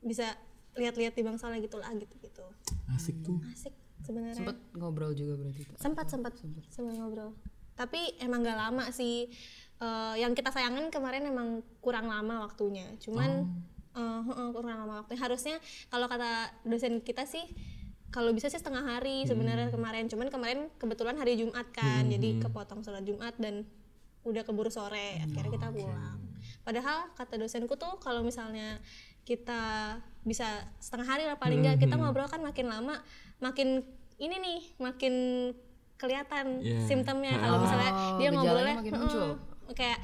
bisa 0.00 0.34
lihat-lihat 0.74 1.12
di 1.12 1.22
bangsalnya 1.22 1.58
gitu 1.58 1.76
lah 1.76 1.92
gitu 1.92 2.14
gitu 2.18 2.44
Asik 2.88 3.16
tuh. 3.20 3.38
asik 3.48 3.72
sebenarnya. 4.00 4.34
Sempet 4.34 4.56
ngobrol 4.74 5.12
juga 5.12 5.36
berarti 5.36 5.62
sempat 5.76 6.06
sempat 6.06 6.32
sempat 6.68 6.94
ngobrol. 6.94 7.32
Tapi 7.72 8.18
emang 8.18 8.42
gak 8.42 8.58
lama 8.58 8.84
sih. 8.90 9.30
Eh, 9.78 10.14
yang 10.16 10.32
kita 10.32 10.48
sayangin 10.48 10.88
kemarin 10.88 11.24
emang 11.24 11.48
kurang 11.78 12.06
lama 12.06 12.42
waktunya. 12.42 12.86
Cuman 12.98 13.48
Eh, 13.92 14.00
heeh, 14.24 14.48
kurang 14.50 14.72
lama 14.78 14.94
waktunya. 14.98 15.20
Harusnya 15.20 15.56
kalau 15.86 16.08
kata 16.08 16.30
dosen 16.64 17.00
kita 17.00 17.28
sih 17.28 17.44
kalau 18.12 18.30
bisa 18.30 18.46
sih 18.46 18.56
setengah 18.56 18.84
hari 18.84 19.24
sebenarnya 19.24 19.68
kemarin. 19.68 20.04
Cuman 20.06 20.28
kemarin 20.28 20.68
kebetulan 20.76 21.16
hari 21.16 21.34
Jumat 21.34 21.64
kan 21.72 22.04
jadi 22.06 22.38
kepotong 22.38 22.80
sholat 22.80 23.02
Jumat 23.02 23.32
dan 23.36 23.64
udah 24.22 24.44
keburu 24.44 24.68
sore 24.68 25.18
akhirnya 25.18 25.50
kita 25.50 25.68
pulang. 25.68 26.20
Padahal 26.62 27.10
kata 27.12 27.34
dosenku 27.34 27.74
tuh 27.74 27.98
kalau 27.98 28.22
misalnya 28.22 28.78
kita 29.22 29.96
bisa 30.22 30.46
setengah 30.78 31.08
hari 31.08 31.24
lah 31.24 31.34
paling 31.34 31.58
nggak 31.58 31.80
kita 31.80 31.94
ngobrol 31.94 32.26
kan 32.26 32.38
makin 32.38 32.68
lama 32.68 33.02
makin 33.38 33.82
ini 34.16 34.36
nih 34.36 34.60
makin 34.78 35.14
kelihatan 35.96 36.60
Iya. 36.60 36.86
simptomnya. 36.86 37.34
Kalau 37.34 37.58
misalnya 37.58 37.90
Oh, 37.90 38.18
dia 38.18 38.28
gejalanya 38.30 38.74
ngobrolnya 38.78 38.98
muncul. 38.98 39.28
kayak 39.72 39.98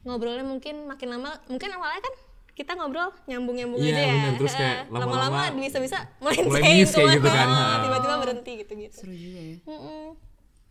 ngobrolnya 0.00 0.42
mungkin 0.42 0.88
makin 0.88 1.08
lama 1.10 1.30
mungkin 1.46 1.70
awalnya 1.70 2.00
kan 2.00 2.14
kita 2.52 2.72
ngobrol 2.74 3.08
nyambung-nyambung 3.24 3.78
Iya, 3.78 3.90
aja 3.90 4.02
ya 4.02 4.14
bener. 4.14 4.32
Terus 4.36 4.54
kayak 4.54 4.78
lama-lama 4.88 5.40
bisa-bisa 5.54 5.98
mulai 6.18 6.38
melenceng 6.40 6.62
kayak 7.00 7.16
gitu 7.16 7.28
kan. 7.28 7.48
tiba-tiba 7.80 8.14
berhenti 8.18 8.52
gitu-gitu 8.58 8.96
Seru 8.96 9.12
juga 9.12 9.40
ya. 9.40 9.56
Mm-mm. 9.64 10.06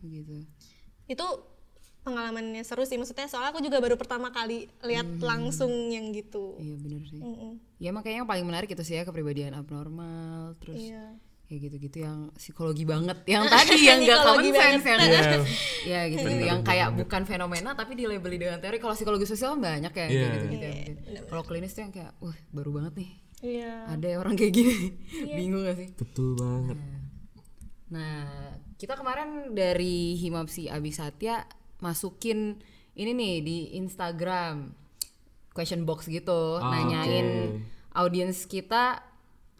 Begitu. 0.00 0.36
itu 1.06 1.26
pengalamannya 2.00 2.62
seru 2.62 2.82
sih 2.82 2.96
maksudnya 2.96 3.26
soalnya 3.26 3.50
aku 3.50 3.60
juga 3.60 3.76
baru 3.76 3.94
pertama 3.94 4.30
kali 4.30 4.72
lihat 4.80 5.04
Hmm. 5.06 5.20
langsung 5.20 5.68
yang 5.88 6.08
gitu 6.10 6.56
Iya 6.56 6.74
bener 6.74 7.02
sih. 7.04 7.18
Mm-mm. 7.18 7.52
Ya 7.76 7.90
makanya 7.90 8.16
yang 8.18 8.28
paling 8.28 8.42
menarik 8.42 8.68
itu 8.68 8.80
sih 8.80 8.94
ya 8.94 9.04
kepribadian 9.04 9.52
abnormal, 9.52 10.56
terus 10.56 10.80
Iya. 10.80 11.20
Kayak 11.50 11.66
gitu-gitu 11.66 12.06
yang 12.06 12.30
psikologi 12.38 12.86
banget, 12.86 13.26
yang 13.26 13.42
tadi 13.50 13.74
yang 13.82 13.98
gak 14.00 14.22
common 14.22 14.54
sense 14.54 14.86
yang 14.86 15.00
Iya. 15.02 15.20
ya 15.90 16.00
gitu, 16.06 16.28
yang 16.30 16.62
kayak 16.62 16.94
bukan 16.94 17.26
fenomena 17.26 17.74
tapi 17.74 17.98
dilabeli 17.98 18.38
dengan 18.38 18.62
teori. 18.62 18.78
Kalau 18.78 18.94
psikologi 18.94 19.26
sosial 19.26 19.58
kan 19.58 19.60
banyak 19.60 19.90
ya, 19.90 20.06
Iya. 20.06 20.06
kayak 20.06 20.30
gitu-gitu. 20.30 20.62
ya 20.62 20.70
mungkin. 20.70 20.94
Kalau 21.26 21.42
klinis 21.42 21.74
tuh 21.74 21.82
yang 21.82 21.90
kayak, 21.90 22.14
wah 22.22 22.38
baru 22.48 22.70
banget 22.70 22.92
nih, 22.96 23.10
iya 23.42 23.72
ada 23.84 24.08
orang 24.16 24.38
kayak 24.38 24.52
gini, 24.54 24.94
bingung 25.26 25.66
gak 25.66 25.74
sih? 25.74 25.88
Betul 25.90 26.38
banget. 26.38 26.78
Nah, 27.90 28.22
kita 28.78 28.94
kemarin 28.94 29.50
dari 29.50 30.14
Himapsi 30.14 30.70
Abisatya 30.70 31.42
masukin 31.82 32.62
ini 32.94 33.10
nih 33.10 33.34
di 33.42 33.56
Instagram 33.74 34.70
question 35.50 35.82
box 35.82 36.06
gitu, 36.06 36.62
Ah, 36.62 36.70
nanyain 36.70 37.26
oke. 37.58 37.98
audiens 37.98 38.46
kita 38.46 39.02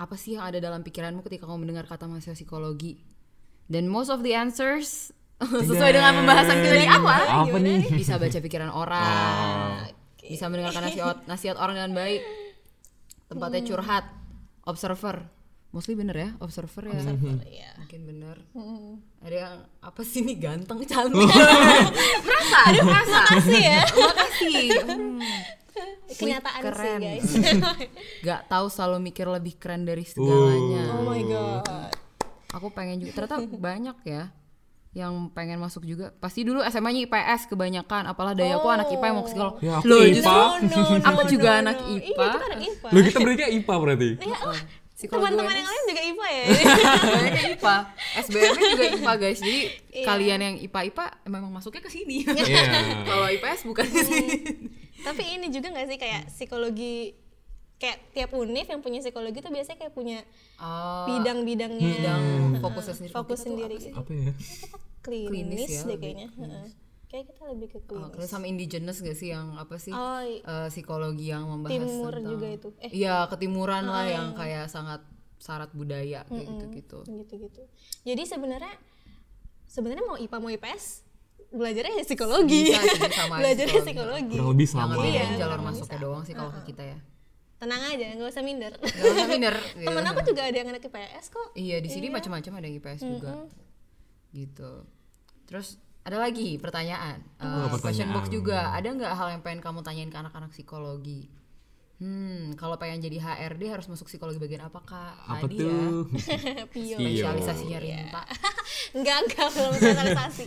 apa 0.00 0.16
sih 0.16 0.40
yang 0.40 0.48
ada 0.48 0.56
dalam 0.64 0.80
pikiranmu 0.80 1.20
ketika 1.28 1.44
kamu 1.44 1.68
mendengar 1.68 1.84
kata 1.84 2.08
mahasiswa 2.08 2.32
psikologi? 2.32 2.96
Dan 3.68 3.92
most 3.92 4.08
of 4.08 4.24
the 4.24 4.32
answers 4.32 5.12
sesuai 5.68 5.92
dengan 5.92 6.24
pembahasan 6.24 6.56
kita 6.64 6.76
di 6.80 6.88
awal. 6.88 7.22
Apa 7.44 7.56
nih? 7.60 7.84
bisa 7.92 8.16
baca 8.16 8.38
pikiran 8.40 8.72
orang, 8.72 9.92
bisa 10.24 10.48
mendengarkan 10.48 10.88
nasihat 10.88 11.18
nasihat 11.28 11.56
orang 11.60 11.76
dengan 11.76 11.92
baik, 12.00 12.22
tempatnya 13.28 13.60
curhat, 13.68 14.04
observer, 14.64 15.28
mostly 15.70 15.94
bener 15.94 16.16
ya, 16.18 16.30
observer 16.42 16.82
ya, 16.90 16.98
iya 17.46 17.70
mungkin 17.78 18.00
bener. 18.02 18.36
Mm-mm. 18.52 18.98
Ada 19.22 19.36
yang 19.38 19.54
apa 19.78 20.02
sih 20.02 20.26
nih 20.26 20.36
ganteng 20.42 20.82
cantik, 20.82 21.30
merasa, 22.26 22.58
ada 22.66 22.80
merasa, 22.82 23.18
makasih 23.22 23.60
ya 23.62 23.82
makasih, 23.86 24.66
Hmm, 24.90 25.22
kenyataan 26.12 26.60
sih 26.60 26.66
keren. 26.66 26.98
guys 27.00 27.30
gak 28.26 28.40
tahu 28.50 28.66
selalu 28.66 28.98
mikir 29.06 29.30
lebih 29.30 29.54
keren 29.56 29.86
dari 29.86 30.02
segalanya. 30.02 30.98
oh 30.98 31.06
my 31.06 31.22
god 31.24 31.94
Aku 32.50 32.74
pengen 32.74 32.98
juga, 32.98 33.14
ternyata 33.14 33.38
banyak 33.46 33.96
ya 34.02 34.34
yang 34.90 35.30
pengen 35.30 35.62
masuk 35.62 35.86
juga. 35.86 36.10
Pasti 36.18 36.42
dulu 36.42 36.66
SMA-nya 36.66 37.06
IPS 37.06 37.46
kebanyakan, 37.46 38.10
apalah 38.10 38.34
daya 38.34 38.58
aku 38.58 38.66
anak 38.66 38.90
IPA 38.90 39.06
yang 39.06 39.16
mau 39.16 39.22
ke 39.22 39.30
psikolog. 39.30 39.54
Ya, 39.62 39.78
aku 39.78 39.86
Loh, 39.86 40.02
IPA. 40.02 40.14
justru 40.18 40.34
no, 40.34 40.98
no, 40.98 41.06
aku 41.06 41.22
no, 41.22 41.30
juga 41.30 41.50
no, 41.54 41.58
anak 41.62 41.76
no. 41.78 41.86
IPA. 41.94 42.02
iya 42.02 42.10
kita 42.10 42.42
anak 42.42 42.60
IPA 42.66 42.88
Lu 42.90 42.98
kita 43.06 43.18
berarti 43.22 43.42
IPA 43.54 43.74
berarti? 43.78 44.08
Iya, 44.18 44.36
oh, 44.42 44.56
Psikologi 45.00 45.24
teman-teman 45.24 45.54
yang 45.54 45.64
lain 45.66 45.82
juga 45.86 46.02
IPA 46.04 46.26
ya 46.28 46.44
Banyak 47.16 47.34
IPA. 47.50 47.76
SBM 48.20 48.50
-nya 48.50 48.64
juga 48.68 48.84
IPA 48.92 49.12
guys. 49.16 49.38
Jadi 49.40 49.60
Iya. 49.90 50.04
kalian 50.04 50.40
yang 50.40 50.56
IPA 50.60 50.80
IPA 50.86 51.06
memang 51.26 51.50
masuknya 51.50 51.80
ke 51.80 51.90
sini. 51.90 52.16
Iya. 52.22 52.62
Kalau 53.02 53.26
IPS 53.26 53.60
bukan 53.64 53.86
ke 53.86 54.00
sini. 54.02 54.28
tapi 55.00 55.22
ini 55.32 55.48
juga 55.48 55.72
nggak 55.72 55.86
sih 55.86 55.96
kayak 55.96 56.28
psikologi 56.28 57.16
kayak 57.74 58.12
tiap 58.12 58.30
univ 58.34 58.68
yang 58.68 58.78
punya 58.78 59.00
psikologi 59.00 59.40
tuh 59.40 59.48
biasanya 59.48 59.78
kayak 59.78 59.90
punya 59.90 60.20
Oh, 60.60 61.08
bidang-bidangnya 61.08 61.88
bidang 61.96 62.22
fokusnya 62.60 62.94
sendiri. 62.94 63.14
fokus 63.14 63.38
sendiri 63.40 63.74
apa 63.74 63.82
sih? 63.82 63.92
Apa 63.96 64.10
ya? 64.12 64.32
klinis, 65.00 65.32
Klinis 65.32 65.70
ya, 65.72 65.82
deh 65.86 65.96
kayaknya 65.96 66.28
Heeh. 66.30 66.64
Kayak 67.10 67.26
kita 67.26 67.42
lebih 67.44 67.68
ke 67.68 67.78
Oh, 67.80 67.82
klinis 67.82 68.10
kalau 68.12 68.26
sama 68.28 68.46
indigenous 68.46 68.98
gak 68.98 69.12
sih 69.12 69.28
yang 69.28 69.52
apa 69.54 69.76
sih? 69.76 69.90
oh 69.90 70.22
i- 70.22 70.40
Eh, 70.40 70.68
psikologi 70.68 71.26
yang 71.26 71.42
membahas 71.44 71.74
timur 71.74 72.12
tentang 72.12 72.30
juga 72.30 72.46
itu 72.48 72.68
eh 72.78 72.90
Iya, 72.92 73.26
ketimuran 73.26 73.84
lah 73.84 74.06
yang 74.06 74.26
kayak 74.32 74.66
sangat 74.66 75.02
syarat 75.36 75.70
budaya 75.70 76.22
kayak 76.24 76.46
gitu-gitu. 76.46 76.98
gitu-gitu 77.02 77.62
jadi 78.02 78.22
sebenarnya 78.24 78.74
sebenarnya 79.66 80.04
mau 80.04 80.16
IPA 80.16 80.36
mau 80.38 80.50
IPS 80.50 80.84
belajarnya 81.50 81.94
ya 81.96 82.04
psikologi 82.04 82.62
Bisa 82.70 83.10
sama 83.10 83.34
aja 83.34 83.40
belajarnya 83.42 83.80
psikologi. 83.82 84.36
Kurang 84.36 84.50
lebih 84.52 84.66
Yang 84.68 84.74
sama. 84.76 84.94
Iya, 85.02 85.24
jalur 85.36 85.60
masuknya 85.60 85.98
doang 85.98 86.22
sih 86.22 86.32
kalau 86.32 86.52
ke 86.52 86.62
kita 86.64 86.84
ya. 86.86 86.98
tenang 87.58 87.82
aja 87.84 88.06
nggak 88.14 88.30
usah 88.30 88.40
minder 88.40 88.72
Gak 88.72 89.04
usah 89.10 89.26
minder. 89.26 89.52
gitu. 89.74 89.84
temen 89.84 90.04
aku 90.06 90.20
juga 90.24 90.42
ada 90.42 90.56
yang 90.56 90.68
anak 90.70 90.80
IPS 90.82 91.26
kok 91.28 91.48
Iya, 91.52 91.76
di 91.76 91.88
sini 91.88 92.06
macam-macam 92.08 92.52
ada 92.54 92.64
yang 92.64 92.76
IPS 92.78 93.00
juga. 93.02 93.32
Gitu. 94.30 94.72
Terus 95.44 95.76
ada 96.00 96.16
lagi 96.16 96.56
pertanyaan. 96.56 97.20
Eh, 97.36 97.44
Oh, 97.44 97.68
question 97.68 98.08
pertanyaan. 98.08 98.14
box 98.16 98.24
juga. 98.28 98.72
Ada 98.72 98.88
nggak 98.90 99.12
hal 99.12 99.28
yang 99.30 99.42
pengen 99.42 99.60
kamu 99.60 99.80
tanyain 99.80 100.08
ke 100.08 100.16
anak-anak 100.16 100.50
psikologi? 100.50 101.28
Hmm, 102.00 102.56
kalau 102.56 102.80
pengen 102.80 103.04
jadi 103.04 103.20
HRD 103.20 103.68
harus 103.68 103.84
masuk 103.84 104.08
psikologi 104.08 104.40
bagian 104.40 104.64
apa 104.64 104.80
kak? 104.80 105.14
Apa 105.20 105.44
Tadi 105.44 105.60
ya, 105.60 105.68
tuh? 105.68 106.08
Pio 106.72 106.96
spesialisasinya 106.96 107.76
Rinta. 107.76 108.22
enggak 108.96 109.16
enggak 109.28 109.48
belum 109.52 109.72
spesialisasi 109.76 110.44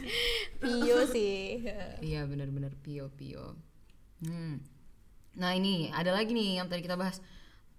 Pio 0.57 1.05
sih 1.05 1.61
Iya 2.01 2.25
benar-benar 2.25 2.73
pio 2.81 3.13
pio. 3.13 3.53
Hmm. 4.25 4.65
Nah 5.37 5.53
ini 5.53 5.93
ada 5.93 6.09
lagi 6.09 6.33
nih 6.33 6.57
yang 6.57 6.65
tadi 6.65 6.81
kita 6.81 6.97
bahas. 6.97 7.21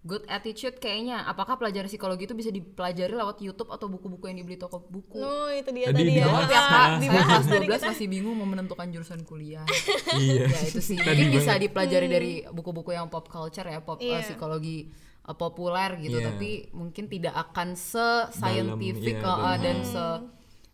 Good 0.04 0.28
attitude 0.28 0.76
kayaknya. 0.76 1.24
Apakah 1.24 1.56
pelajaran 1.56 1.88
psikologi 1.88 2.28
itu 2.28 2.36
bisa 2.36 2.52
dipelajari 2.52 3.08
lewat 3.08 3.40
YouTube 3.40 3.72
atau 3.72 3.88
buku-buku 3.88 4.28
yang 4.28 4.44
dibeli 4.44 4.60
toko 4.60 4.84
buku? 4.84 5.16
oh 5.16 5.48
itu 5.48 5.72
dia 5.72 5.88
Tadi 5.88 5.96
tadi 5.96 6.20
ya 6.20 6.28
Ah, 6.28 6.44
saya 6.44 7.00
dibahas 7.00 7.24
kelas 7.24 7.46
tadi 7.48 7.66
12 7.72 7.88
masih 7.88 8.06
bingung 8.12 8.36
mau 8.36 8.44
menentukan 8.44 8.84
jurusan 8.92 9.24
kuliah. 9.24 9.64
Iya. 10.12 10.44
ya 10.44 10.60
itu 10.68 10.80
sih. 10.84 11.00
Tadi 11.00 11.24
Mungkin 11.24 11.40
bisa 11.40 11.56
dipelajari 11.56 12.06
dari 12.12 12.32
buku-buku 12.52 12.92
yang 12.92 13.08
pop 13.08 13.32
culture 13.32 13.64
ya, 13.64 13.80
pop 13.80 13.96
uh, 13.96 14.04
Iya. 14.04 14.20
psikologi 14.20 14.92
uh, 15.24 15.32
populer 15.32 15.96
gitu. 16.04 16.20
Iya. 16.20 16.36
Tapi 16.36 16.50
mungkin 16.76 17.08
tidak 17.08 17.34
akan 17.40 17.72
se 17.72 18.28
scientific 18.36 19.16
iya, 19.16 19.24
uh, 19.24 19.56
benar. 19.56 19.64
dan 19.64 19.78
se 19.88 20.06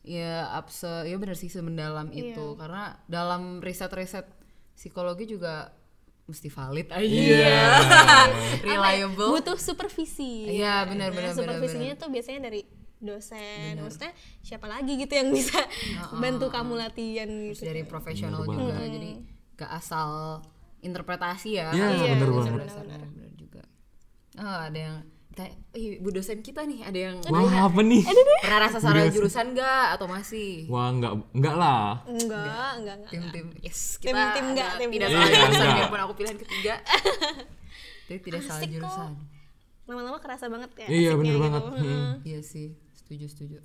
ya 0.00 0.48
up 0.58 0.66
se 0.74 0.90
ya 1.06 1.14
benar 1.20 1.38
sih 1.38 1.46
semendalam 1.46 2.10
itu 2.10 2.56
karena 2.58 2.98
dalam 3.06 3.60
riset-riset 3.62 4.26
psikologi 4.74 5.28
juga 5.28 5.76
mesti 6.30 6.48
valid. 6.48 6.86
Aja 6.88 7.02
Iya. 7.02 7.60
reliable. 8.66 9.28
Butuh 9.34 9.58
supervisi. 9.58 10.46
Iya, 10.48 10.86
benar, 10.86 11.10
benar, 11.10 11.34
benar, 11.34 11.36
supervisinya 11.36 11.94
tuh 11.94 12.08
biasanya 12.08 12.46
dari 12.46 12.62
dosen. 12.96 13.74
Maksudnya 13.76 14.12
siapa 14.40 14.66
lagi 14.66 14.94
gitu 14.94 15.12
yang 15.12 15.28
bisa 15.30 15.58
bantu 16.14 16.48
kamu 16.48 16.72
latihan 16.76 17.28
Terus 17.28 17.58
gitu. 17.58 17.66
dari 17.66 17.82
profesional 17.82 18.44
Bener 18.44 18.56
juga 18.56 18.84
jadi 18.86 19.10
gak 19.56 19.70
asal 19.74 20.08
interpretasi 20.80 21.50
ya. 21.56 21.68
Iya, 21.72 21.86
Iya, 21.92 22.12
bener 22.16 22.28
bener, 22.28 22.52
banget. 22.56 22.76
bener, 22.86 23.00
bener. 23.08 23.30
Juga. 23.36 23.62
Oh 24.38 24.58
ada 24.64 24.78
yang 24.78 24.96
kita 25.30 25.44
ih 25.72 25.96
bu 25.96 26.10
dosen 26.10 26.38
kita 26.38 26.62
nih 26.62 26.82
ada 26.82 26.98
yang 27.00 27.16
Wah, 27.24 27.64
apa 27.64 27.80
nih? 27.80 28.02
pernah 28.40 28.58
rasa 28.60 28.78
salah 28.78 29.06
jurusan 29.06 29.52
gak 29.52 29.94
atau 29.94 30.06
masih 30.06 30.66
Wah, 30.66 30.90
enggak 30.90 31.22
enggak 31.30 31.54
lah. 31.54 32.02
enggak 32.04 32.70
enggak 32.76 32.94
enggak 32.98 33.10
tim 33.10 33.22
tim 33.30 33.46
yes 33.60 33.96
Tim- 33.96 34.10
kita 34.10 34.24
tim 34.32 34.46
nggak, 34.50 34.68
ada- 34.68 34.76
tim 34.76 34.88
tidak 34.90 35.08
salah 35.08 35.22
Iya, 35.24 35.38
jurusan 35.40 35.62
nggak. 35.62 35.78
biarpun 35.78 36.00
aku 36.00 36.12
pilihan 36.14 36.36
ketiga 36.36 36.74
tapi 38.06 38.18
tidak 38.20 38.40
salah 38.42 38.62
jurusan 38.64 39.10
lama-lama 39.86 40.18
kerasa 40.18 40.44
banget 40.46 40.70
ya 40.76 40.86
Iya, 40.86 40.90
asiknya 41.08 41.14
bener 41.16 41.30
gitu. 41.30 41.40
banget. 41.40 41.62
Heeh. 41.64 41.78
Hmm. 41.80 42.12
iya 42.22 42.40
sih 42.40 42.66
setuju 42.92 43.26
setuju 43.26 43.56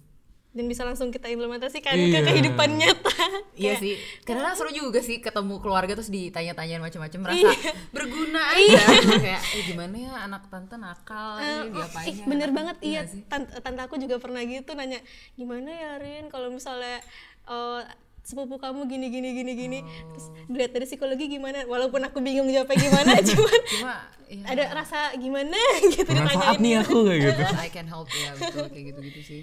dan 0.55 0.65
bisa 0.65 0.81
langsung 0.81 1.11
kita 1.11 1.27
implementasikan 1.27 1.91
Iya. 1.91 2.15
ke 2.15 2.19
kehidupan 2.25 2.69
nyata 2.73 3.11
Iya 3.53 3.75
Kayak, 3.75 3.79
sih, 3.79 3.93
karena 4.23 4.49
seru 4.51 4.71
juga 4.71 4.99
sih 4.99 5.19
ketemu 5.19 5.59
keluarga 5.59 5.91
terus 5.93 6.07
ditanya-tanyain 6.07 6.79
macam-macam, 6.79 7.19
merasa 7.21 7.43
Iya. 7.43 7.71
berguna 7.91 8.41
aja. 8.49 8.83
kayak, 9.19 9.41
eh 9.51 9.63
gimana 9.65 9.95
ya 9.95 10.13
anak 10.23 10.47
tante 10.47 10.75
nakal, 10.75 11.35
ini 11.37 11.69
diapain 11.69 12.07
Ih, 12.07 12.15
ya 12.15 12.25
bener 12.25 12.49
anak?" 12.49 12.55
banget 12.55 12.77
iya 12.81 13.01
nggak 13.01 13.11
sih? 13.11 13.21
tante, 13.27 13.51
tante 13.59 13.81
aku 13.83 13.95
juga 13.97 14.15
pernah 14.17 14.41
gitu 14.41 14.71
nanya 14.73 14.99
gimana 15.35 15.69
ya 15.69 15.91
Rin 15.97 16.25
kalau 16.27 16.47
misalnya 16.47 17.03
eh, 17.45 17.81
sepupu 18.21 18.57
kamu 18.57 18.87
gini 18.87 19.07
gini 19.07 19.29
gini 19.33 19.51
gini 19.53 19.79
terus 19.83 20.27
dilihat 20.47 20.71
dari 20.71 20.85
psikologi 20.85 21.29
gimana 21.29 21.61
walaupun 21.63 22.01
aku 22.01 22.17
bingung 22.19 22.47
jawabnya 22.47 22.79
gimana 22.81 23.11
cuman 23.29 23.59
Cuma, 23.69 23.93
ya, 24.25 24.41
ada 24.49 24.63
rasa 24.73 25.13
gimana 25.13 25.53
gitu 25.93 26.09
saat 26.09 26.25
ditanyain 26.25 26.57
nih 26.57 26.73
aku 26.79 26.97
kayak 27.05 27.19
gitu. 27.21 27.43
I 27.55 27.69
can 27.69 27.85
help 27.85 28.09
ya, 28.09 28.33
betul 28.33 28.65
kayak 28.65 28.85
gitu-gitu 28.89 29.21
sih. 29.21 29.41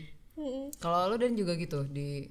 Kalau 0.76 1.07
lo 1.07 1.16
dan 1.16 1.32
juga 1.32 1.55
gitu 1.55 1.84
di 1.84 2.26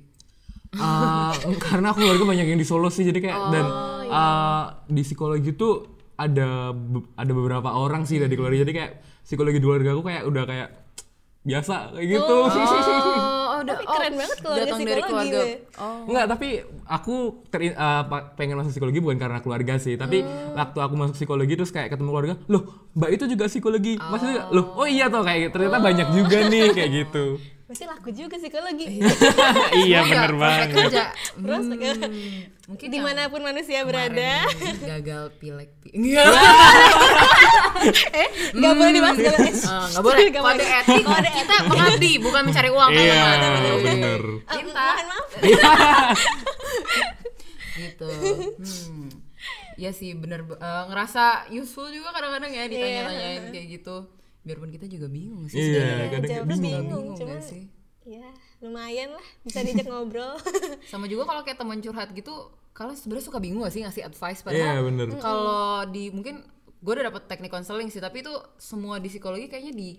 Ah, 0.73 1.35
karena 1.65 1.91
aku 1.91 1.99
keluarga 1.99 2.23
banyak 2.25 2.47
yang 2.47 2.55
di 2.55 2.63
Solo 2.63 2.87
sih 2.87 3.03
jadi 3.03 3.19
kayak 3.19 3.39
dan 3.49 3.65
Oh, 3.65 3.99
iya. 4.01 4.11
ah, 4.13 4.63
di 4.85 5.01
psikologi 5.01 5.51
tuh 5.51 5.83
ada 6.15 6.71
be- 6.71 7.11
ada 7.13 7.27
beberapa 7.29 7.69
orang 7.69 8.03
sih 8.03 8.15
dari 8.15 8.31
keluarga 8.31 8.61
jadi 8.61 8.71
kayak 8.71 8.91
psikologi 9.21 9.57
di 9.57 9.65
keluarga 9.65 9.91
aku 9.91 10.03
kayak 10.05 10.23
udah 10.23 10.43
kayak 10.45 10.69
biasa 11.41 11.91
kayak 11.91 12.07
gitu 12.09 12.35
Oh, 12.39 12.47
udah 13.61 13.73
Tapi 13.73 13.83
oh, 13.83 13.91
keren 13.91 14.13
banget 14.15 14.37
keluarga 14.39 14.61
datang 14.63 14.79
dari 14.79 14.93
psikologi 14.95 15.11
keluarga. 15.27 15.41
gue. 15.43 15.49
Oh. 15.75 15.99
Enggak, 16.07 16.25
tapi 16.29 16.47
aku 16.87 17.15
ter- 17.47 17.75
uh, 17.75 18.03
pa- 18.05 18.25
pengen 18.31 18.55
masuk 18.55 18.71
psikologi 18.71 18.99
bukan 18.99 19.17
karena 19.17 19.37
keluarga 19.37 19.73
sih, 19.75 19.93
tapi 19.95 20.23
waktu 20.53 20.77
aku 20.77 20.93
masuk 20.95 21.15
psikologi 21.15 21.53
terus 21.53 21.69
kayak 21.69 21.89
ketemu 21.89 22.09
keluarga, 22.09 22.33
loh, 22.47 22.63
Mbak 22.93 23.09
itu 23.11 23.23
juga 23.27 23.43
psikologi, 23.45 23.93
itu 23.97 24.25
juga, 24.25 24.41
loh, 24.49 24.65
oh 24.73 24.85
iya 24.85 25.07
toh 25.07 25.21
kayak 25.21 25.51
ternyata 25.51 25.77
banyak 25.79 26.07
juga 26.11 26.37
nih 26.47 26.63
kayak 26.71 26.89
gitu. 26.95 27.25
Masih 27.71 27.87
laku 27.87 28.11
juga 28.11 28.35
psikologi. 28.35 28.99
iya 29.79 30.03
bener 30.03 30.27
prospek 30.27 30.35
banget. 30.35 30.67
kerja. 30.75 31.03
Terus 31.33 31.63
Hmm, 31.63 32.35
mungkin 32.67 32.87
di 32.93 32.99
mana 32.99 33.31
pun 33.31 33.39
manusia 33.39 33.79
berada, 33.81 34.43
gagal 34.83 35.31
pilek. 35.39 35.71
pi- 35.79 35.95
Enggak. 35.95 36.27
eh 38.13 38.27
nggak 38.51 38.73
boleh 38.73 38.91
nggak 38.93 39.15
boleh. 39.15 39.39
Eh, 39.39 39.55
nggak 39.87 40.03
boleh. 40.03 40.25
Nggak 40.27 40.43
Kode 40.43 40.59
boleh. 40.59 40.79
etik. 40.83 41.03
Kita 41.31 41.55
mengabdi, 41.63 42.11
bukan 42.19 42.41
mencari 42.43 42.69
uang. 42.69 42.89
Iya, 42.91 43.23
bener. 43.79 44.21
Eh, 44.21 44.51
Cinta. 44.51 44.87
mohon 44.91 45.07
maaf. 45.07 46.19
gitu 47.71 48.07
hmm. 48.59 49.07
Iya 49.73 49.91
sih 49.91 50.11
bener 50.13 50.43
eh, 50.45 50.83
ngerasa 50.85 51.47
useful 51.49 51.87
juga 51.87 52.11
kadang-kadang 52.11 52.51
ya 52.51 52.67
ditanya-tanyain 52.67 53.43
kayak 53.49 53.67
gitu 53.71 54.11
biarpun 54.41 54.69
kita 54.69 54.85
juga 54.85 55.05
bingung 55.05 55.45
sih 55.45 55.57
Iya, 55.57 55.69
sebenarnya. 55.71 56.09
kadang 56.11 56.29
bingung. 56.29 56.47
bingung, 56.49 56.83
bingung 56.83 57.07
cuman 57.15 57.37
gak 57.37 57.45
sih 57.45 57.63
ya 58.01 58.27
lumayan 58.57 59.09
lah 59.11 59.27
bisa 59.41 59.61
diajak 59.61 59.85
ngobrol. 59.85 60.33
sama 60.91 61.05
juga 61.05 61.23
kalau 61.23 61.41
kayak 61.41 61.55
teman 61.55 61.77
curhat 61.79 62.09
gitu 62.11 62.33
kalau 62.71 62.91
sebenarnya 62.91 63.25
suka 63.25 63.37
bingung 63.37 63.61
gak 63.61 63.71
sih 63.71 63.81
ngasih 63.81 64.03
advice 64.03 64.41
Iya, 64.41 64.45
padahal 64.47 64.81
bener. 64.83 65.05
kalau 65.17 65.63
di 65.87 66.09
mungkin 66.09 66.41
gue 66.77 66.91
udah 66.91 67.07
dapet 67.07 67.23
teknik 67.27 67.51
konseling 67.51 67.87
sih 67.87 67.99
tapi 67.99 68.21
itu 68.21 68.33
semua 68.57 68.97
di 68.97 69.05
psikologi 69.05 69.45
kayaknya 69.45 69.71
di 69.71 69.89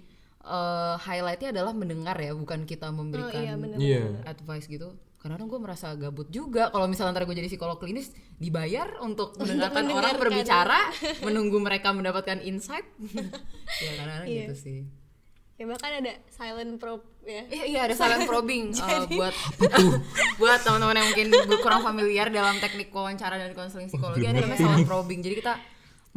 eh, 0.42 0.94
highlightnya 0.98 1.54
adalah 1.54 1.70
mendengar 1.70 2.18
ya 2.18 2.34
bukan 2.34 2.66
kita 2.66 2.90
memberikan 2.90 3.38
iya, 3.40 3.54
bener. 3.54 3.78
Iya. 3.78 4.02
advice 4.26 4.66
gitu 4.66 4.98
karena 5.22 5.38
gue 5.38 5.60
merasa 5.62 5.94
gabut 5.94 6.26
juga. 6.34 6.66
Kalau 6.74 6.90
misalnya 6.90 7.14
ntar 7.14 7.30
gue 7.30 7.36
jadi 7.38 7.46
psikolog 7.46 7.78
klinis 7.78 8.10
dibayar 8.42 8.98
untuk 9.06 9.38
mendengarkan 9.38 9.86
orang 9.94 10.18
berbicara 10.18 10.90
menunggu 11.22 11.62
mereka 11.62 11.94
mendapatkan 11.94 12.42
insight. 12.42 12.82
Ya 13.72 13.96
kadang-kadang 13.96 14.28
Iya. 14.28 14.42
gitu 14.50 14.54
sih. 14.58 14.78
Ya 15.56 15.64
bahkan 15.64 16.02
ada 16.02 16.12
silent 16.28 16.76
probe 16.76 17.06
ya. 17.24 17.46
Iya, 17.48 17.64
iya 17.70 17.80
ada 17.86 17.94
silent 17.94 18.26
probing. 18.26 18.74
Uh, 18.82 19.06
buat 19.14 19.34
buat 20.42 20.60
teman-teman 20.66 20.98
yang 20.98 21.06
mungkin 21.14 21.28
kurang 21.62 21.80
familiar 21.86 22.26
dalam 22.28 22.58
teknik 22.58 22.90
wawancara 22.90 23.38
dan 23.38 23.54
konseling 23.54 23.86
psikologi 23.88 24.26
ada 24.26 24.42
namanya 24.42 24.58
silent 24.58 24.84
probing. 24.90 25.22
Jadi 25.22 25.34
kita 25.38 25.54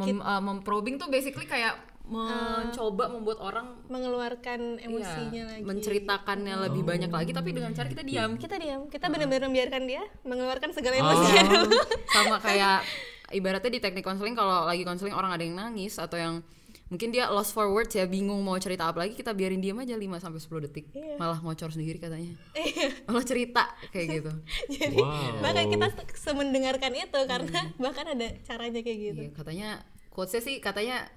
mem, 0.02 0.20
uh, 0.20 0.42
memprobing 0.42 0.98
tuh 1.00 1.08
basically 1.08 1.46
kayak 1.48 1.78
mencoba 2.06 3.10
membuat 3.10 3.40
orang 3.40 3.82
mengeluarkan 3.88 4.78
emosinya 4.78 5.34
iya, 5.34 5.46
lagi. 5.52 5.64
menceritakannya 5.64 6.56
lebih 6.64 6.82
banyak 6.82 7.10
lagi 7.10 7.32
tapi 7.32 7.50
dengan 7.50 7.72
cara 7.72 7.88
kita 7.88 8.02
diam. 8.02 8.36
Kita 8.36 8.56
diam, 8.56 8.86
kita 8.86 9.06
benar-benar 9.08 9.46
membiarkan 9.46 9.84
dia 9.84 10.04
mengeluarkan 10.22 10.70
segala 10.70 10.94
Oh. 10.96 11.02
emosinya 11.04 11.44
dulu. 11.52 11.78
Sama 12.08 12.38
kayak 12.38 12.86
ibaratnya 13.32 13.70
di 13.70 13.80
teknik 13.80 14.02
konseling 14.02 14.34
kalau 14.34 14.64
lagi 14.64 14.82
konseling 14.82 15.12
orang 15.12 15.32
ada 15.32 15.42
yang 15.42 15.56
nangis 15.56 15.98
atau 15.98 16.14
yang 16.14 16.46
mungkin 16.86 17.10
dia 17.10 17.26
lost 17.28 17.50
for 17.50 17.66
words 17.68 17.90
ya 17.90 18.06
bingung 18.06 18.38
mau 18.40 18.54
cerita 18.56 18.86
apa 18.86 19.02
lagi 19.02 19.18
kita 19.18 19.34
biarin 19.34 19.58
diam 19.58 19.74
aja 19.76 19.98
5 19.98 20.06
sampai 20.20 20.38
10 20.38 20.62
detik. 20.64 20.86
Malah 21.16 21.42
ngocor 21.42 21.70
sendiri 21.70 21.98
katanya. 21.98 22.38
Malah 23.10 23.26
cerita 23.26 23.66
kayak 23.90 24.08
gitu. 24.14 24.32
Jadi 24.78 24.98
Wow. 24.98 25.42
bahkan 25.42 25.66
kita 25.68 25.88
se- 25.92 26.22
semendengarkan 26.22 26.94
itu 26.94 27.20
karena 27.26 27.60
bahkan 27.76 28.06
ada 28.08 28.30
caranya 28.40 28.80
kayak 28.80 29.00
gitu. 29.04 29.22
Iya, 29.24 29.32
katanya 29.34 29.70
quotesnya 30.08 30.42
sih 30.44 30.56
katanya 30.60 31.10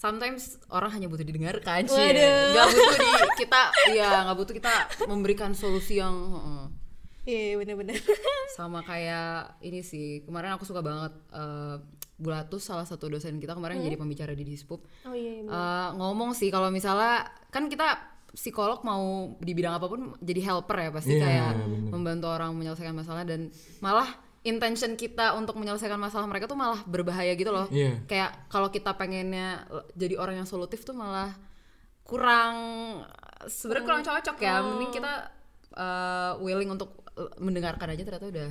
sometimes 0.00 0.42
orang 0.68 0.90
hanya 0.90 1.06
butuh 1.06 1.22
didengarkan 1.22 1.84
sih. 1.84 2.06
Nggak 2.16 2.66
butuh 2.66 2.96
di 2.96 3.10
kita 3.38 3.62
ya 3.92 4.24
nggak 4.24 4.38
butuh 4.38 4.54
kita 4.56 4.72
memberikan 5.04 5.52
solusi 5.52 6.00
yang 6.00 6.16
heeh. 6.32 6.64
Iya 7.20 7.60
benar-benar. 7.60 8.00
sama 8.56 8.80
kayak 8.80 9.60
ini 9.60 9.84
sih 9.84 10.24
kemarin 10.24 10.56
aku 10.56 10.64
suka 10.64 10.80
banget 10.80 11.12
eh, 11.30 11.76
Bulatus 12.16 12.60
salah 12.62 12.84
satu 12.84 13.08
dosen 13.08 13.36
kita 13.36 13.52
kemarin 13.52 13.80
jadi 13.80 13.96
pembicara 13.96 14.32
di 14.32 14.42
Dispup 14.42 14.80
Oh 15.04 15.12
iya. 15.12 15.40
iya. 15.40 15.46
Eh, 15.46 15.88
ngomong 15.94 16.32
sih 16.32 16.48
kalau 16.48 16.68
misalnya 16.68 17.24
kan 17.48 17.68
kita 17.68 17.96
psikolog 18.30 18.80
mau 18.82 19.34
di 19.36 19.52
bidang 19.52 19.74
apa 19.74 19.84
pun 19.84 20.14
jadi 20.18 20.40
helper 20.44 20.76
ya 20.78 20.90
pasti 20.90 21.12
Iya, 21.12 21.22
kayak 21.22 21.50
bener. 21.58 21.90
membantu 21.90 22.26
orang 22.30 22.50
menyelesaikan 22.54 22.94
masalah 22.94 23.24
dan 23.24 23.50
malah 23.80 24.06
intention 24.40 24.96
kita 24.96 25.36
untuk 25.36 25.54
menyelesaikan 25.54 26.00
masalah 26.00 26.24
mereka 26.24 26.48
tuh 26.48 26.56
malah 26.56 26.80
berbahaya 26.84 27.36
gitu 27.36 27.52
loh. 27.52 27.68
Iya. 27.68 28.00
kayak 28.08 28.48
kalau 28.48 28.68
kita 28.68 28.96
pengennya 28.96 29.68
jadi 29.92 30.16
orang 30.16 30.40
yang 30.40 30.48
solutif 30.48 30.80
tuh 30.80 30.96
malah 30.96 31.36
kurang 32.02 32.54
sebenarnya 33.46 33.84
kurang 33.86 34.02
cocok 34.02 34.36
ya. 34.38 34.54
Mending 34.60 34.90
kita 34.90 35.12
uh, 35.76 36.32
willing 36.40 36.68
untuk 36.68 37.04
uh, 37.14 37.30
mendengarkan 37.38 37.92
aja 37.92 38.02
ternyata 38.02 38.28
udah 38.28 38.50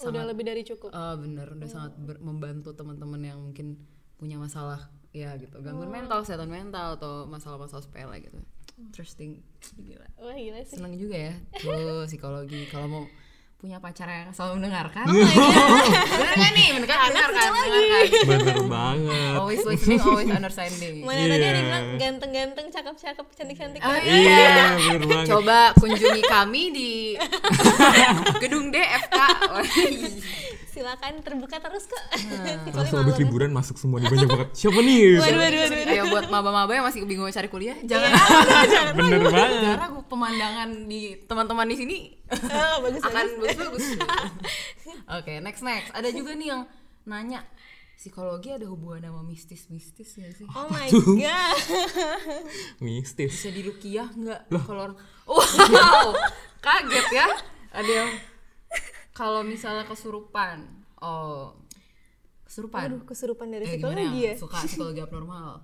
Udah 0.00 0.16
sangat 0.16 0.32
lebih 0.32 0.44
dari 0.48 0.62
cukup. 0.64 0.90
uh, 0.90 1.14
bener. 1.14 1.46
Udah 1.52 1.68
sangat 1.68 1.92
ber- 1.94 2.20
membantu 2.20 2.72
teman-teman 2.72 3.20
yang 3.20 3.38
mungkin 3.38 3.76
punya 4.16 4.36
masalah 4.36 4.88
ya 5.12 5.36
gitu. 5.36 5.60
Gangguan 5.60 5.90
mental 5.90 6.24
kesehatan 6.24 6.48
mental 6.48 6.96
atau 6.96 7.24
masalah-masalah 7.24 7.84
sepele 7.84 8.16
gitu. 8.20 8.40
Interesting. 8.80 9.44
Gila 9.76 10.08
Wah 10.16 10.32
gila 10.32 10.60
sih. 10.64 10.76
seneng 10.80 10.96
juga 10.96 11.16
ya. 11.16 11.34
Tuh 11.54 12.08
psikologi. 12.08 12.64
Kalau 12.66 12.88
mau 12.88 13.04
punya 13.60 13.76
pacar 13.76 14.08
yang 14.08 14.32
selalu 14.32 14.52
mendengarkan. 14.58 15.04
Oh 15.04 15.12
bener 16.16 16.32
gak 16.34 16.52
nih? 16.52 16.68
Mendengarkan 16.72 17.06
mendengarkan 17.06 17.48
mendengarkan 17.52 18.24
Bener 18.24 18.58
banget. 18.66 19.32
always 19.36 19.60
listening 19.62 20.00
always 20.00 20.28
understanding. 20.30 20.94
Mana 21.02 21.20
tadi 21.22 21.36
ada 21.36 21.44
yang 21.44 21.52
Iya. 21.52 21.62
bilang 21.62 21.86
ganteng-ganteng, 21.94 22.66
cakep-cakep, 22.70 23.26
cantik-cantik. 23.30 23.80
Oh, 23.80 23.92
Iya, 23.92 24.48
bener 24.96 25.06
banget. 25.12 25.26
coba 25.28 25.58
kunjungi 25.76 26.22
kami 26.24 26.62
di 26.70 26.90
gedung 28.42 28.72
DFK 28.72 29.16
Silakan 30.70 31.18
terbuka 31.20 31.58
terus 31.58 31.84
kok. 31.84 31.98
Nah. 31.98 32.70
Habis 33.02 33.18
liburan 33.18 33.50
masuk 33.50 33.74
semua 33.74 33.98
nih 33.98 34.06
banyak 34.06 34.28
banget. 34.28 34.48
Siapa 34.54 34.78
nih? 34.78 35.18
Waduh, 35.18 35.34
waduh, 35.36 35.58
waduh. 35.60 35.90
ayo 35.90 36.02
buat 36.08 36.26
maba-maba 36.28 36.70
yang 36.70 36.86
masih 36.86 37.02
bingung 37.02 37.26
cari 37.26 37.46
kuliah 37.46 37.74
jangan 37.82 38.14
Bener 38.96 39.26
banget. 39.26 39.50
jangan 39.60 39.78
ragu 39.80 40.00
pemandangan 40.06 40.68
di 40.86 41.00
teman-teman 41.24 41.66
di 41.66 41.76
sini 41.76 41.96
Oh, 42.30 42.76
bagus 42.80 43.02
akan 43.02 43.26
bagus. 43.34 43.58
bagus-bagus 43.58 43.86
oke 45.18 45.32
next 45.40 45.62
next 45.62 45.90
ada 45.90 46.06
juga 46.08 46.30
nih 46.32 46.48
yang 46.48 46.62
nanya 47.02 47.42
psikologi 47.92 48.48
ada 48.48 48.64
hubungan 48.64 49.02
sama 49.04 49.22
mistis-mistis 49.22 50.14
gak 50.14 50.32
sih 50.32 50.46
Oh 50.48 50.70
my 50.70 50.86
god. 50.88 51.58
Mistis. 52.78 53.34
bisa 53.34 53.50
dirukiah 53.50 54.06
nggak 54.08 54.40
kalau 54.62 54.82
orang 54.86 54.96
wow 55.26 56.14
kaget 56.58 57.06
ya 57.10 57.26
ada 57.70 57.90
yang 57.90 58.10
kalau 59.20 59.44
misalnya 59.44 59.84
kesurupan 59.84 60.64
oh 61.04 61.52
kesurupan 62.48 62.80
Aduh, 62.88 63.02
kesurupan 63.04 63.52
dari 63.52 63.68
eh, 63.68 63.76
psikologi 63.76 64.20
ya. 64.24 64.34
suka 64.40 64.56
psikologi 64.64 65.00
abnormal 65.04 65.60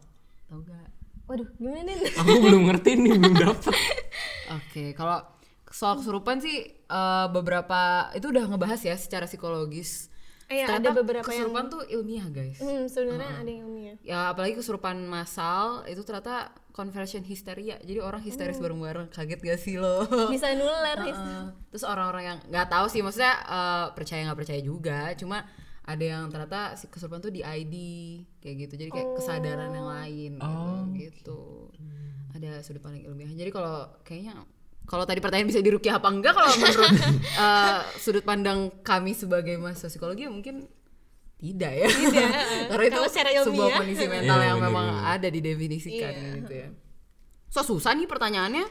tau 0.53 0.61
gak 0.61 0.93
Waduh, 1.27 1.51
gimana 1.59 1.91
nih? 1.91 1.99
Aku 2.23 2.39
belum 2.39 2.71
ngerti 2.71 2.95
nih, 3.03 3.19
belum 3.19 3.35
dapet. 3.35 3.75
Oke, 4.55 4.95
kalau 4.95 5.27
soal 5.75 5.99
kesurupan 5.99 6.39
sih 6.39 6.71
eh, 6.71 7.27
beberapa 7.35 8.15
itu 8.15 8.31
udah 8.31 8.47
ngebahas 8.47 8.79
ya 8.87 8.95
secara 8.95 9.27
psikologis. 9.27 10.07
Iya, 10.47 10.71
Ternyata 10.71 10.79
ada 10.79 10.91
beberapa 10.95 11.27
yang- 11.27 11.51
kesurupan 11.51 11.65
tuh 11.67 11.83
ilmiah 11.87 12.27
guys. 12.29 12.57
Hmm, 12.57 12.87
sebenarnya 12.87 13.33
ada 13.37 13.51
yang 13.51 13.67
umumnya. 13.67 13.95
Ya 14.01 14.31
apalagi 14.31 14.55
kesurupan 14.55 15.03
massal 15.05 15.83
itu 15.85 16.01
ternyata 16.01 16.55
conversion 16.71 17.21
hysteria. 17.21 17.77
Jadi 17.81 17.99
orang 17.99 18.21
Oh. 18.21 18.25
histeris 18.25 18.57
bareng-bareng. 18.57 19.11
Kaget 19.11 19.41
gak 19.41 19.59
sih 19.59 19.75
lo? 19.75 20.07
Bisa 20.31 20.55
nular. 20.55 21.03
Heeh. 21.03 21.45
Terus 21.69 21.83
orang-orang 21.83 22.25
yang 22.25 22.39
nggak 22.47 22.69
tahu 22.69 22.87
sih, 22.87 23.03
maksudnya 23.03 23.35
eh, 23.43 23.87
percaya 23.93 24.23
nggak 24.23 24.39
percaya 24.39 24.61
juga. 24.61 25.11
Cuma 25.15 25.43
ada 25.83 26.05
yang 26.05 26.27
ternyata 26.29 26.75
si 26.75 26.87
kesurupan 26.87 27.19
tuh 27.19 27.31
di 27.31 27.43
ID 27.43 27.75
kayak 28.39 28.57
gitu. 28.63 28.75
Jadi 28.77 28.91
kayak 28.93 29.09
kesadaran 29.15 29.71
yang 29.73 29.89
lain 29.89 30.31
gitu. 30.39 30.55
gitu. 30.95 31.41
Ada 32.33 32.61
sudut 32.61 32.79
pandang 32.81 33.03
ilmiah. 33.03 33.33
Jadi 33.33 33.51
kalau 33.51 33.91
kayaknya 34.03 34.47
kalau 34.87 35.03
tadi 35.03 35.19
pertanyaan 35.19 35.51
bisa 35.51 35.59
dirukiah 35.59 35.99
apa 35.99 36.09
enggak 36.09 36.33
kalau 36.33 36.51
menurut 36.57 36.91
eh, 37.43 37.79
sudut 37.99 38.23
pandang 38.23 38.71
kami 38.81 39.13
sebagai 39.13 39.59
mahasiswa 39.59 39.91
psikologi 39.91 40.25
ya 40.25 40.31
mungkin 40.31 40.65
tidak 41.37 41.73
ya. 41.75 41.89
Karena 42.73 42.85
itu 42.89 43.01
secara 43.13 43.29
sebuah 43.37 43.45
ilmiah. 43.45 43.77
kondisi 43.77 44.05
mental 44.09 44.39
Iya, 44.41 44.47
yang 44.47 44.59
bener, 44.59 44.69
memang 44.73 44.87
bener. 44.89 45.13
ada 45.13 45.29
didefinisikan 45.29 46.13
Iya. 46.13 46.31
gitu 46.41 46.55
ya. 46.55 46.69
So 47.47 47.61
susah 47.63 47.93
nih 47.93 48.05
pertanyaannya 48.05 48.65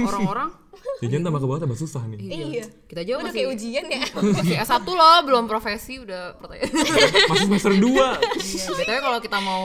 orang-orang. 0.00 0.50
Jangan 1.00 1.22
tambah 1.22 1.40
ke 1.42 1.46
bawah 1.46 1.60
tambah 1.60 1.74
susah 1.74 2.02
nih. 2.06 2.18
Iya. 2.22 2.64
Kita 2.86 3.02
aja 3.02 3.12
Udah 3.14 3.24
masih 3.24 3.36
kayak 3.36 3.50
ujian 3.50 3.84
ya. 3.84 4.02
masih 4.38 4.56
S1 4.58 4.86
loh, 4.86 5.16
belum 5.22 5.44
profesi 5.44 5.94
udah 5.98 6.38
pertanyaan. 6.38 6.70
Masih 7.30 7.46
semester 7.50 7.72
2. 7.74 7.82
Iya, 7.82 8.68
BTW 8.74 8.98
kalau 9.00 9.18
kita 9.18 9.38
mau 9.38 9.64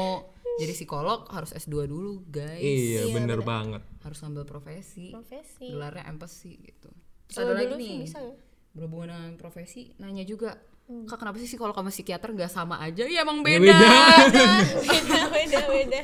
jadi 0.59 0.73
psikolog 0.73 1.19
harus 1.27 1.51
S2 1.51 1.85
dulu, 1.85 2.21
guys. 2.25 2.59
Iya, 2.59 3.07
bener 3.09 3.39
banget. 3.41 3.79
Harus 3.99 4.19
ngambil 4.19 4.43
profesi. 4.43 5.09
Profesi. 5.09 5.65
Gelarnya 5.65 6.03
empathy 6.05 6.59
gitu. 6.61 6.91
Terus 7.25 7.35
Kalau 7.37 7.49
ada 7.49 7.57
lagi 7.57 7.67
dulu 7.69 7.77
sih 7.77 7.89
nih. 7.89 7.99
bisa 8.03 8.19
ya? 8.19 8.33
Berhubungan 8.69 9.07
dengan 9.09 9.33
profesi, 9.35 9.81
nanya 9.97 10.21
juga 10.21 10.59
kak 10.89 11.17
kenapa 11.17 11.37
sih 11.37 11.45
psikolog 11.45 11.71
sama 11.71 11.87
psikiater 11.87 12.33
nggak 12.33 12.49
sama 12.49 12.81
aja 12.81 13.05
ya 13.05 13.21
emang 13.21 13.45
Ya, 13.45 13.61
beda, 13.61 13.77
beda. 13.77 14.45
beda 14.89 15.21
beda 15.29 15.59
beda 15.69 15.99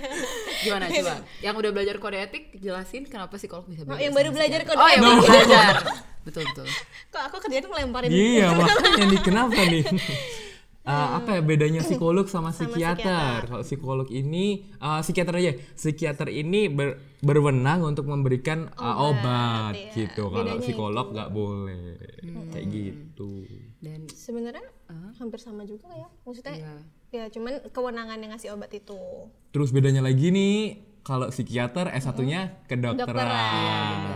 gimana 0.62 0.86
coba 0.88 1.14
yang 1.42 1.58
udah 1.58 1.72
belajar 1.74 1.96
kode 1.98 2.18
etik 2.20 2.54
jelasin 2.56 3.02
kenapa 3.04 3.34
psikolog 3.34 3.66
bisa 3.66 3.82
beda 3.82 3.90
Oh, 3.90 4.00
yang 4.00 4.14
baru 4.14 4.30
belajar 4.30 4.62
psikiater. 4.62 4.78
kode 4.78 4.78
oh 4.78 4.90
yang 4.94 5.02
etik. 5.02 5.10
baru 5.10 5.22
belajar 5.26 5.74
betul 6.30 6.44
betul 6.46 6.68
kok 7.10 7.22
aku 7.24 7.36
kerjaan 7.42 7.66
melemparin 7.66 8.10
Iya, 8.14 8.48
makanya 8.62 9.06
nih 9.08 9.22
kenapa 9.22 9.58
nih? 9.64 9.84
Uh, 10.86 11.18
apa 11.18 11.38
ya 11.38 11.42
bedanya 11.42 11.82
psikolog 11.88 12.30
sama, 12.30 12.54
psikiater? 12.54 13.50
Kalau 13.50 13.66
psikolog 13.66 14.06
ini 14.14 14.70
uh, 14.78 15.02
psikiater 15.02 15.34
aja. 15.34 15.58
Psikiater 15.74 16.30
ini 16.30 16.70
ber- 16.70 17.02
berwenang 17.26 17.82
untuk 17.82 18.06
memberikan 18.06 18.70
uh, 18.78 19.10
obat, 19.10 19.74
iya. 19.74 19.92
gitu. 19.98 20.30
Kalau 20.30 20.62
psikolog 20.62 21.10
nggak 21.10 21.30
boleh. 21.34 21.98
Kayak 22.54 22.68
gitu. 22.70 23.50
dan 23.82 24.10
sebenarnya 24.10 24.66
hampir 25.22 25.38
sama 25.38 25.62
juga 25.62 25.86
ya 25.94 26.10
maksudnya 26.26 26.58
Iya. 26.58 26.74
ya 27.14 27.24
cuman 27.30 27.70
kewenangan 27.70 28.18
yang 28.18 28.34
ngasih 28.34 28.50
obat 28.58 28.74
itu 28.74 28.98
Terus 29.54 29.70
bedanya 29.70 30.02
lagi 30.02 30.34
nih 30.34 30.82
kalau 31.06 31.30
psikiater 31.30 31.94
S1-nya 31.94 32.66
kedokteran. 32.66 33.06
Kedokteran. 33.14 34.15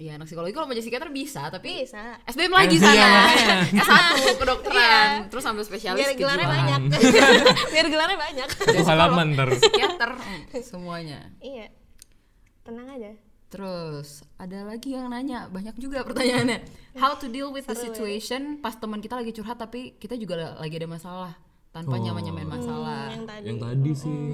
Iya, 0.00 0.16
anak 0.16 0.32
psikologi 0.32 0.56
kalau 0.56 0.64
mau 0.64 0.72
jadi 0.72 0.80
psikiater 0.80 1.12
bisa, 1.12 1.52
tapi 1.52 1.84
bisa 1.84 2.16
SBM 2.24 2.56
lagi 2.56 2.80
iya, 2.80 2.88
sana. 2.88 3.04
makanya. 3.20 3.56
S1 3.84 4.40
kedokteran, 4.40 5.08
terus 5.28 5.44
ambil 5.44 5.64
spesialis 5.68 6.00
biar 6.00 6.12
gelarnya 6.16 6.46
kejiwaan. 6.48 6.56
banyak 6.56 6.82
biar 7.76 7.86
gelarnya 7.92 8.16
banyak 8.16 8.48
Itu 8.48 8.84
halaman 8.88 9.26
ntar. 9.36 9.48
Psikiater 9.52 10.10
mm, 10.16 10.40
semuanya. 10.64 11.20
iya 11.44 11.68
tenang 12.64 12.88
aja 12.88 13.12
Terus 13.50 14.22
ada 14.38 14.62
lagi 14.62 14.94
yang 14.94 15.10
nanya, 15.10 15.50
banyak 15.52 15.74
juga 15.76 16.00
pertanyaannya. 16.00 16.64
How 16.96 17.18
to 17.20 17.28
deal 17.28 17.52
with 17.52 17.68
the 17.68 17.76
situation 17.76 18.56
pas 18.64 18.78
teman 18.80 19.04
kita 19.04 19.20
lagi 19.20 19.36
curhat 19.36 19.60
tapi 19.60 20.00
kita 20.00 20.16
juga 20.16 20.56
lagi 20.56 20.80
ada 20.80 20.88
masalah 20.88 21.32
tanpa 21.76 22.00
nyaman-nyamain 22.00 22.48
masalah. 22.48 23.12
yang 23.12 23.28
tadi 23.28 23.46
Yang 23.52 23.58
tadi 23.60 23.90
sih. 23.92 24.32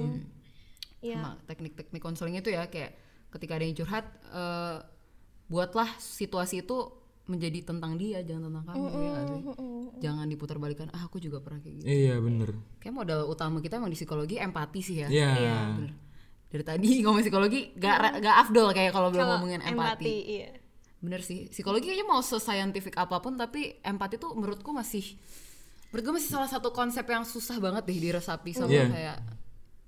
iya 1.03 1.19
Sama 1.19 1.43
teknik-teknik 1.43 1.99
konseling 1.99 2.39
itu 2.39 2.55
ya 2.55 2.71
kayak 2.71 2.95
ketika 3.35 3.59
ada 3.59 3.65
yang 3.67 3.75
curhat 3.75 4.05
eh, 4.31 4.77
buatlah 5.47 5.95
situasi 5.97 6.61
itu 6.61 6.77
menjadi 7.27 7.59
tentang 7.61 7.99
dia 7.99 8.23
jangan 8.23 8.47
tentang 8.47 8.63
kamu 8.65 8.83
ya 8.87 8.99
nggak 9.11 9.25
sih? 9.27 9.41
Jangan 9.99 10.25
diputar 10.25 10.57
balikan 10.57 10.87
ah 10.91 11.03
aku 11.03 11.19
juga 11.19 11.43
pernah 11.43 11.59
kayak 11.59 11.75
gitu. 11.79 11.85
Iya 11.85 12.15
bener. 12.17 12.55
Kayak 12.79 12.93
modal 12.95 13.19
utama 13.25 13.59
kita 13.59 13.75
emang 13.75 13.91
di 13.91 13.99
psikologi 13.99 14.35
empati 14.37 14.79
sih 14.79 15.03
ya. 15.03 15.07
Iya. 15.07 15.31
Bener. 15.75 15.91
Dari 16.47 16.63
tadi 16.63 16.87
ngomong 17.03 17.19
psikologi 17.19 17.75
gak, 17.75 18.23
gak 18.23 18.35
afdol 18.41 18.71
kayak 18.71 18.91
kalau 18.91 19.11
belum 19.11 19.27
ngomongin 19.27 19.59
empati. 19.59 19.75
empati 19.75 20.15
iya 20.25 20.49
Bener 20.97 21.21
sih, 21.21 21.45
psikologi 21.45 21.85
kayaknya 21.85 22.07
mau 22.07 22.19
sescientific 22.19 22.95
apa 22.95 23.19
pun 23.19 23.37
tapi 23.37 23.77
empati 23.79 24.17
tuh 24.17 24.33
menurutku 24.33 24.71
masih 24.71 25.13
menurut 25.87 26.03
gue 26.03 26.13
masih 26.17 26.31
salah 26.31 26.49
satu 26.49 26.71
konsep 26.71 27.05
yang 27.05 27.21
susah 27.21 27.59
banget 27.59 27.85
deh 27.85 27.95
diresapi 27.95 28.51
sama 28.51 28.67
Iya. 28.67 28.87
kayak 28.89 29.17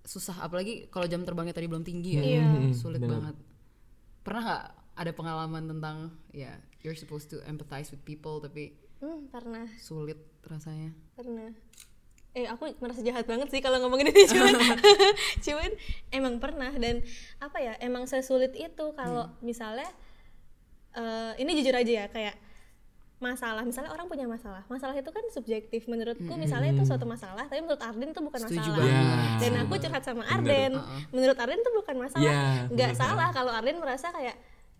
susah 0.06 0.38
apalagi 0.40 0.88
kalau 0.88 1.04
jam 1.06 1.24
terbangnya 1.24 1.52
tadi 1.52 1.66
belum 1.66 1.82
tinggi 1.82 2.12
ya 2.14 2.24
Iya. 2.24 2.46
sulit 2.72 3.02
banget 3.02 3.36
pernah 4.22 4.42
nggak 4.44 4.64
ada 5.00 5.16
pengalaman 5.16 5.64
tentang 5.64 6.12
ya 6.36 6.60
you're 6.84 6.98
supposed 6.98 7.32
to 7.32 7.40
empathize 7.48 7.88
with 7.96 8.04
people 8.04 8.44
tapi 8.44 8.76
hmm, 9.00 9.32
pernah. 9.32 9.64
sulit 9.80 10.20
rasanya. 10.44 10.92
Pernah. 11.16 11.56
Eh 12.36 12.46
aku 12.46 12.76
merasa 12.84 13.00
jahat 13.00 13.24
banget 13.24 13.48
sih 13.48 13.64
kalau 13.64 13.80
ngomongin 13.80 14.12
ini 14.12 14.28
cuman 14.28 14.54
cuman 15.48 15.72
emang 16.12 16.36
pernah 16.44 16.76
dan 16.76 17.00
apa 17.40 17.58
ya 17.64 17.74
emang 17.80 18.06
sesulit 18.12 18.52
itu 18.60 18.86
kalau 18.94 19.32
misalnya 19.40 19.88
eh, 20.94 21.34
ini 21.40 21.56
jujur 21.64 21.74
aja 21.74 21.92
ya 22.04 22.08
kayak 22.12 22.36
masalah 23.20 23.68
misalnya 23.68 23.92
orang 23.92 24.08
punya 24.08 24.28
masalah. 24.28 24.64
Masalah 24.72 24.96
itu 24.96 25.12
kan 25.12 25.24
subjektif. 25.32 25.88
Menurutku 25.92 26.32
misalnya 26.40 26.72
itu 26.72 26.88
suatu 26.88 27.04
masalah 27.04 27.48
tapi 27.48 27.60
menurut 27.64 27.84
Arden 27.84 28.16
itu 28.16 28.22
bukan 28.24 28.40
Setuju 28.48 28.72
masalah. 28.72 28.88
Ya. 28.88 29.04
dan 29.44 29.52
aku 29.64 29.74
curhat 29.76 30.04
sama 30.04 30.24
Arden. 30.28 30.72
Menurut 31.12 31.36
Arden 31.40 31.60
itu 31.60 31.72
bukan 31.72 31.96
masalah. 32.00 32.24
Iya, 32.24 32.44
nggak 32.72 32.92
bener. 32.96 33.00
salah 33.00 33.30
kalau 33.36 33.52
Arden 33.52 33.80
merasa 33.84 34.12
kayak 34.16 34.40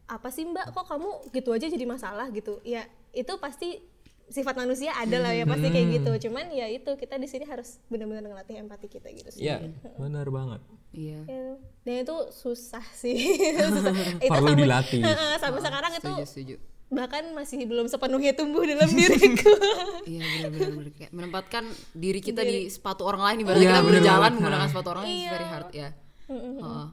apa 0.10 0.28
sih 0.28 0.44
mbak? 0.44 0.70
Kok 0.70 0.86
kamu 0.88 1.10
gitu 1.30 1.50
aja 1.52 1.66
jadi 1.66 1.86
masalah? 1.86 2.28
gitu. 2.30 2.58
Ya 2.64 2.84
itu 3.12 3.30
pasti 3.38 3.80
sifat 4.28 4.54
manusia 4.56 4.94
ada 4.94 5.18
lah 5.18 5.32
ya 5.32 5.42
pasti 5.44 5.68
kayak 5.68 5.88
gitu. 5.96 6.28
Cuman 6.28 6.50
ya 6.50 6.66
itu 6.68 6.90
kita 6.94 7.16
di 7.16 7.26
sini 7.26 7.46
harus 7.46 7.78
benar-benar 7.88 8.22
ngelatih 8.24 8.58
empati 8.60 8.88
kita 8.88 9.10
gitu 9.10 9.30
sih. 9.32 9.42
Iya, 9.44 9.70
benar 9.96 10.28
banget. 10.28 10.62
iya. 10.92 11.22
Ya, 11.24 11.54
dan 11.84 11.96
itu 12.00 12.16
susah 12.32 12.82
sih. 12.92 13.18
Susah. 13.60 13.94
itu 14.18 14.26
Perlu 14.28 14.50
sampai- 14.50 14.58
dilatih. 14.60 15.02
Heeh, 15.02 15.34
sampai 15.38 15.60
sekarang 15.60 15.92
itu 15.94 16.10
setuju 16.10 16.26
setuju. 16.26 16.56
bahkan 16.90 17.22
masih 17.32 17.62
belum 17.64 17.86
sepenuhnya 17.86 18.34
tumbuh 18.34 18.62
dalam 18.64 18.90
diriku. 18.90 19.54
Iya 20.10 20.26
benar-benar 20.50 20.90
kayak 20.92 21.12
menempatkan 21.12 21.64
diri 21.94 22.18
kita 22.20 22.42
di 22.42 22.66
sepatu 22.66 23.06
orang 23.06 23.22
lain 23.24 23.38
ibaratnya 23.40 23.62
Iya, 23.62 23.70
kita 23.72 23.82
bener 23.84 23.94
berjalan 23.96 24.32
menggunakan 24.36 24.68
sepatu 24.68 24.88
orang 24.90 25.04
lain 25.06 25.14
Iya. 25.16 25.30
very 25.32 25.48
hard 25.48 25.70
ya. 25.72 25.90
Heeh. 26.26 26.86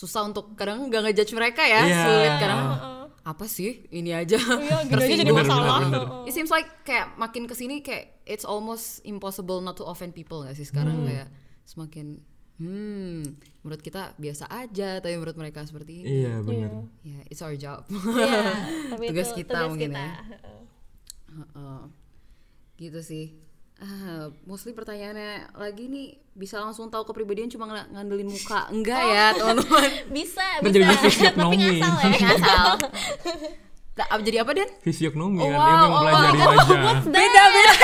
Susah 0.00 0.24
untuk 0.24 0.56
kadang 0.56 0.88
nggak 0.88 1.02
ngejudge 1.04 1.32
mereka 1.32 1.60
ya, 1.62 1.84
Iya. 1.84 2.00
sulit 2.02 2.34
kadang. 2.38 2.60
Apa 3.20 3.44
sih 3.44 3.84
ini 3.90 4.10
aja? 4.10 4.40
Iya, 4.40 4.80
aja 4.80 4.96
jadi 5.14 5.28
masalah. 5.30 5.84
bener, 5.84 6.24
It 6.24 6.32
seems 6.32 6.48
like 6.48 6.64
kayak 6.82 7.12
makin 7.14 7.44
ke 7.44 7.52
sini 7.52 7.80
kayak 7.80 8.24
it's 8.24 8.42
almost 8.42 9.04
impossible 9.04 9.60
not 9.60 9.76
to 9.76 9.84
offend 9.84 10.10
people 10.10 10.40
gak 10.40 10.56
sih 10.56 10.64
sekarang 10.64 11.04
kayak 11.04 11.28
semakin 11.62 12.24
hmm 12.56 13.24
menurut 13.60 13.80
kita 13.80 14.12
biasa 14.16 14.44
aja 14.46 14.98
tapi 14.98 15.14
menurut 15.14 15.32
mereka 15.34 15.60
seperti 15.62 16.00
ini. 16.00 16.08
Iya, 16.18 16.34
benar. 16.40 16.70
Ya, 17.02 17.20
it's 17.26 17.40
our 17.40 17.52
job. 17.54 17.84
Iya, 17.86 18.40
tapi 18.92 19.04
Tugas 19.06 19.28
itu 19.28 19.36
kita 19.38 19.52
tugas 19.54 19.68
mungkin 19.68 19.90
kita. 19.90 20.00
ya. 20.00 20.12
Heeh. 20.26 20.60
Heeh. 21.30 21.80
gitu 22.78 23.00
sih 23.00 23.36
ah 23.80 24.28
mostly 24.44 24.70
pertanyaannya 24.70 25.28
lagi 25.54 25.84
nih 25.86 26.06
bisa 26.30 26.56
langsung 26.56 26.86
tahu 26.86 27.02
kepribadian 27.02 27.48
cuma 27.48 27.64
ng- 27.66 27.90
ngandelin 27.90 28.28
muka? 28.28 28.68
Enggak 28.68 29.00
ya 29.02 29.32
teman-teman. 29.32 29.88
Bisa 30.12 30.44
bisa. 30.60 31.32
tapi 31.32 31.56
ngasal 31.56 31.94
ya. 31.98 32.16
Ngasal. 32.18 32.66
Tak, 33.92 34.06
apa- 34.06 34.22
jadi 34.22 34.36
apa 34.40 34.50
Den? 34.54 34.70
Fisiognomi 34.80 35.40
kan, 35.42 35.50
wow, 35.50 35.60
dia 35.60 35.74
oh 35.74 35.88
mempelajari 35.90 36.28
my 36.30 36.38
God. 36.38 36.56
wajah. 36.62 36.96
beda 37.06 37.42
beda. 37.50 37.74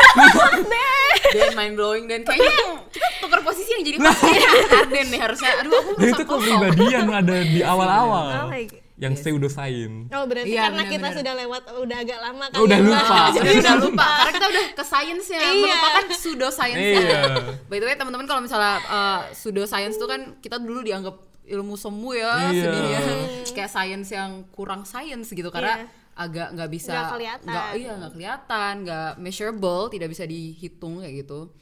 Den 1.35 1.51
mind 1.55 1.75
blowing 1.75 2.05
Dan 2.07 2.21
kayaknya 2.23 2.57
kita 2.89 3.09
tukar 3.19 3.41
posisi 3.43 3.71
yang 3.71 3.83
jadi 3.83 3.99
pasti 3.99 4.31
Arden 4.79 5.07
nih 5.07 5.21
harusnya. 5.21 5.51
Aduh 5.59 5.73
aku 5.75 5.91
Nah, 5.97 6.07
itu 6.07 6.23
kepribadian 6.25 7.05
ada 7.11 7.37
di 7.43 7.61
Oh 7.61 7.73
awal-awal. 7.75 8.25
God. 8.47 8.86
Yang 8.97 9.13
pseudosain. 9.13 10.09
Oh 10.09 10.25
berarti 10.25 10.49
Iya, 10.49 10.63
karena 10.67 10.83
kita 10.83 10.97
benar-benar. 11.05 11.19
sudah 11.21 11.35
lewat 11.37 11.63
udah 11.79 11.99
agak 11.99 12.19
lama 12.19 12.45
kan 12.47 12.57
Oh, 12.57 12.65
udah 12.65 12.79
ya, 12.79 12.87
lupa. 12.87 13.17
Jadi 13.37 13.51
udah 13.59 13.75
lupa 13.77 14.07
karena 14.09 14.33
kita 14.33 14.47
udah 14.49 14.65
ke 14.73 14.85
sainsnya 14.87 15.41
Iya. 15.43 15.53
melupakan 15.55 16.05
pseudo 16.11 16.49
science 16.49 16.81
Iya. 16.81 17.21
by 17.69 17.77
the 17.77 17.85
way 17.85 17.95
teman-teman 17.95 18.25
kalau 18.25 18.41
misalnya 18.41 18.75
uh, 18.83 19.21
pseudo 19.31 19.63
science 19.65 19.95
tuh 19.95 20.07
kan 20.07 20.21
kita 20.39 20.57
dulu 20.57 20.81
dianggap 20.81 21.13
ilmu 21.45 21.77
semu 21.77 22.11
ya 22.11 22.49
Iya. 22.49 22.63
sedihnya 22.63 23.01
kayak 23.47 23.71
science 23.71 24.09
yang 24.11 24.31
kurang 24.51 24.83
science 24.83 25.29
gitu 25.29 25.47
karena 25.49 25.77
Iya. 25.79 25.87
agak 26.17 26.49
nggak 26.51 26.71
bisa 26.71 26.91
Nggak 26.91 27.13
kelihatan. 27.13 27.47
nggak 27.47 27.67
iya 27.77 27.93
nggak 27.95 28.13
kelihatan 28.13 28.73
nggak 28.83 29.11
measurable 29.19 29.83
tidak 29.87 30.09
bisa 30.09 30.25
dihitung 30.25 30.99
kayak 30.99 31.21
gitu 31.21 31.53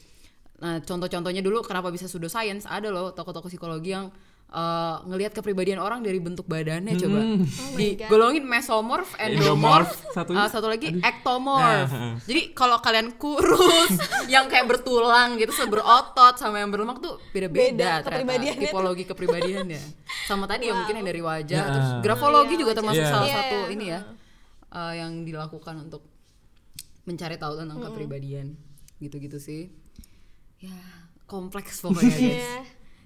nah 0.55 0.79
contoh-contohnya 0.79 1.43
dulu 1.43 1.61
kenapa 1.61 1.91
bisa 1.91 2.07
pseudo 2.07 2.31
science 2.31 2.63
ada 2.63 2.87
loh 2.87 3.11
tokoh-tokoh 3.11 3.51
psikologi 3.51 3.91
yang 3.91 4.07
uh, 4.55 5.03
ngelihat 5.05 5.35
kepribadian 5.35 5.83
orang 5.83 6.01
dari 6.01 6.23
bentuk 6.23 6.47
badannya 6.47 6.95
coba. 6.95 7.19
Oh 7.19 7.75
digolongin 7.75 8.47
mesomorph 8.47 9.19
Endomorph, 9.19 9.91
endomorph 9.91 9.95
satunya. 10.15 10.41
uh, 10.41 10.49
satu 10.49 10.67
lagi 10.71 10.89
ectomorph. 11.03 11.91
Ah, 11.91 12.15
ah. 12.15 12.15
jadi 12.23 12.55
kalau 12.55 12.79
kalian 12.79 13.19
kurus 13.19 13.93
yang 14.33 14.47
kayak 14.47 14.71
bertulang 14.71 15.35
gitu 15.37 15.51
so 15.51 15.67
berotot 15.67 16.39
sama 16.39 16.63
yang 16.63 16.71
berlemak 16.71 17.03
tuh 17.03 17.19
Beda 17.35 17.51
beda-beda 17.51 17.91
ternyata 18.01 18.55
tipologi 18.55 19.05
kepribadiannya. 19.05 19.83
Sama 20.25 20.47
tadi 20.47 20.71
ya 20.71 20.73
mungkin 20.73 21.03
yang 21.03 21.09
dari 21.11 21.21
wajah 21.21 21.61
Ya. 21.61 21.69
terus 21.69 21.91
grafologi 22.01 22.55
juga 22.55 22.73
termasuk 22.73 23.03
Iya. 23.03 23.11
salah 23.11 23.27
Iya, 23.27 23.37
satu 23.37 23.57
iya. 23.59 23.75
ini 23.75 23.85
ya 23.91 24.01
uh, 24.71 24.93
yang 24.95 25.13
dilakukan 25.23 25.75
untuk 25.83 26.03
mencari 27.05 27.37
tahu 27.37 27.59
tentang 27.59 27.83
kepribadian. 27.83 28.55
Gitu-gitu 28.97 29.37
sih. 29.37 29.69
Ya 30.59 30.79
kompleks 31.25 31.81
pokoknya 31.83 32.09
guys. 32.09 32.21
Iya. 32.21 32.57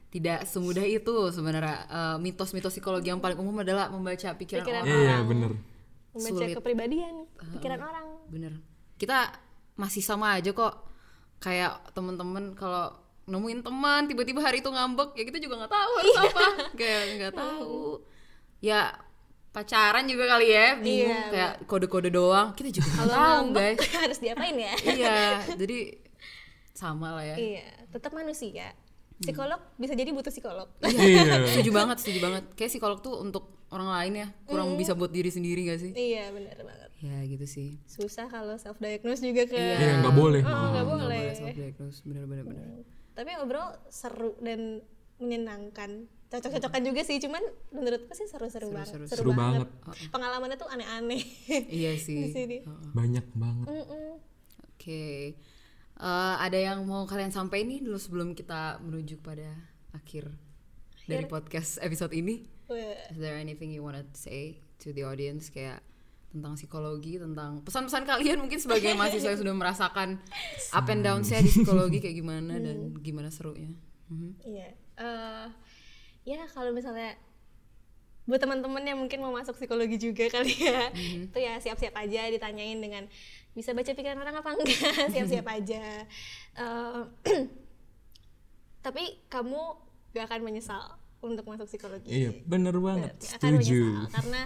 Tidak 0.09 0.45
semudah 0.45 0.83
itu 0.83 1.15
sebenarnya. 1.29 1.77
Uh, 1.87 2.17
mitos-mitos 2.17 2.73
psikologi 2.73 3.09
yang 3.09 3.21
paling 3.21 3.37
umum 3.37 3.61
adalah 3.61 3.89
membaca 3.89 4.33
pikiran, 4.35 4.65
Pikiran 4.65 4.83
orang. 4.83 4.97
Iya, 5.05 5.17
bener. 5.23 5.53
Membaca 6.17 6.33
Sulit. 6.41 6.57
kepribadian, 6.57 7.15
pikiran 7.57 7.81
orang. 7.81 8.07
bener. 8.27 8.53
Kita 8.97 9.31
masih 9.77 10.01
sama 10.01 10.35
aja 10.35 10.51
kok. 10.51 10.75
Kayak 11.39 11.95
temen-temen 11.95 12.57
kalau 12.57 12.91
nemuin 13.29 13.61
teman 13.61 14.09
tiba-tiba 14.09 14.41
hari 14.41 14.59
itu 14.59 14.73
ngambek 14.73 15.13
ya 15.13 15.23
kita 15.23 15.37
juga 15.39 15.61
nggak 15.61 15.71
tahu 15.71 15.93
harus 16.01 16.15
Iya. 16.17 16.25
apa. 16.25 16.45
Kayak 16.75 17.03
nggak 17.21 17.35
tahu. 17.37 17.77
ya 18.59 18.81
pacaran 19.49 20.05
juga 20.05 20.25
kali 20.27 20.49
ya 20.51 20.67
bingung. 20.77 21.13
Iya, 21.13 21.31
kayak 21.31 21.53
kode-kode 21.69 22.11
doang. 22.11 22.57
Kita 22.57 22.73
juga 22.73 22.89
nggak 22.91 23.07
tahu 23.07 23.21
ngambek 23.45 23.75
guys. 23.79 23.95
harus 24.03 24.19
diapain 24.19 24.57
ya? 24.57 24.73
iya 24.89 25.17
jadi 25.55 25.79
sama 26.73 27.15
lah 27.15 27.25
ya. 27.27 27.37
Iya, 27.37 27.67
tetap 27.91 28.11
manusia. 28.17 28.73
Psikolog 29.19 29.61
bisa 29.75 29.93
jadi 29.93 30.11
butuh 30.11 30.31
psikolog. 30.31 30.69
Iya. 30.81 31.43
setuju 31.51 31.71
banget 31.73 31.97
setuju 31.99 32.19
banget. 32.21 32.45
Kayak 32.55 32.71
psikolog 32.71 32.99
tuh 32.99 33.19
untuk 33.19 33.45
orang 33.69 33.89
lain 33.91 34.13
ya 34.17 34.29
kurang 34.47 34.75
bisa 34.75 34.95
buat 34.95 35.11
diri 35.11 35.29
sendiri 35.29 35.67
gak 35.67 35.81
sih? 35.81 35.93
Iya 35.93 36.31
benar 36.31 36.57
banget. 36.57 36.91
Ya 36.99 37.19
gitu 37.23 37.45
sih. 37.45 37.83
Susah 37.85 38.27
kalau 38.27 38.55
self 38.57 38.79
diagnose 38.79 39.21
juga 39.21 39.45
ke 39.45 39.55
Iya, 39.55 40.03
nggak 40.03 40.15
boleh. 40.15 40.41
oh 40.41 40.49
nggak 40.49 40.71
Nggak 40.73 40.87
boleh 40.87 41.23
self 41.33 41.53
diagnose 41.53 41.99
bener-bener 42.03 42.45
bener 42.45 42.67
tapi 43.13 43.35
overall 43.35 43.75
seru 43.91 44.39
dan 44.39 44.79
menyenangkan. 45.19 46.07
Cocok-cocokan 46.31 46.83
juga 46.87 47.03
sih 47.03 47.19
cuman 47.19 47.43
menurutku 47.75 48.15
sih 48.15 48.31
seru-seru 48.31 48.71
banget. 48.71 48.95
seru, 48.95 49.05
Seru 49.11 49.33
banget, 49.35 49.67
banget. 49.67 50.13
pengalamannya 50.15 50.55
tuh 50.55 50.71
aneh-aneh. 50.71 51.19
Iya 51.67 51.93
di 51.99 52.01
sih. 52.01 52.31
sini. 52.31 52.63
Banyak 52.95 53.27
banget. 53.35 53.67
Mm-mm. 53.67 54.23
Oke, 54.71 55.35
Eh, 55.99 56.35
ada 56.39 56.55
yang 56.55 56.87
mau 56.87 57.03
kalian 57.11 57.35
sampaikan 57.35 57.75
nih 57.75 57.83
dulu 57.83 57.99
sebelum 57.99 58.29
kita 58.39 58.79
menuju 58.79 59.19
pada 59.19 59.51
akhir 59.91 60.31
dari 61.11 61.27
podcast 61.27 61.83
episode 61.83 62.15
ini? 62.15 62.47
Is 63.11 63.19
there 63.19 63.35
anything 63.35 63.75
you 63.75 63.83
wanna 63.83 64.07
say 64.15 64.63
to 64.79 64.95
the 64.95 65.03
audience 65.03 65.51
kayak 65.51 65.83
tentang 66.31 66.55
psikologi, 66.55 67.19
tentang 67.19 67.67
pesan-pesan 67.67 68.07
kalian 68.07 68.39
mungkin 68.39 68.63
sebagai 68.63 68.95
mahasiswa 69.01 69.35
yang 69.35 69.43
sudah 69.43 69.57
merasakan 69.59 70.23
up 70.71 70.87
and 70.87 71.03
down 71.03 71.27
saya 71.27 71.43
di 71.43 71.51
psikologi 71.51 71.99
kayak 71.99 72.15
gimana 72.15 72.63
dan 72.63 72.95
gimana 73.03 73.35
serunya? 73.35 73.75
Mhm. 74.07 74.39
Iya. 74.47 74.69
Eh, 75.03 75.47
ya 76.31 76.47
kalau 76.55 76.71
misalnya 76.71 77.19
buat 78.29 78.39
teman-teman 78.39 78.85
yang 78.85 79.01
mungkin 79.01 79.25
mau 79.25 79.33
masuk 79.33 79.57
psikologi 79.57 79.97
juga 79.97 80.29
kali 80.29 80.53
ya, 80.53 80.93
itu 80.93 81.39
ya 81.41 81.57
siap-siap 81.59 81.97
aja 81.97 82.29
ditanyain 82.29 82.77
dengan 82.77 83.09
bisa 83.59 83.75
baca 83.75 83.91
pikiran 83.91 84.23
orang 84.23 84.39
apa 84.39 84.51
enggak, 84.55 84.71
siap-siap 85.13 85.47
aja. 85.59 86.07
Eh, 86.55 87.03
tapi 88.87 89.19
kamu 89.27 89.59
gak 90.15 90.31
akan 90.31 90.41
menyesal 90.47 90.95
untuk 91.19 91.43
masuk 91.51 91.67
psikologi. 91.67 92.07
Iya, 92.07 92.31
bener 92.47 92.79
banget. 92.79 93.19
Gak 93.19 93.43
akan 93.43 93.59
Setuju. 93.59 93.83
menyesal 93.83 94.15
karena 94.15 94.41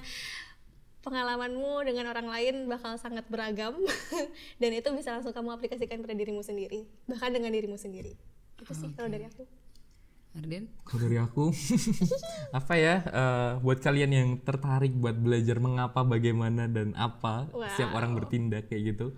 pengalamanmu 1.03 1.83
dengan 1.85 2.09
orang 2.15 2.31
lain 2.31 2.55
bakal 2.71 2.97
sangat 2.97 3.27
beragam 3.29 3.77
dan 4.63 4.71
itu 4.73 4.89
bisa 4.97 5.13
langsung 5.13 5.37
kamu 5.37 5.61
aplikasikan 5.61 6.01
pada 6.01 6.17
dirimu 6.17 6.41
sendiri, 6.41 6.89
bahkan 7.05 7.29
dengan 7.29 7.53
dirimu 7.53 7.77
sendiri. 7.77 8.17
Itu 8.57 8.73
sih 8.73 8.89
kalau 8.97 9.13
dari 9.13 9.29
aku. 9.29 9.45
Arden? 10.33 10.64
Kalau 10.89 11.01
dari 11.05 11.18
aku, 11.20 11.53
apa 12.59 12.74
ya, 12.80 12.95
eh, 13.05 13.51
buat 13.61 13.78
kalian 13.85 14.11
yang 14.16 14.28
tertarik 14.41 14.97
buat 14.97 15.12
belajar 15.12 15.61
mengapa, 15.61 16.01
bagaimana, 16.09 16.72
dan 16.72 16.97
apa 16.97 17.53
setiap 17.76 17.93
orang 17.93 18.16
bertindak 18.16 18.72
kayak 18.72 18.97
gitu, 18.97 19.12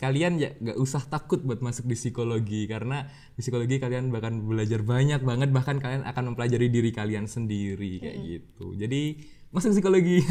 kalian 0.00 0.40
ya 0.40 0.54
gak 0.56 0.78
usah 0.80 1.04
takut 1.04 1.44
buat 1.44 1.60
masuk 1.60 1.84
di 1.84 1.92
psikologi 1.92 2.64
karena 2.64 3.04
di 3.36 3.44
psikologi 3.44 3.76
kalian 3.76 4.08
bahkan 4.14 4.38
belajar 4.40 4.80
banyak 4.86 5.20
banget, 5.20 5.50
bahkan 5.50 5.76
kalian 5.82 6.06
akan 6.06 6.32
mempelajari 6.32 6.70
diri 6.70 6.94
kalian 6.94 7.26
sendiri 7.26 8.00
kayak 8.00 8.18
gitu. 8.22 8.72
Jadi 8.78 9.20
masuk 9.50 9.74
psikologi. 9.74 10.22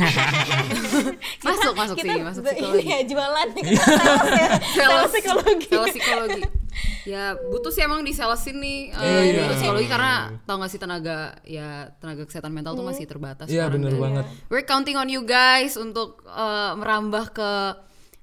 Masuk, 1.39 1.73
masuk 1.75 1.95
kita 1.99 2.15
sih, 2.15 2.23
masuk 2.23 2.41
psikologi. 2.47 2.87
Iya, 2.87 2.99
jualan 3.03 3.47
kita 3.51 3.83
sales 3.83 4.31
ya. 4.31 4.49
Sales 4.75 5.11
psikologi. 5.11 5.67
Sales 5.67 5.91
psikologi. 5.91 6.41
Ya 7.03 7.23
butuh 7.33 7.69
sih 7.69 7.81
emang 7.81 8.01
di 8.01 8.11
salesin 8.11 8.57
nih 8.57 8.79
uh, 8.91 9.01
Iya. 9.01 9.39
butuh 9.41 9.55
psikologi 9.55 9.87
karena 9.87 10.13
tau 10.41 10.57
gak 10.57 10.67
sih 10.67 10.77
tenaga 10.77 11.17
ya 11.41 11.69
tenaga 11.97 12.23
kesehatan 12.23 12.49
mental 12.49 12.73
tuh 12.73 12.83
masih 12.83 13.05
terbatas. 13.05 13.45
Iya 13.45 13.65
sekarang 13.65 13.73
bener 13.77 13.91
dan 13.91 14.01
banget. 14.01 14.25
We're 14.47 14.63
counting 14.63 14.95
on 14.95 15.07
you 15.07 15.21
guys 15.21 15.73
untuk 15.75 16.21
uh, 16.25 16.75
merambah 16.75 17.31
ke 17.31 17.51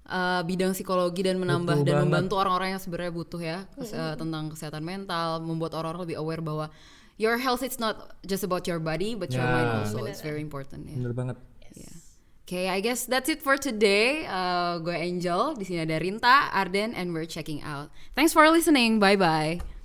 uh, 0.07 0.41
bidang 0.43 0.71
psikologi 0.71 1.21
dan 1.21 1.37
menambah 1.37 1.73
Betul 1.75 1.85
dan 1.85 1.95
banget. 1.95 2.05
membantu 2.07 2.35
orang-orang 2.37 2.69
yang 2.71 2.81
sebenarnya 2.81 3.13
butuh 3.13 3.41
ya 3.41 3.59
kes- 3.73 3.93
uh, 3.93 4.15
tentang 4.15 4.49
kesehatan 4.49 4.83
mental, 4.83 5.41
membuat 5.41 5.75
orang-orang 5.75 6.05
lebih 6.05 6.19
aware 6.19 6.41
bahwa 6.41 6.69
your 7.17 7.37
health 7.37 7.61
it's 7.61 7.77
not 7.77 7.97
just 8.23 8.43
about 8.43 8.65
your 8.65 8.79
body 8.79 9.13
but 9.13 9.29
your 9.31 9.41
Ya. 9.41 9.51
mind 9.51 9.71
also. 9.81 10.05
It's 10.05 10.21
very 10.21 10.39
important 10.39 10.85
ya. 10.85 10.95
bener 10.95 11.11
banget. 11.11 11.37
Oke, 12.47 12.71
I 12.71 12.79
guess 12.79 13.11
that's 13.11 13.29
it 13.29 13.43
for 13.43 13.59
today. 13.59 14.23
Uh, 14.23 14.79
gue 14.79 14.95
Angel, 14.95 15.59
di 15.59 15.67
sini 15.67 15.83
ada 15.83 15.99
Rinta, 15.99 16.47
Arden, 16.55 16.95
and 16.95 17.11
we're 17.11 17.27
checking 17.27 17.59
out. 17.67 17.91
Thanks 18.15 18.31
for 18.31 18.47
listening. 18.47 19.03
Bye 19.03 19.19
bye. 19.19 19.76